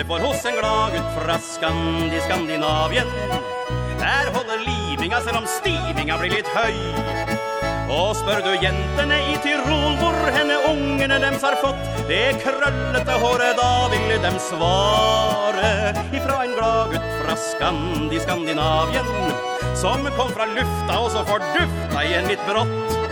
[0.09, 3.09] For hos en glad gutt fra Skandi, Skandinavien
[3.99, 7.18] Der holder livinga selv om stivinga blir litt høy.
[7.89, 11.87] Og spør du jentene i Tirol hvor henne ungene dems har fått?
[12.09, 15.71] Det krøllete håret, da vil dem svare.
[16.13, 19.09] Ifra en glad gutt fra Skandi, Skandinavien
[19.77, 23.08] Som kom fra lufta og så fordufta igjen litt brått.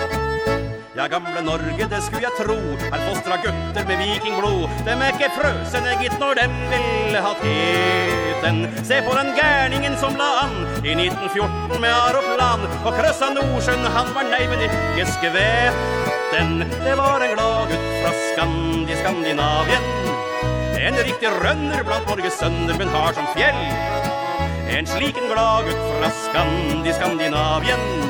[0.97, 2.55] Ja, gamle Norge, det skulle jeg tro.
[2.81, 4.63] Her fostra gutter med vikingblod.
[4.81, 8.57] De er ikke frøsene gitt når dem ville ha teten.
[8.87, 14.09] Se på den gærningen som la an I 1914 med aeroplan Og krøssa Nordsjøen, han
[14.17, 16.65] var nei, men ikke skvetten.
[16.65, 19.87] Det var en glad gutt fra Skandi, Skandinavien.
[20.81, 23.61] En riktig rønner blant Norges sønner, men har som fjell.
[24.73, 28.06] En sliken glad gutt fra Skandi, Skandinavien.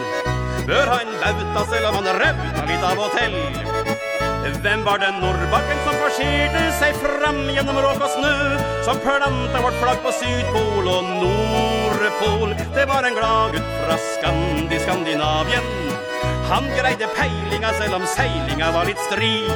[0.68, 3.36] Bör han lautas eller man rauta litt av hotell
[4.64, 8.36] Vem var den nordbakken som förskirde seg fram genom råk och snö
[8.88, 12.56] Som plantade vårt flagg på sydpol och nordpol?
[12.76, 15.68] Det var en glad gutt fra Skandi, Skandinavien.
[16.50, 19.52] Han greide peilinga selv om seilinga var litt strid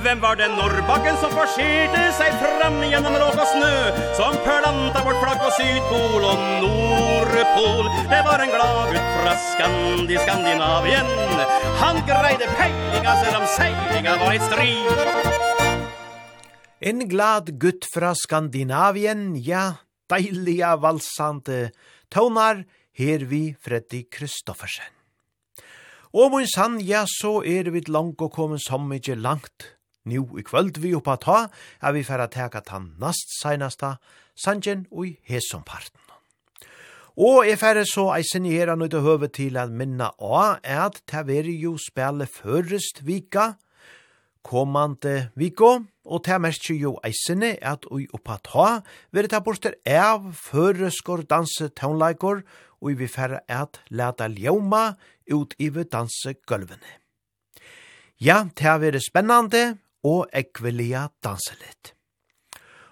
[0.00, 3.72] Hvem var den Norrbakken som forskerte seg fram gjennom råk og snø
[4.16, 10.16] Som planta vårt flagg på Sydpol og Nordpol Det var en glad gutt fra Skandi,
[10.22, 11.10] Skandinavien
[11.82, 15.28] Han greide peilinga selv om seilinga var i strid
[16.80, 19.66] En glad gutt fra Skandinavien, ja,
[20.08, 21.58] deilige valsante
[22.08, 22.62] tonar,
[22.96, 24.88] her vi Freddy Kristoffersen.
[26.16, 29.74] Og mun sann, ja, så er vi langt og kommet som ikke langt.
[30.04, 31.38] Nu i kvöld vi oppa ta,
[31.82, 33.98] er vi færa teka ta nast seinasta,
[34.36, 36.00] sanjen ui hesum parten.
[37.20, 41.74] Og jeg færre så eisen i her nøyde høve til at minna av at Taverio
[41.76, 43.58] spiller førrest vika,
[44.46, 48.68] kommande viko, og det merker jo eisene at ui oppa ta,
[49.12, 52.40] veri ta borster av føreskor danse taunleikor,
[52.80, 54.94] og vi færre at leta ljoma
[55.28, 56.96] ut i danse gulvene.
[58.20, 61.94] Ja, det har vært spennande, og ekvelia danselit.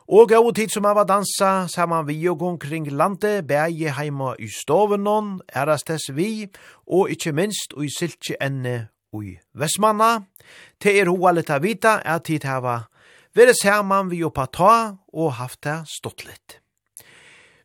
[0.09, 5.41] Og gau tid som var dansa saman vi og omkring landet, bægi heima i stovenon,
[5.49, 6.49] erastes vi,
[6.87, 10.25] og ikkje minst og i siltje enne i Vestmanna.
[10.81, 12.87] Te er hoa lita vita er tid hava
[13.39, 14.75] vere saman vi oppa ta
[15.13, 16.59] og haft det stått litt.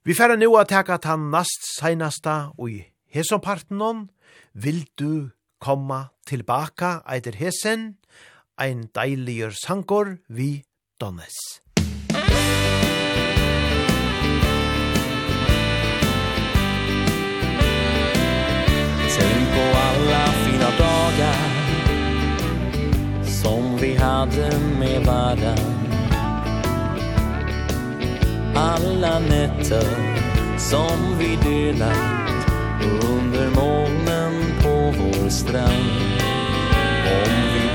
[0.04, 4.10] Vi færre nu at teka ta nast seinasta ui i hesompartenon,
[4.54, 5.30] vil du
[5.64, 7.96] komma tilbaka eiter hesen,
[8.58, 10.64] ein deiligur sankor vi
[11.00, 11.34] Donnes.
[19.18, 21.36] Tänk på alla fina dagar
[23.24, 25.58] Som vi hade med varann
[28.56, 29.88] Alla nätter
[30.58, 32.48] som vi delat
[32.84, 36.33] Under molnen på vår strand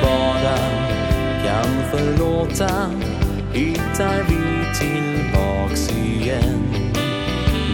[0.03, 0.59] bara
[1.45, 2.91] kan förlåta
[3.53, 6.69] hittar vi tillbaks igen.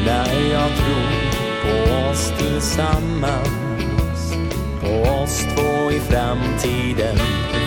[0.06, 4.34] När jag tror på oss tillsammans
[4.80, 7.16] På oss två i framtiden.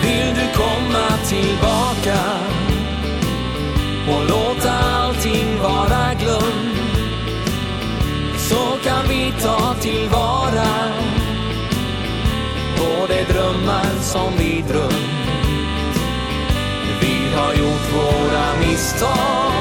[0.02, 2.18] Vill du komma tillbaka
[4.08, 6.78] Och låta allting vara glömt
[8.38, 11.17] Så kan vi ta tillvara
[12.78, 15.18] på de drömmar som vi drömt.
[17.00, 19.52] Vi har gjort våra misstag.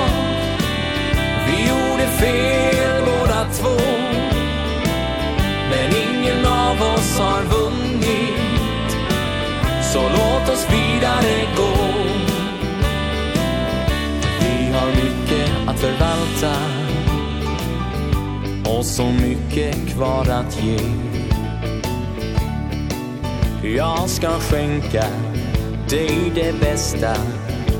[1.48, 3.77] Vi gjorde fel båda två.
[5.69, 8.98] Men ingen av oss har vunnit.
[9.94, 11.88] Så låt oss vidare gå.
[14.39, 16.56] Vi har mycket att förvalta.
[18.77, 21.16] Och så mycket kvar att ge.
[23.76, 25.06] Jag ska skänka
[25.89, 27.15] dig det bästa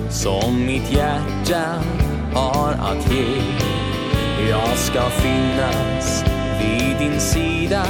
[0.10, 1.84] som mitt hjärta
[2.34, 3.42] har att ge.
[4.50, 6.24] Jag ska finnas
[6.62, 7.86] vid din sida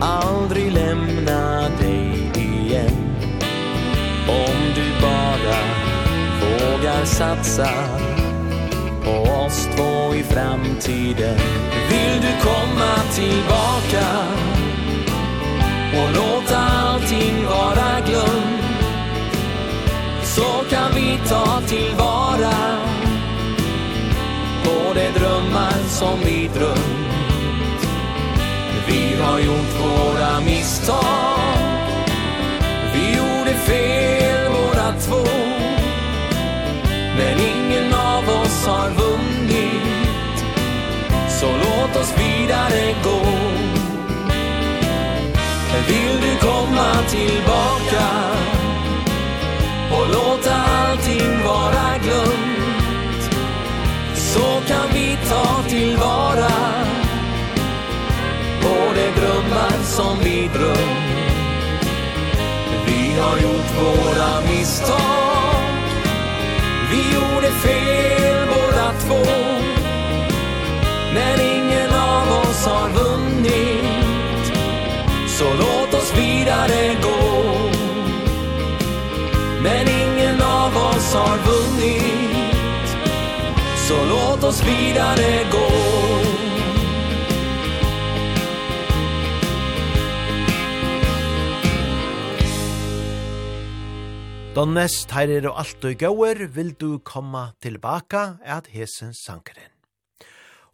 [0.00, 3.14] aldrig lämna dig igen.
[4.28, 5.58] Om du bara
[6.40, 7.68] vågar satsa
[9.04, 11.38] på oss två i framtiden
[11.90, 14.57] Vill du komma tillbaka?
[15.98, 18.58] och låt allting vara glömt
[20.22, 22.78] Så kan vi ta tillvara
[24.64, 27.88] på de drömmar som vi drömt.
[28.88, 31.58] Vi har gjort våra misstag.
[32.94, 35.30] Vi gjorde fel våra två
[37.16, 40.44] Men ingen av oss har vunnit.
[41.40, 43.47] Så låt oss vidare gå.
[46.68, 48.08] komma tillbaka
[49.90, 53.34] Och låta allting vara glömt.
[54.14, 56.50] Så kan vi ta tillvara
[58.60, 61.88] På de drömmar som vi drömt.
[62.86, 65.62] Vi har gjort våra misstag.
[66.90, 69.32] Vi gjorde fel båda två.
[71.14, 73.78] Men ingen av oss har vunnit
[75.38, 75.87] Så låt
[76.48, 77.18] segare gå.
[79.62, 82.88] Men ingen av oss har vunnit
[83.88, 85.68] Så låt oss vidare gå.
[94.54, 99.70] Donnest, her er og alt du gauer, vil du komma tilbaka at hesen sankeren.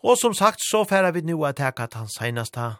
[0.04, 2.74] Og som sagt, så færa vi nu at teka tan seinasta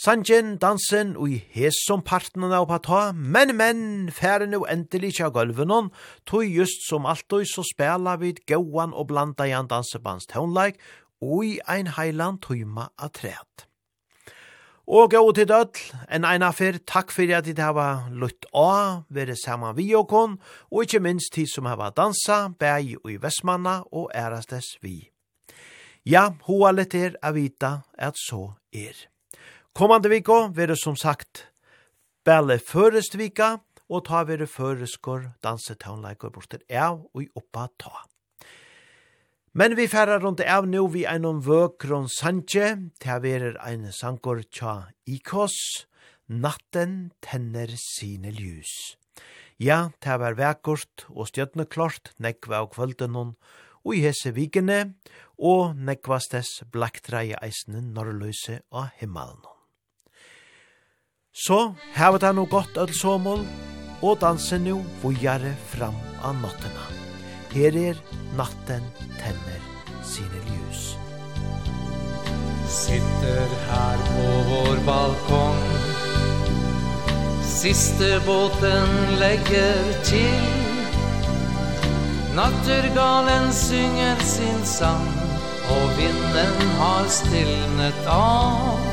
[0.00, 3.82] Sanjen, dansen og i hesom partnerne av pata, men, men,
[4.14, 5.90] færre nu endelig kja gulvenon,
[6.26, 10.80] tog just som alltid så spela vid gauan og blanda i en dansebands tånleik,
[11.22, 13.68] og i ein heiland tøyma av træt.
[14.88, 19.36] Og gau til døll, en eina fyr, takk fyrir at dit hava lutt a, vere
[19.38, 20.40] saman vi og kon,
[20.72, 25.12] og ikkje minst tid som hava dansa, bæg og i Vestmanna og ærastes vi.
[26.02, 29.11] Ja, hoa litt er a vita at så er.
[29.72, 31.46] Kommande viko verður som sagt
[32.28, 38.02] Belle Førest vika, og ta verður Føreskor dansetownleikor bortir av og i oppa ta.
[39.56, 44.92] Men vi færar rundt av nu vi einom vøkron sanje, ta er ein sankor tja
[45.08, 45.56] ikos,
[46.28, 48.98] natten tenner sine ljus.
[49.56, 54.92] Ja, ta var vekkort og stjøtneklart nekva og kvölden og i hese vikene,
[55.40, 59.40] og nekvastes blaktra i eisne norrløse av himmelen.
[61.32, 63.46] Så heva det no godt öll somål,
[64.02, 66.84] og danse nu vujare fram av nattena.
[67.54, 68.02] Her er
[68.36, 68.84] natten
[69.16, 69.62] tenner
[70.04, 70.82] sine ljus.
[72.68, 75.64] Sitter her på vår balkong
[77.44, 80.46] Siste båten legger til
[82.36, 85.08] Nattergalen synger sin sang
[85.76, 88.91] Og vinden har stillnet av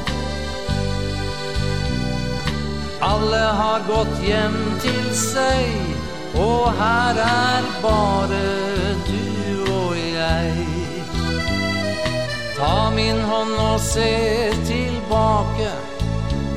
[3.01, 8.41] Alle har gått hjem til seg Og her er bare
[9.07, 10.65] du og jeg.
[12.57, 15.71] Ta min hånd og se tilbake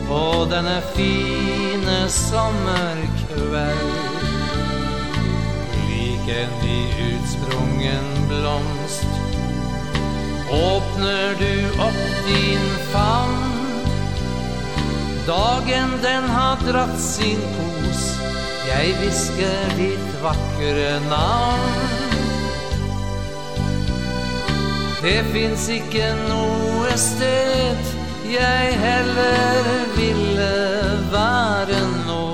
[0.08, 3.94] På denne fine sommerkveld.
[5.86, 6.58] Lik en
[7.06, 9.14] utsprungen blomst
[10.52, 13.51] Åpner du opp din famn
[15.26, 18.00] Dagen den har dratt sin pos
[18.66, 22.02] Jeg visker ditt vakre navn.
[25.02, 27.94] Det finns ikke noe sted
[28.32, 30.50] Jeg heller ville
[31.14, 32.26] være nå.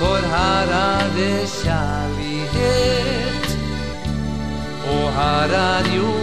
[0.00, 3.46] For her er det kjærlighet
[4.88, 6.19] Og her er jord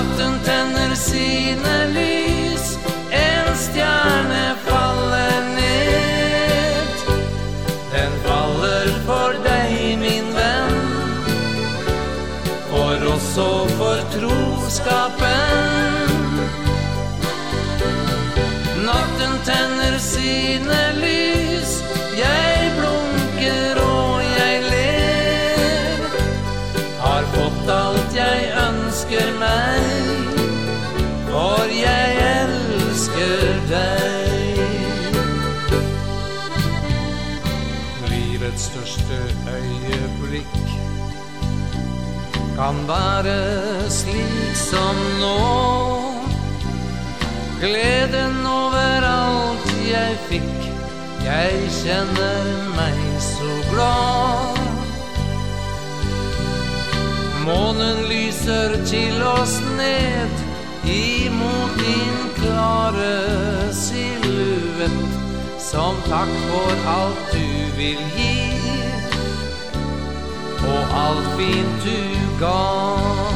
[0.00, 2.78] Natten tänder sina lys.
[3.10, 6.88] En stjärne faller ned.
[7.92, 10.80] Den faller för dig min vän.
[12.70, 15.69] För oss och för troskapen.
[38.60, 39.18] mitt største
[39.48, 40.68] øyeblikk.
[42.56, 45.36] Kan være slik som nå.
[47.60, 50.60] Gleden over alt jeg fikk.
[51.24, 52.44] Jeg kjenner
[52.76, 54.60] meg så glad.
[57.44, 60.30] Månen lyser til oss ned
[60.84, 65.18] Imot din klare silhuett.
[65.58, 67.49] Som takk for alt du
[67.80, 68.34] vil gi
[70.72, 72.00] Og alt fint du
[72.40, 73.32] gav.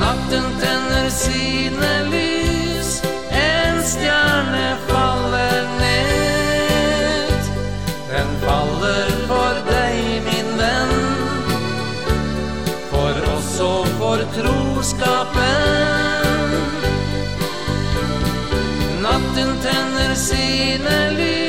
[0.00, 2.35] Natten tenner sine lys.
[20.16, 21.45] sina liv.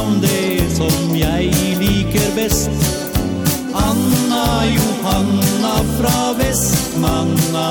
[0.00, 1.50] om det som jeg
[1.80, 2.70] liker best.
[3.74, 7.70] Anna Johanna fra Vestmanna.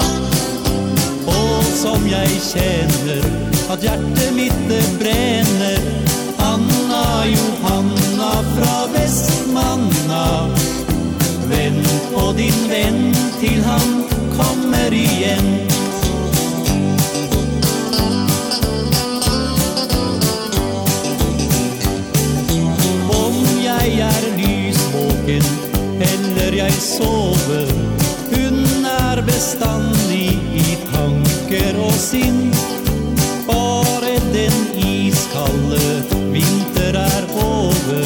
[1.28, 3.24] Og som jeg kjenner
[3.72, 4.27] at hjertet
[29.58, 32.52] bestandig i tanker og sinn.
[33.48, 36.04] Bare den iskalle
[36.34, 38.06] vinter er over.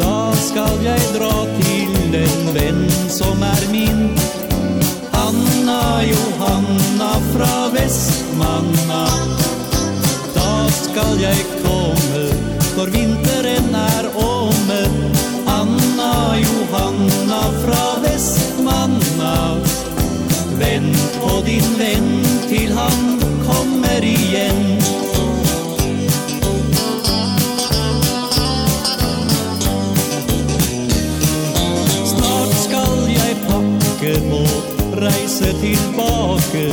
[0.00, 4.10] Da skal jeg dra til en venn som er min.
[5.12, 9.06] Anna Johanna fra Vestmanna.
[10.34, 10.52] Da
[10.82, 11.59] skal jeg
[35.40, 36.68] danse tilbake.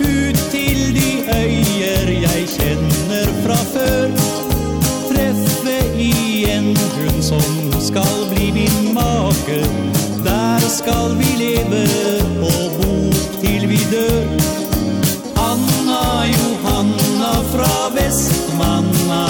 [0.00, 4.08] Ut til de øyer jeg kjenner fra før.
[5.08, 9.60] Treffe igjen hun som skal bli min make.
[10.24, 11.84] Der skal vi leve
[12.40, 14.26] og bo til vi dør.
[15.36, 19.26] Anna Johanna fra Vestmanna.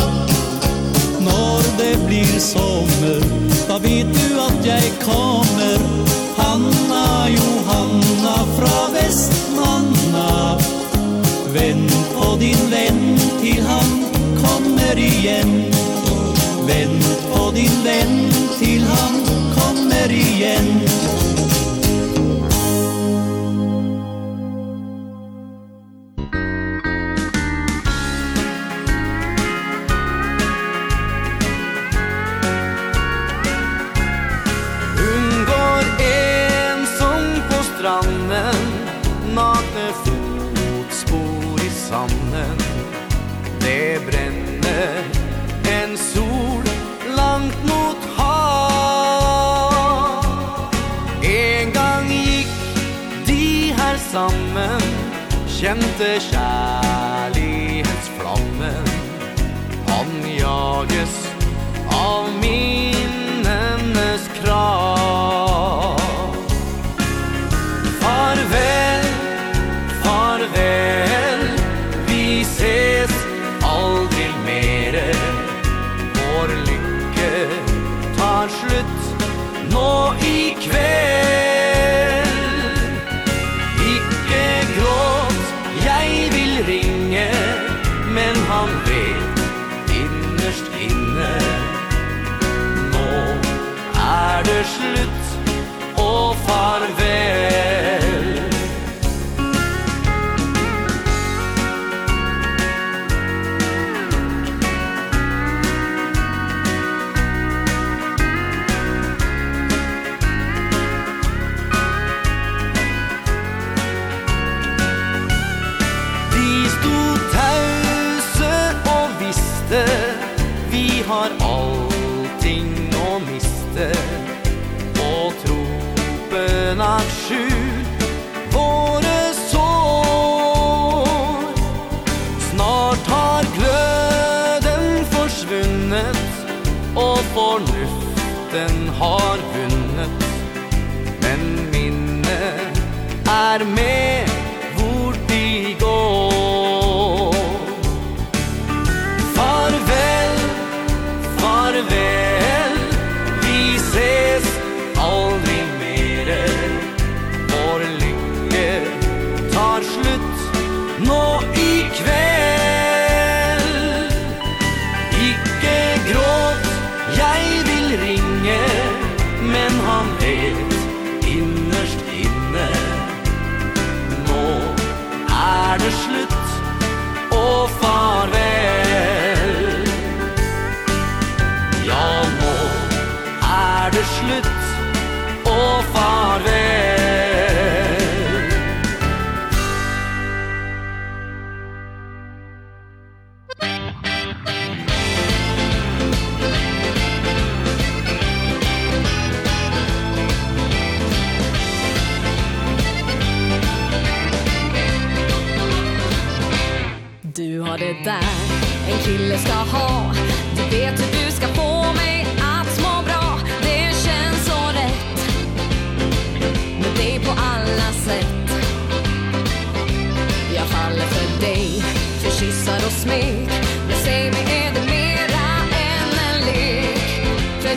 [1.20, 3.37] Når det blir sommer
[14.98, 15.64] igen
[16.66, 18.17] Vänd på din vän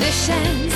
[0.02, 0.70] det känns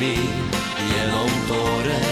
[0.00, 0.16] vi
[0.94, 2.04] genom tårer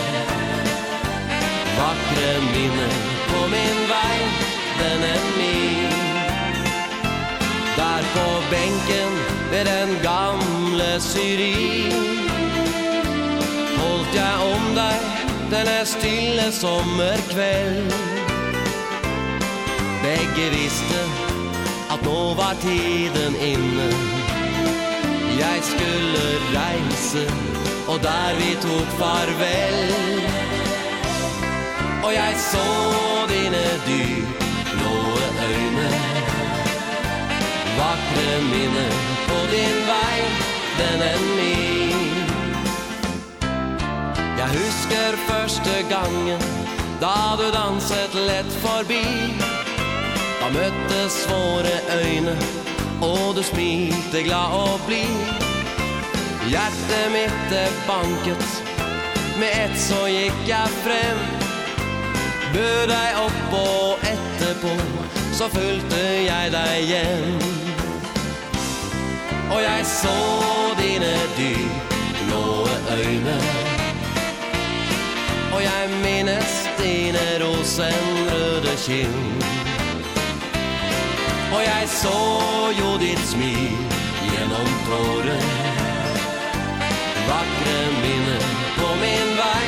[1.78, 2.96] Vakre minnen
[3.28, 4.18] på min vei,
[4.80, 5.94] den er min.
[7.76, 9.12] Der på benken
[9.50, 11.92] ved den gamle syri
[13.78, 15.08] Holdt jeg om deg
[15.50, 17.92] denne stille sommerkveld
[20.02, 21.02] Begge visste
[21.90, 23.88] at nå var tiden inne.
[25.38, 27.57] Jeg skulle reise
[27.88, 29.78] Og der vi tok farvel.
[32.04, 32.66] Og jeg så
[33.32, 35.90] dine dyblåe øyne.
[37.78, 38.92] Vakre minner
[39.28, 40.20] på din vei
[40.78, 42.16] Den enn min.
[44.38, 46.40] Jeg husker første gangen
[47.00, 49.04] Da du danset lett forbi.
[50.40, 52.36] Da møttes våre øyne
[53.00, 55.37] Og du smilte glad og blid.
[56.48, 58.62] Hjertet mitt er banket.
[59.38, 61.18] Med ett så gikk jeg frem
[62.54, 64.72] Bød deg opp og etterpå
[65.36, 67.36] Så fulgte jeg deg hjem
[69.52, 70.16] Og jeg så
[70.80, 71.68] dine dyr
[72.24, 73.38] Blåe øyne
[75.52, 79.22] Og jeg minnes dine rosenrøde kinn
[81.52, 82.18] Og jeg så
[82.80, 83.98] jo ditt smil
[84.32, 85.67] Gjennom tårer
[87.28, 88.38] Vakre minne
[88.78, 89.66] på min vei,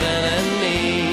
[0.00, 1.09] vennen min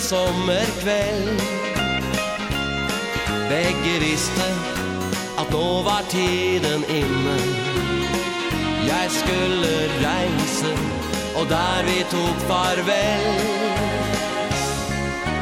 [0.00, 1.42] sommerkveld.
[3.48, 4.54] Begge visste
[5.36, 7.38] att då var tiden inne.
[8.88, 10.76] Jag skulle reise
[11.34, 13.66] och där vi tog farväl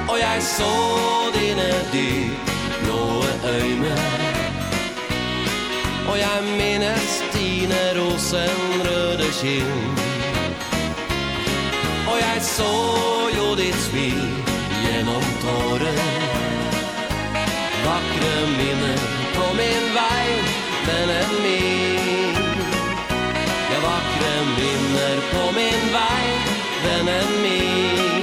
[0.09, 0.64] Och jag så
[1.39, 2.44] dine dyp
[2.82, 3.97] blåe øyne.
[6.09, 10.14] Og jeg minnes dine rosenrøde kinn.
[12.15, 12.73] Og jeg så
[13.36, 14.20] jo ditt smil
[14.85, 16.77] gjennom tåret
[17.86, 19.03] Vakre minner
[19.35, 20.27] på min vei
[20.86, 22.43] Men en min
[23.73, 26.24] Ja, vakre minner på min vei
[26.85, 28.14] den en min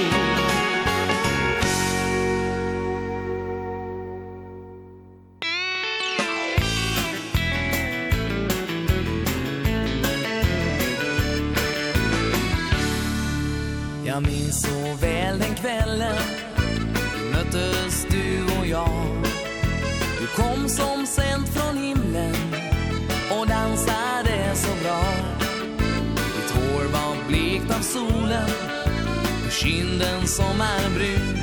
[30.02, 31.38] vinden som är brun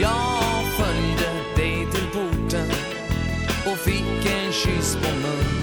[0.00, 2.70] Jag följde dig till porten
[3.66, 5.59] Och fick en kyss på mun.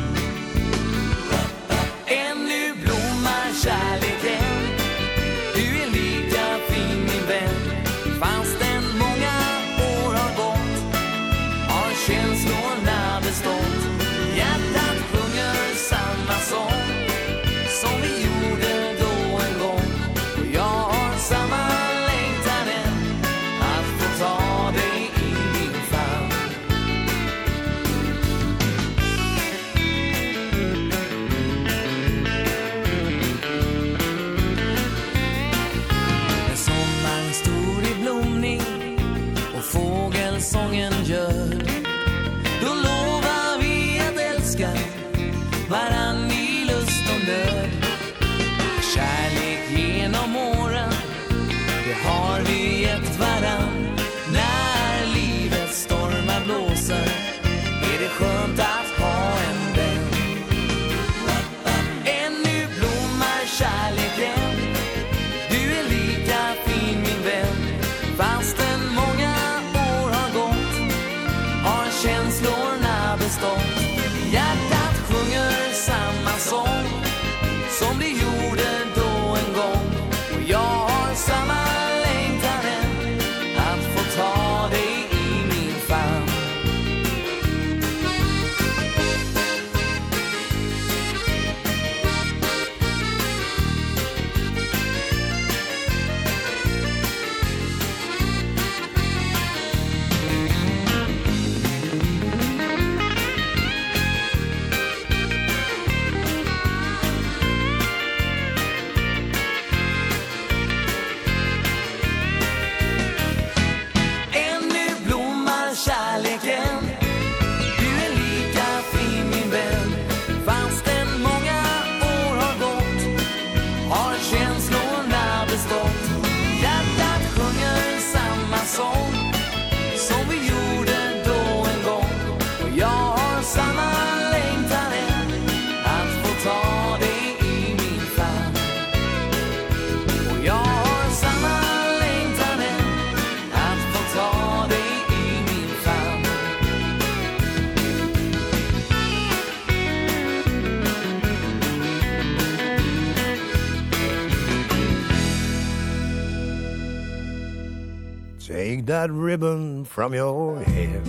[158.99, 161.03] that ribbon from your hair.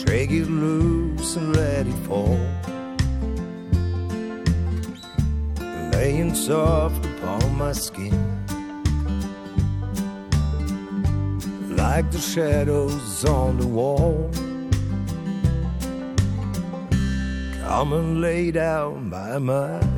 [0.00, 2.40] Shake it loose and let it fall.
[5.92, 8.16] Laying soft upon my skin.
[11.76, 14.30] Like the shadows on the wall.
[17.60, 19.91] Come and lay down by my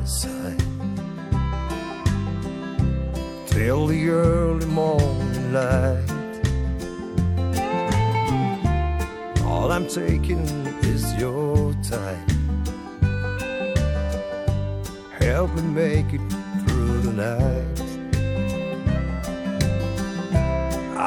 [3.65, 6.05] till the early morning light
[9.43, 10.45] All I'm taking
[10.93, 12.27] is your time.
[15.19, 16.21] Help me make it
[16.61, 17.81] through the night.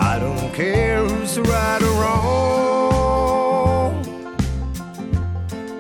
[0.09, 3.95] I don't care who's right or wrong.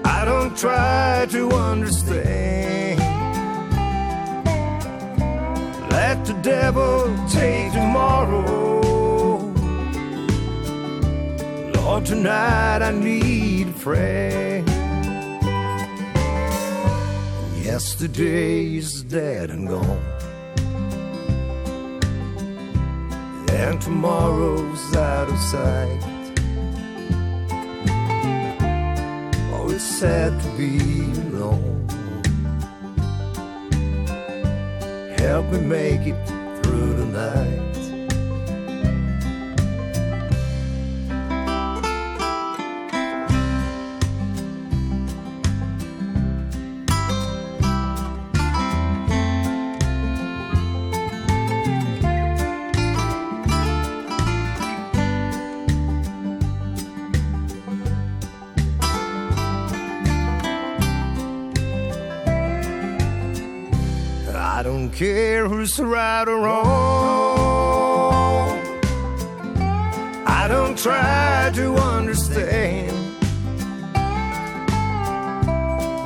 [0.05, 2.27] I don't try to understand.
[6.49, 8.41] devil take tomorrow.
[11.75, 14.67] Lord tonight I need a friend.
[17.62, 20.02] Yesterday is dead and gone.
[23.62, 26.02] And tomorrow's out of sight.
[29.52, 30.73] Oh, it's sad to be
[31.28, 31.85] alone.
[35.18, 36.38] Help me make it
[65.78, 67.68] it's right or wrong.
[70.26, 72.90] I don't try to understand.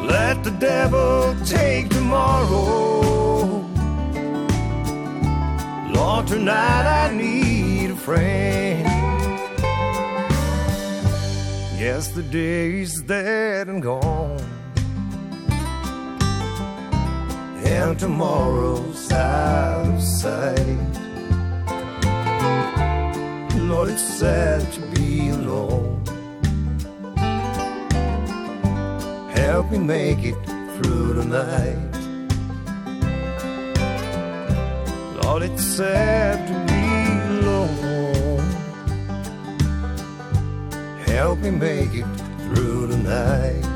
[0.07, 3.65] Let the devil take tomorrow.
[5.95, 8.87] Lord, tonight I need a friend.
[11.79, 14.39] Yes, the day's dead and gone.
[17.65, 20.93] And tomorrow's out of sight
[23.73, 26.05] Lord, it's sad to be alone.
[29.31, 30.37] Help me make it
[30.77, 31.79] through the night.
[35.25, 36.85] Lord, it's sad to be
[37.41, 38.47] alone.
[41.07, 42.07] Help me make it
[42.45, 43.72] through the night.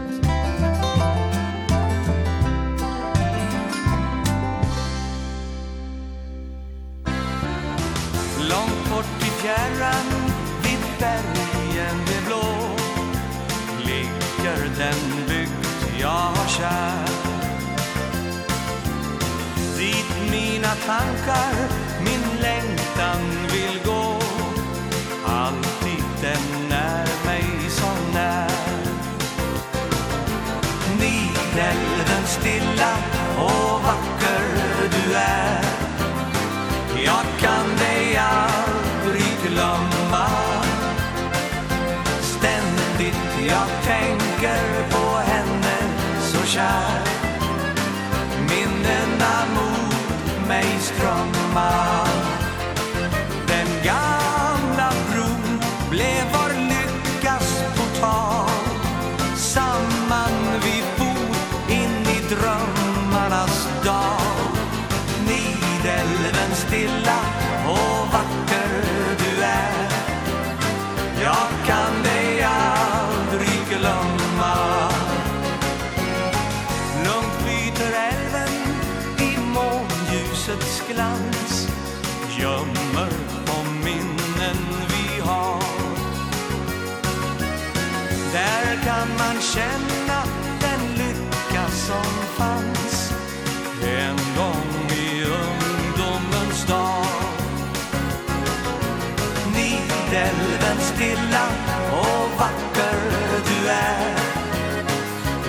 [100.76, 101.46] men stilla
[101.92, 103.00] och vacker
[103.46, 104.16] du är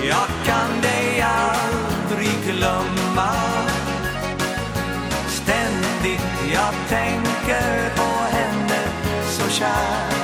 [0.07, 3.31] Jag kan dig aldrig glömma.
[5.27, 8.79] Ständigt jag tänker på henne
[9.29, 10.16] så kär.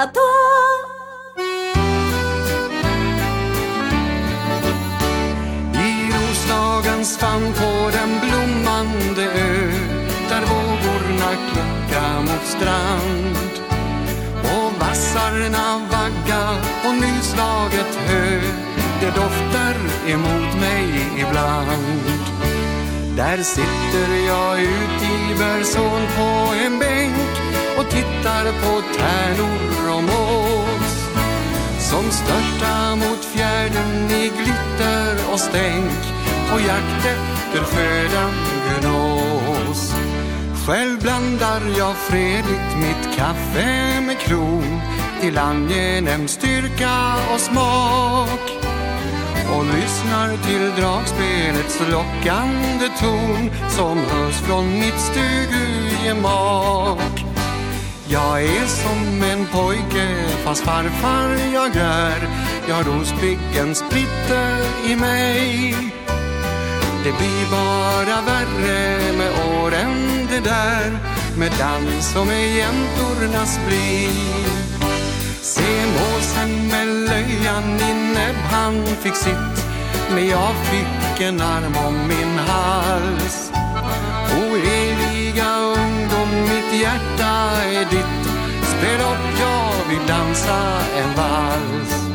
[0.00, 0.04] I
[6.12, 9.72] rosdagens famn på den blommande ö
[10.28, 13.36] Där vågorna klocka mot strand.
[14.42, 16.50] Och vassarna vagga
[16.88, 18.40] och nyslaget hö
[19.00, 22.04] Det doftar emot mig ibland.
[23.16, 27.39] Där sitter jag ut i bärsån på en bänk
[27.90, 31.10] tittar på tärnor och mås.
[31.90, 35.98] Som störta mot fjärden i glitter och stänk
[36.50, 38.32] På jakt efter födan
[38.80, 39.94] gnås.
[40.66, 44.80] Själv blandar jag fredligt mitt kaffe med kron
[45.20, 48.50] Till angenäm styrka och smak.
[49.56, 56.70] Och lyssnar till dragspelets lockande ton Som hörs från mitt stugugemak
[58.12, 62.28] Jag är som en pojke fast farfar jag är.
[62.68, 65.74] Jag rospiggen spritter i mig.
[67.04, 69.32] Det blir bara värre med
[69.62, 70.98] åren det där
[71.38, 74.70] Med dans och med jäntornas blir.
[75.42, 79.66] Se måsen med löjan i näbb han fick sitt
[80.14, 83.59] Men jag fick en arm om min hals.
[86.70, 88.26] mitt hjärta är ditt.
[88.62, 92.06] Spel upp, jag vill dansa en vals.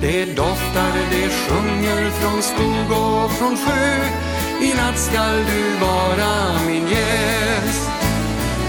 [0.00, 4.04] Det doftar, det sjunger från skog och från sjö.
[4.60, 7.90] I natt skall du vara min gäst.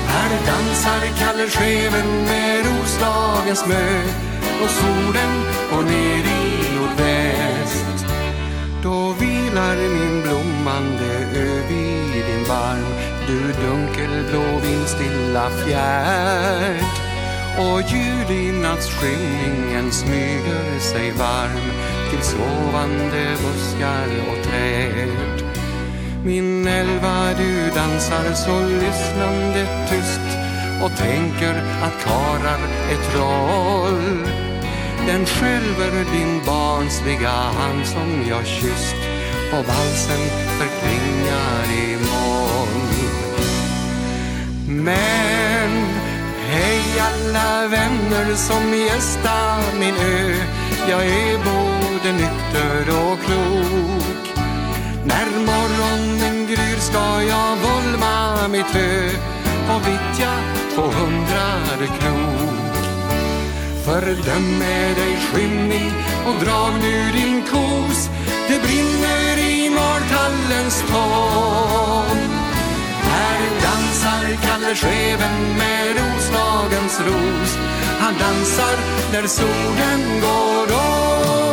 [0.08, 4.02] Här dansar Kalle Scheven med Roslagens mö
[4.64, 8.06] Och solen går ner i nordväst.
[8.84, 16.86] Då vilar min blommande ö vid din varm Du dunkelblå vindstilla fjärd.
[17.60, 21.72] Och jul i nattsskymningen smyger sig varm
[22.10, 25.44] Till sovande buskar och träd.
[26.24, 30.38] Min elva du dansar så lyssnande tyst
[30.84, 32.60] Och tänker att karar
[32.92, 34.28] är troll.
[35.08, 39.15] Den skälver din barnsliga hand som jag kysst
[39.52, 40.24] på valsen
[40.60, 42.86] förklingar i moln.
[44.68, 45.72] Men
[46.50, 50.36] hej alla vänner som gästar min ö
[50.90, 54.26] Jag är både nykter och klok.
[55.06, 59.10] När morgonen gryr ska jag volma mitt hö
[59.76, 60.34] Och vittja
[60.76, 62.56] på hundrade krok.
[63.86, 65.92] Fördöm med dig skymning
[66.26, 68.10] och drag nu din kos.
[68.48, 72.18] Det brinner i mortallens tån
[73.02, 77.58] Här dansar Kalle Scheven med Roslagens ros.
[78.00, 78.76] Han dansar
[79.12, 81.45] när solen går om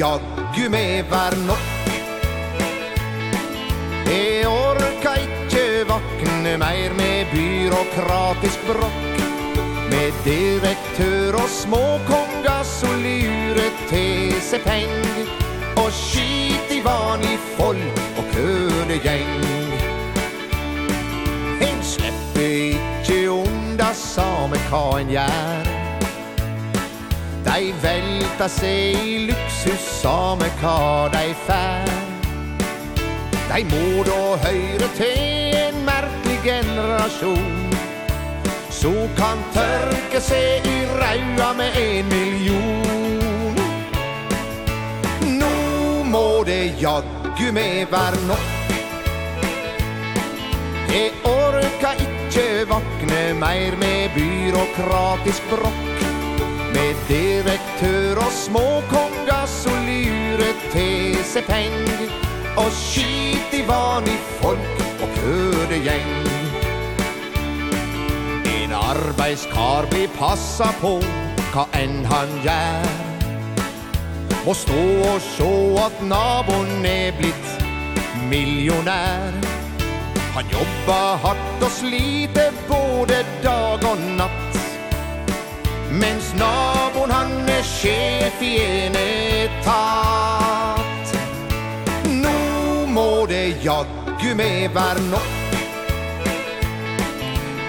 [0.00, 1.66] jaggu med vær nok
[4.10, 9.18] Jeg orka ikkje vakne meir med byråkratisk brokk
[9.90, 15.26] Med direktør og småkonga så lure til seg peng.
[15.82, 19.34] Og skit i vanlig folk og kønegjeng
[21.66, 25.79] En slipper ikkje onda same hva en gjær
[27.44, 31.88] Dei velta seg i luksus same hva dei fær.
[33.50, 37.56] Dei må då høyre til en merkelig generasjon.
[38.80, 43.58] Så kan tørke seg i raua med en million.
[45.40, 45.54] Nå
[46.12, 48.48] må det jaggu med vær nok.
[50.90, 55.99] Jeg orka ikkje vakne meir med byråkratisk brokk
[56.80, 61.76] med direktør og småkonga solyre tesepeng
[62.56, 66.12] Og skit i vanlig folk og kødegjeng
[68.54, 70.94] En arbeidskar blir passa på
[71.50, 72.90] hva enn han gjør.
[74.44, 77.50] Må stå og sjå at naboen er blitt
[78.30, 79.34] millionær.
[80.36, 84.49] Han jobba hardt og sliter både dag og natt.
[85.90, 90.34] Mens naboen han er sjef i en etat.
[92.06, 95.32] Nå må det jaggu med vær nok.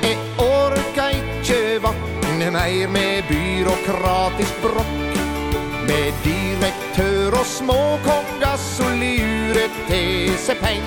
[0.05, 5.17] Jeg orka ikkje vakne meir med byråkratisk brokk.
[5.89, 10.85] Med direktør og småkongas og lure tesepeng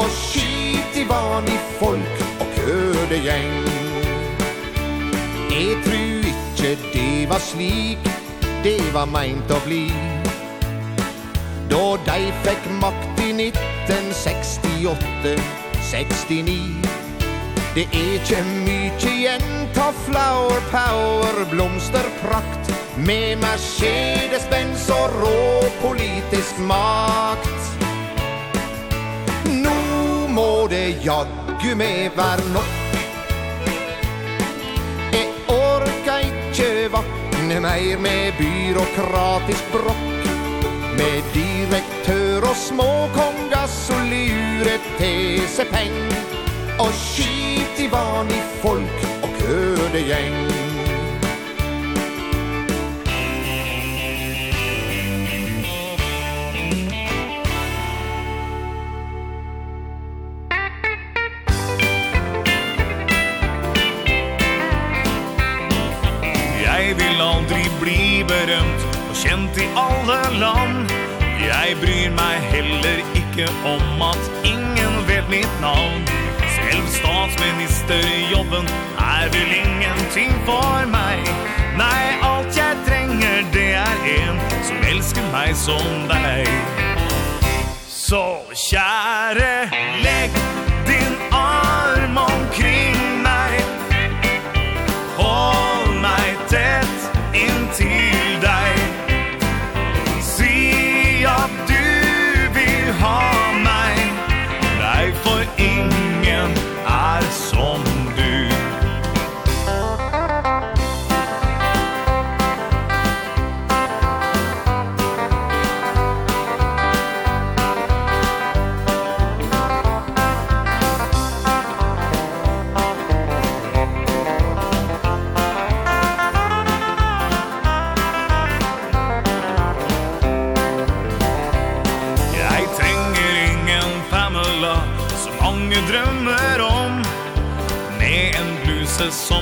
[0.00, 3.52] Og skit i vanlig folk og kødegjeng.
[5.50, 6.17] Jeg tror
[6.58, 7.98] ikkje det var slik
[8.64, 9.86] det var meint å bli.
[11.70, 15.36] Då dei fikk makt i 1968,
[15.90, 16.56] 69
[17.76, 19.46] Det er ikkje mykje igjen
[19.76, 22.72] Ta flower power, blomsterprakt.
[22.96, 27.70] Med Mercedes-Benz og rå politisk makt.
[29.62, 29.78] Nå
[30.34, 32.77] må det jaggu med vær nok
[37.52, 40.28] en meir med byråkratisk brokk
[40.98, 45.98] Med direktør og småkongas og lure tesepeng
[46.78, 50.67] Og skit i vanlig folk og kødegjeng
[70.40, 70.90] land
[71.38, 76.02] Jeg bryr meg heller ikke om at ingen vet mitt navn.
[76.56, 78.66] Selv statsministerjobben
[78.98, 81.22] er vel ingenting for meg.
[81.78, 86.50] Nei, alt jeg trenger det er en som elsker meg som deg.
[87.86, 88.24] Så
[88.68, 89.52] kjære,
[90.02, 90.57] legg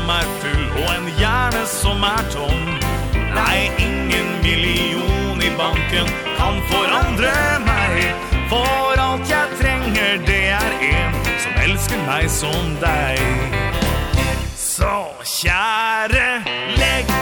[0.07, 2.67] som er full og en hjerne som er tom.
[3.35, 7.33] Nei, ingen million i banken kan forandre
[7.65, 8.15] meg.
[8.47, 13.18] For alt jeg trenger det er en som elsker meg som deg.
[14.55, 14.94] Så
[15.41, 16.26] kjære,
[16.78, 17.16] legg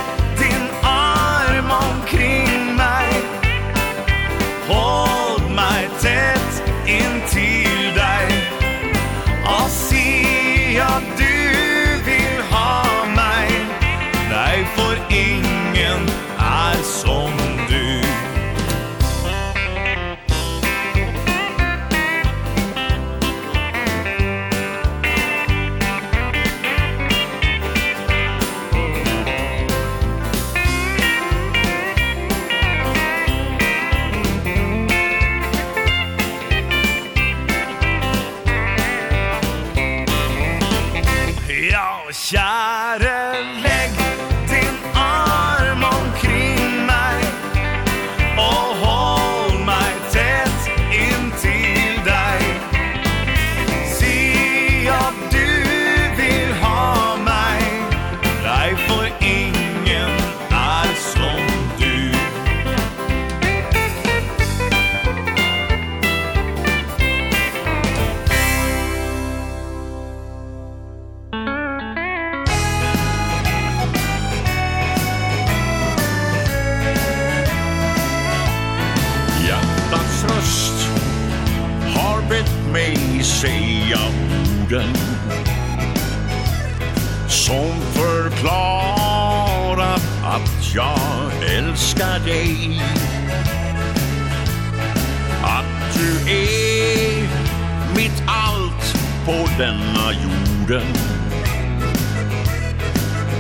[100.69, 100.87] jorden.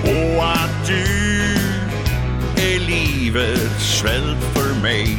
[0.03, 1.05] Och att du
[2.63, 5.17] är livets svält för mig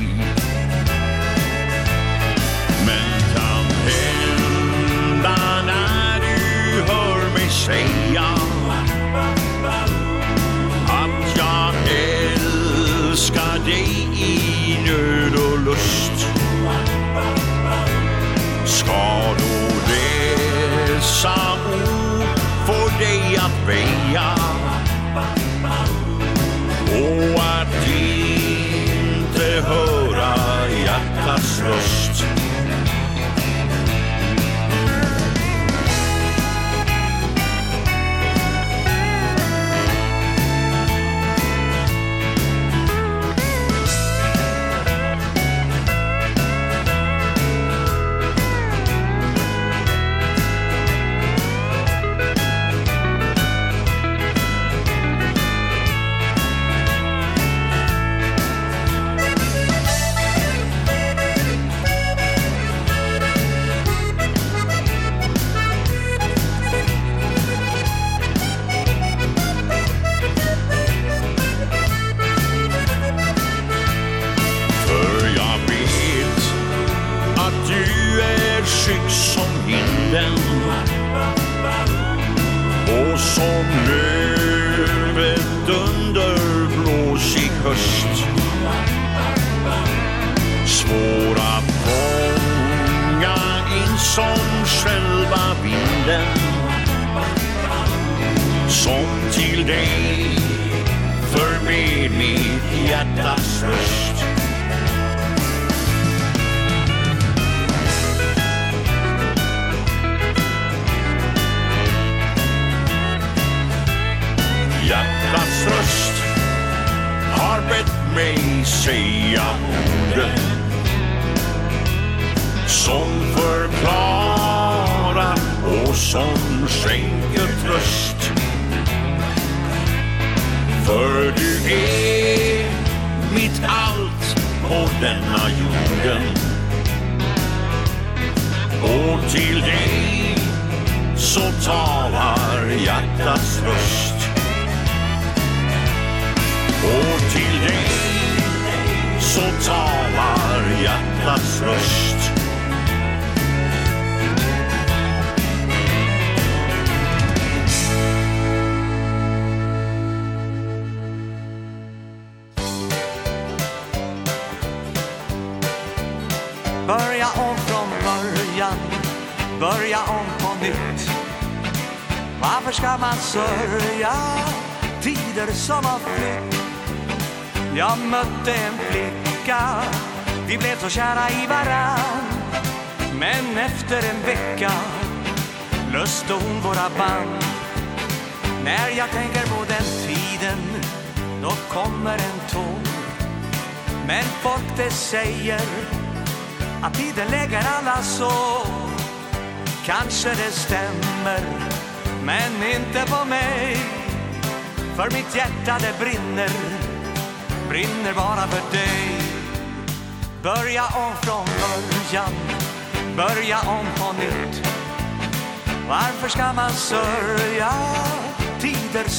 [2.86, 5.36] Men kan hända
[5.66, 8.26] när du hör mig säga
[10.88, 11.76] Att jag
[13.10, 16.28] älskar dig i nöd och lust.
[18.66, 19.66] Ska då
[21.06, 21.95] dessa ord
[23.46, 24.36] att väja
[26.92, 30.36] Och att inte höra
[30.70, 32.05] hjärtat slåss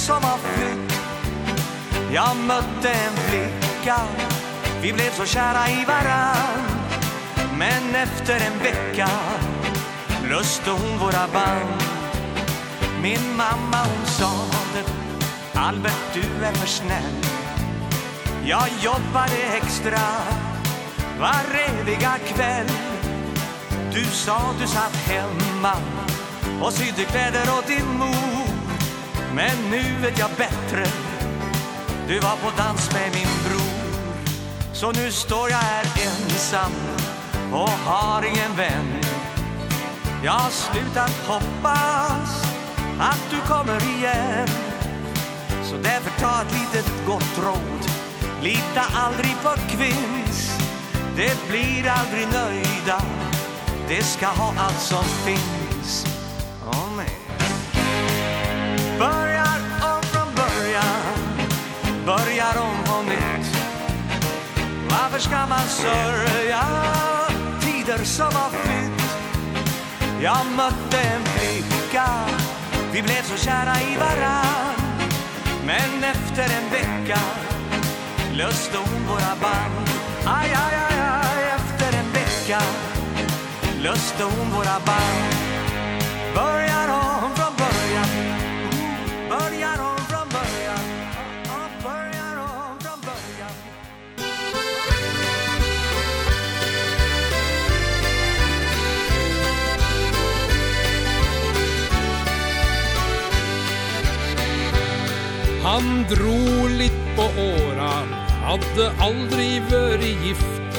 [0.06, 1.00] som har flytt
[2.12, 3.96] Jag mötte en flicka.
[4.82, 6.64] Vi blev så kära i varann.
[7.58, 9.08] Men efter en vecka
[10.30, 11.82] Löste hon våra band.
[13.02, 14.32] Min mamma hon sa
[14.74, 14.84] det
[15.58, 17.24] Albert du är för snäll.
[18.44, 20.00] Jag jobbade extra
[21.20, 22.70] Vareviga kväll.
[23.92, 25.76] Du sa du satt hemma
[26.62, 28.35] Och sydde kläder åt din mor.
[29.36, 30.86] Men nu vet jag bättre.
[32.08, 34.02] Du var på dans med min bror.
[34.72, 36.72] Så nu står jag här ensam
[37.52, 39.00] Och har ingen vän.
[40.24, 42.44] Jag har slutat hoppas
[43.00, 44.48] Att du kommer igen.
[45.64, 47.90] Så därför ta ett litet gott råd.
[48.42, 50.58] Lita aldrig på kvinns.
[51.16, 53.02] Det blir aldrig nöjda.
[53.88, 55.65] Det ska ha allt som finns.
[65.16, 66.62] Varför ska man sörja
[67.60, 69.02] tider som har flytt?
[70.22, 72.06] Jag mötte en flicka
[72.92, 74.74] Vi blev så kära i varann.
[75.66, 77.18] Men efter en vecka
[78.32, 79.88] Löste hon våra band
[80.26, 82.62] Aj, aj, aj, aj Efter en vecka
[83.82, 85.45] Löste hon våra band
[105.76, 107.90] Han dro litt på åra
[108.46, 110.78] Hadde aldri vært gift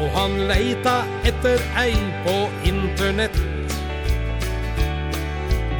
[0.00, 2.36] Og han leita etter ein på
[2.70, 3.36] internett.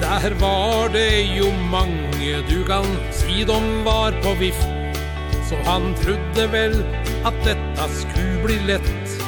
[0.02, 2.84] Der var det jo mange du kan
[3.22, 5.00] si de var på vift
[5.48, 6.76] Så han trodde vel
[7.24, 9.18] at detta skulle bli lett.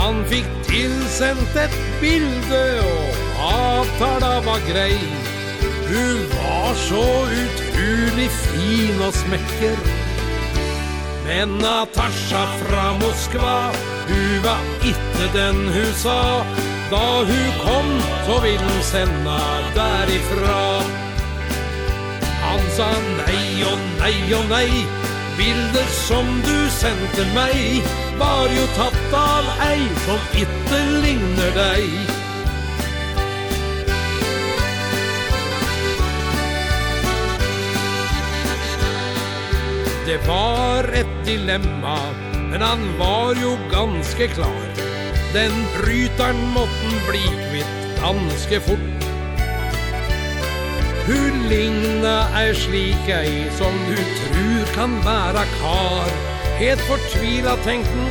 [0.00, 5.17] Han fikk tilsendt et bilde og avtala var grei.
[5.88, 7.04] Hun var så
[7.42, 9.78] utrolig fin og smekker.
[11.28, 13.70] Men Natasha fra Moskva
[14.08, 16.44] Hun var ikke den hun sa.
[16.92, 17.88] Da hun kom
[18.26, 19.40] så vil hun sende
[19.76, 20.60] derifra.
[22.44, 22.90] Han sa
[23.22, 24.70] nei og nei og nei
[25.38, 27.84] Bilder som du sendte meg
[28.20, 32.17] Var jo tatt av ei som ikke ligner deg.
[40.08, 41.98] det var ett dilemma
[42.50, 44.62] Men han var jo ganske klar.
[45.32, 47.20] Den brytaren måtten bli
[47.50, 49.04] kvitt ganske fort.
[51.08, 56.16] Hullinga er slik ei som du tror kan være kar.
[56.56, 58.08] Helt fortvila tenkten,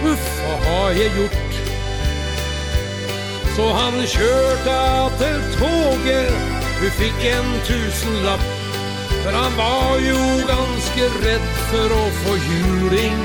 [0.00, 1.62] uff, hva har jeg gjort?
[3.52, 4.80] Så han kjørte
[5.20, 8.53] til toget, hun fikk en tusenlapp.
[9.24, 13.18] Men han var jo ganska redd för att få juling.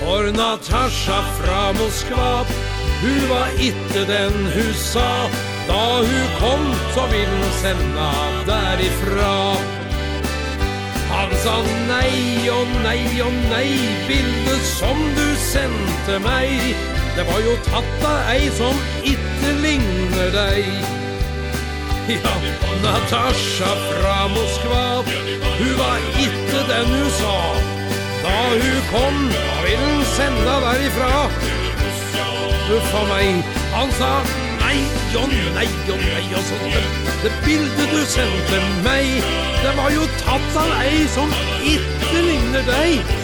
[0.00, 2.46] För Natasha fra Moskva
[3.02, 5.28] Hun var inte den hun sa.
[5.68, 9.56] Da hun kom så vill sende av derifra.
[11.10, 16.76] Han sa nej och nej och nej Bildet som du sände mig
[17.16, 20.99] Det var ju tatta ei som inte ligner dig
[22.08, 22.34] Ja,
[22.82, 25.04] Natasha fra Moskva.
[25.58, 25.96] Hun var
[26.26, 27.36] ikke den hun sa.
[28.22, 29.16] Da hun kom
[29.64, 31.30] Vil hun sende derifra.
[32.76, 33.44] Uffa meg.
[33.74, 34.12] Han sa
[34.60, 34.76] Nei,
[35.14, 35.22] jo,
[35.54, 36.82] nei, jo, nei Og så det,
[37.22, 39.24] det bildet du sendte meg
[39.64, 41.32] Det var jo tatt av ei Som
[41.64, 43.19] ikke ligner deg.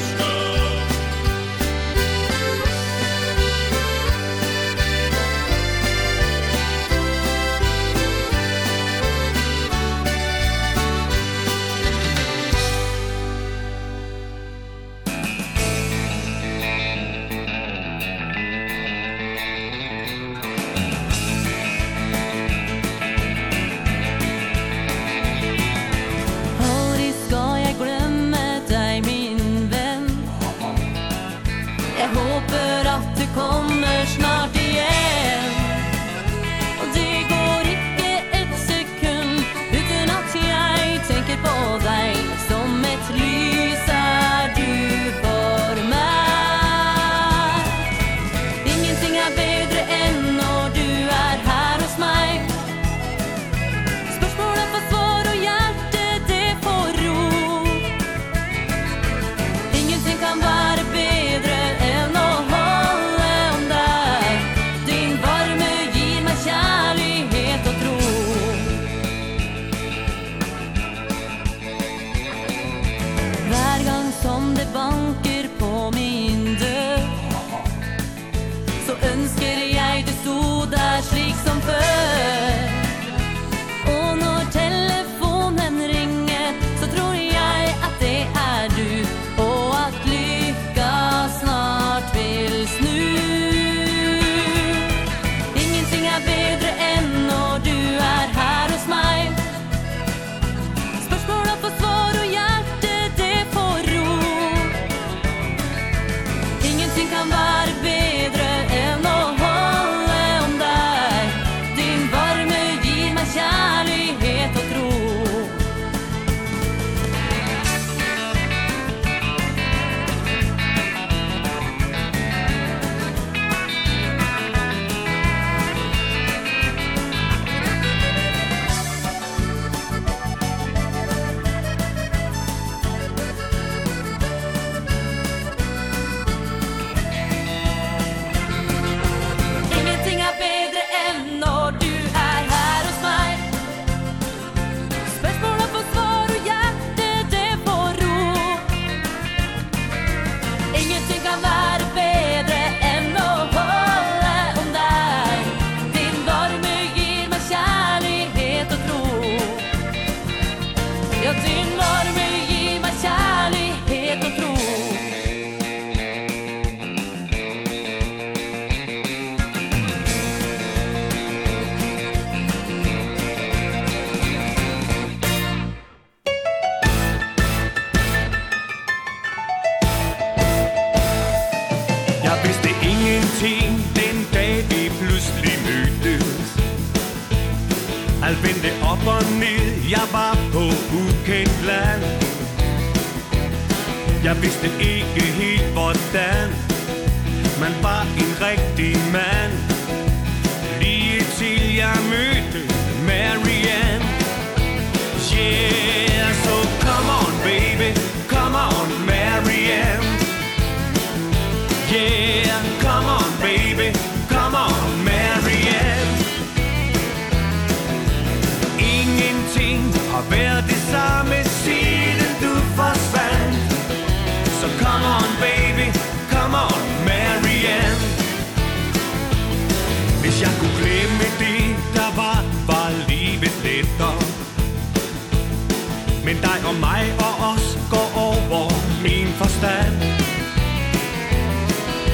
[236.27, 238.71] Men dig og mig og os går over
[239.03, 239.95] min forstand.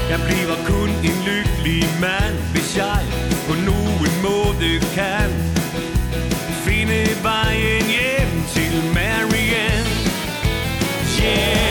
[0.09, 3.01] Jeg bliver kun en lykkelig mand Hvis jeg
[3.47, 5.29] på nogen måde kan
[6.65, 9.89] Finde vejen hjem til Marianne.
[11.23, 11.62] Yeah.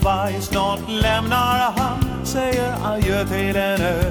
[0.00, 4.02] svaj Snart lämnar han Säger adjö till en ö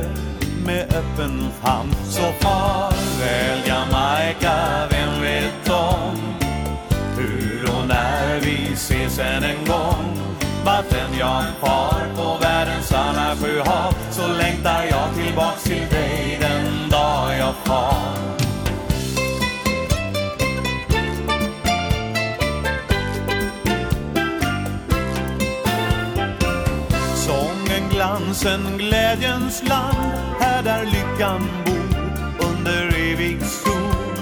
[0.66, 1.96] Med öppen famn.
[2.10, 6.18] Så farväl Jamaica Vem vet om
[7.18, 10.20] Hur och när vi ses än en gång?
[10.66, 16.38] Vart än jag far på världens alla sju hav Så längtar jag tillbaks till dig
[16.42, 18.29] Den dag jag far.
[28.40, 34.20] rosen glädjens land Här där lyckan bor under evig sol.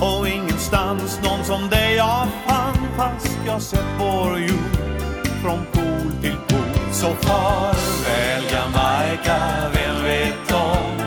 [0.00, 4.76] Och ingenstans någon som dig jag fann Fast jag sett vår jord.
[5.42, 9.38] Från pol till pol Så farväl Jamaica,
[9.74, 11.06] vem vet om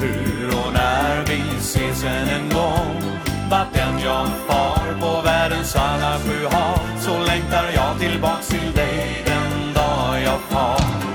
[0.00, 3.02] Hur och när vi ses än en gång.
[3.50, 9.24] Vart än jag far på världens alla sju hav Så längtar jag tillbaks till dig
[9.26, 11.13] den dag jag far.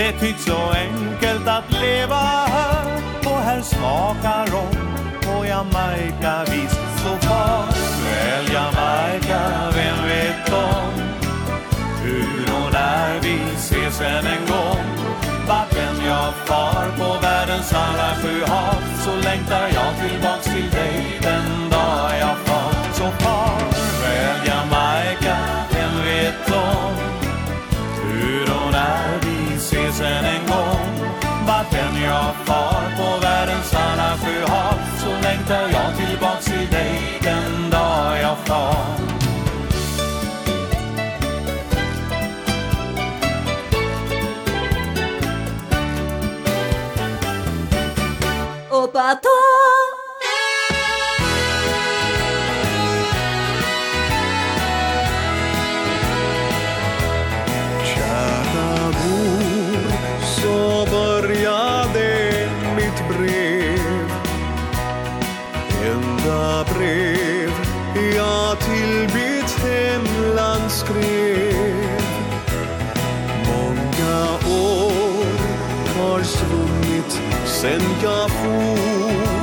[0.00, 3.02] Det tycks så enkelt att leva här.
[3.24, 6.44] Och här smakar rom på Jamaica.
[6.44, 6.72] Vis
[7.02, 7.66] så far
[8.04, 9.40] Väl Jamaica,
[9.74, 10.92] vem vet om
[12.02, 14.84] Hur och när vi ses än en gång.
[15.48, 21.18] Vart än jag far på världens alla sju hav Så längtar jag tillbaks till dig
[21.22, 22.92] den dag jag far.
[22.92, 23.60] Så far,
[24.02, 25.36] väl Jamaica,
[25.72, 27.09] vem vet om
[30.00, 31.10] sen en gång.
[31.46, 37.70] Vart än jag far på världens alla sjöhav Så längtar jag tillbaks till dig den
[37.70, 38.99] dag jag far.
[76.30, 79.39] svunnit sen jag for.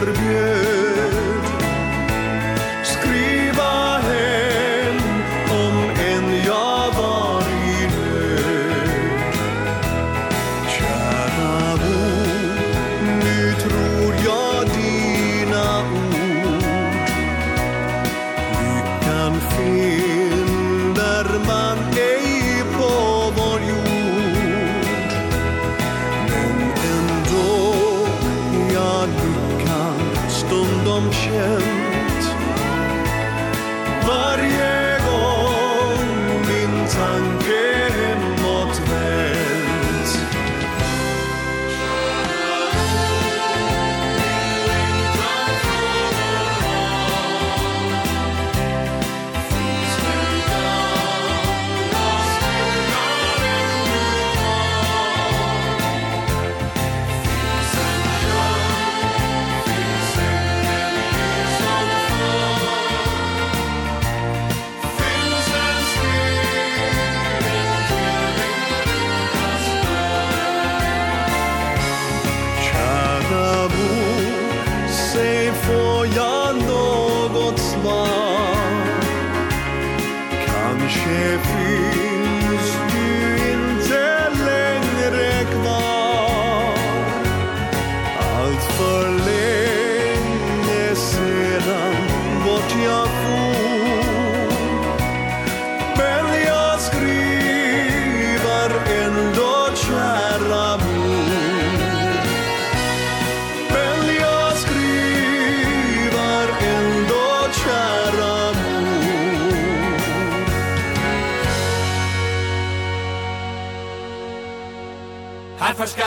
[0.00, 0.59] Mjölk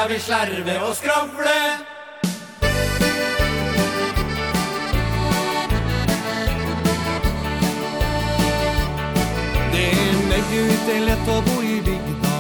[0.04, 1.60] skal vi slarve og skravle.
[9.74, 12.34] Det er nøye ut er lett å bo i bygda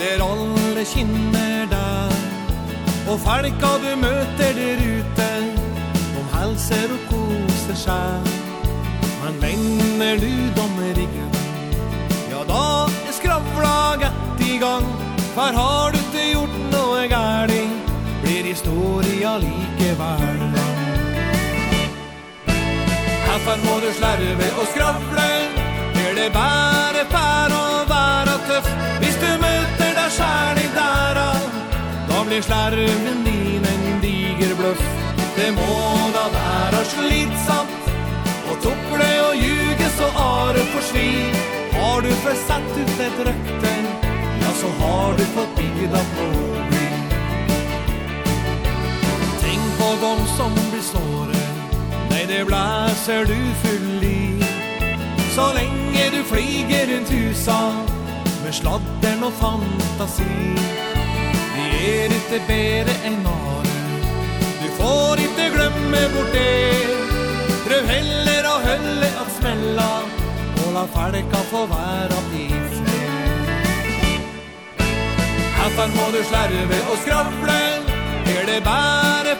[0.00, 2.18] Der alle kinner der.
[3.06, 5.30] Og folka du møter der ute
[6.16, 8.32] De halser og koser seg.
[9.22, 11.30] Men vender du dom ryggen
[12.32, 14.90] Ja, da er skravla gatt i gang.
[15.36, 16.01] For har du
[19.22, 20.54] jag like varm.
[23.26, 25.28] Haffar må du slarve og skravle
[26.04, 28.68] Er det bare far å være tøff
[29.02, 31.28] Hvis du møter deg sjæl i dæra
[32.10, 34.82] Da blir slarven din en diger bløff
[35.38, 35.78] Det må
[36.16, 37.90] da være slitsamt.
[38.50, 41.40] Og tukle og ljuge så are forsvin
[41.78, 43.82] Har du først satt ut et røkter
[44.42, 46.31] Ja, så har du fått bygd av blå
[50.36, 51.52] som blir såret
[52.10, 54.44] Nei, det blæser du full i.
[55.34, 57.72] Så länge du flyger rundt husa
[58.44, 60.56] Med sladden og fantasi.
[61.54, 63.68] Vi är inte bättre än are.
[64.62, 66.86] Du får inte glemme bort det.
[67.66, 70.00] Prøv heller och hølle att smälla
[70.66, 72.52] Och la falka få vara i
[75.56, 77.60] Herfan må du slarve og skravle.
[78.34, 79.31] Er det bare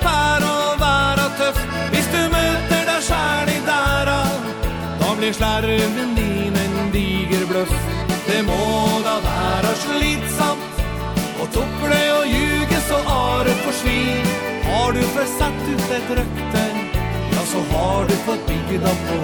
[5.22, 7.74] blir slarven din en diger bløff
[8.26, 8.62] Det må
[9.06, 10.80] da være slitsamt
[11.42, 14.00] Og tukle og ljuge så are for svi.
[14.66, 16.64] Har du først satt ut et røkte
[17.34, 19.18] Ja, så har du fått bygda på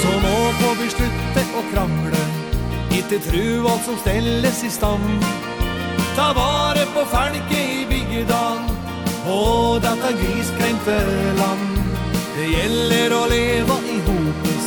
[0.00, 2.24] Så nå får vi slutte å kramle
[3.02, 5.45] Ikke tru alt som stelles i stand
[6.16, 8.58] ta vare på folket i bygdan
[9.28, 10.96] Og dette griskränkte
[11.40, 11.64] land.
[12.36, 14.66] Det gjelder å leva ihopes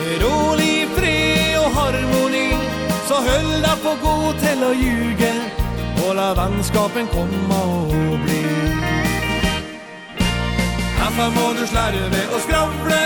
[0.00, 2.48] Med rolig fred og harmoni.
[3.08, 5.32] Så höll det på gå til å ljuge
[6.04, 8.42] Og la vannskapen komma og bli.
[10.98, 13.00] Herfra må du slarve og skravle.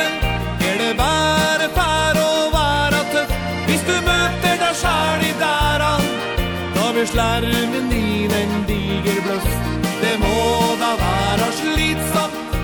[0.70, 3.38] Er det bare fær å være tøff?
[3.68, 5.89] Hvis du møter deg sjæl i dæra
[7.00, 9.52] over slarven din en diger bløff
[10.02, 10.40] Det må
[10.80, 12.56] da være slitsamt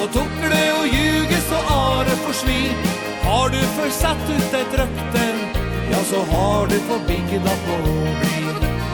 [0.00, 2.58] Og tukle og ljuge så are for svi.
[3.22, 5.26] Har du først ut et røkte
[5.92, 8.42] Ja, så har du på bygda på bli.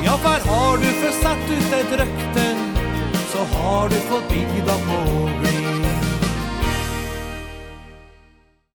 [0.05, 2.47] Ja, for har du først ut et røkte
[3.33, 5.03] Så har du på bygda på
[5.41, 6.02] bli.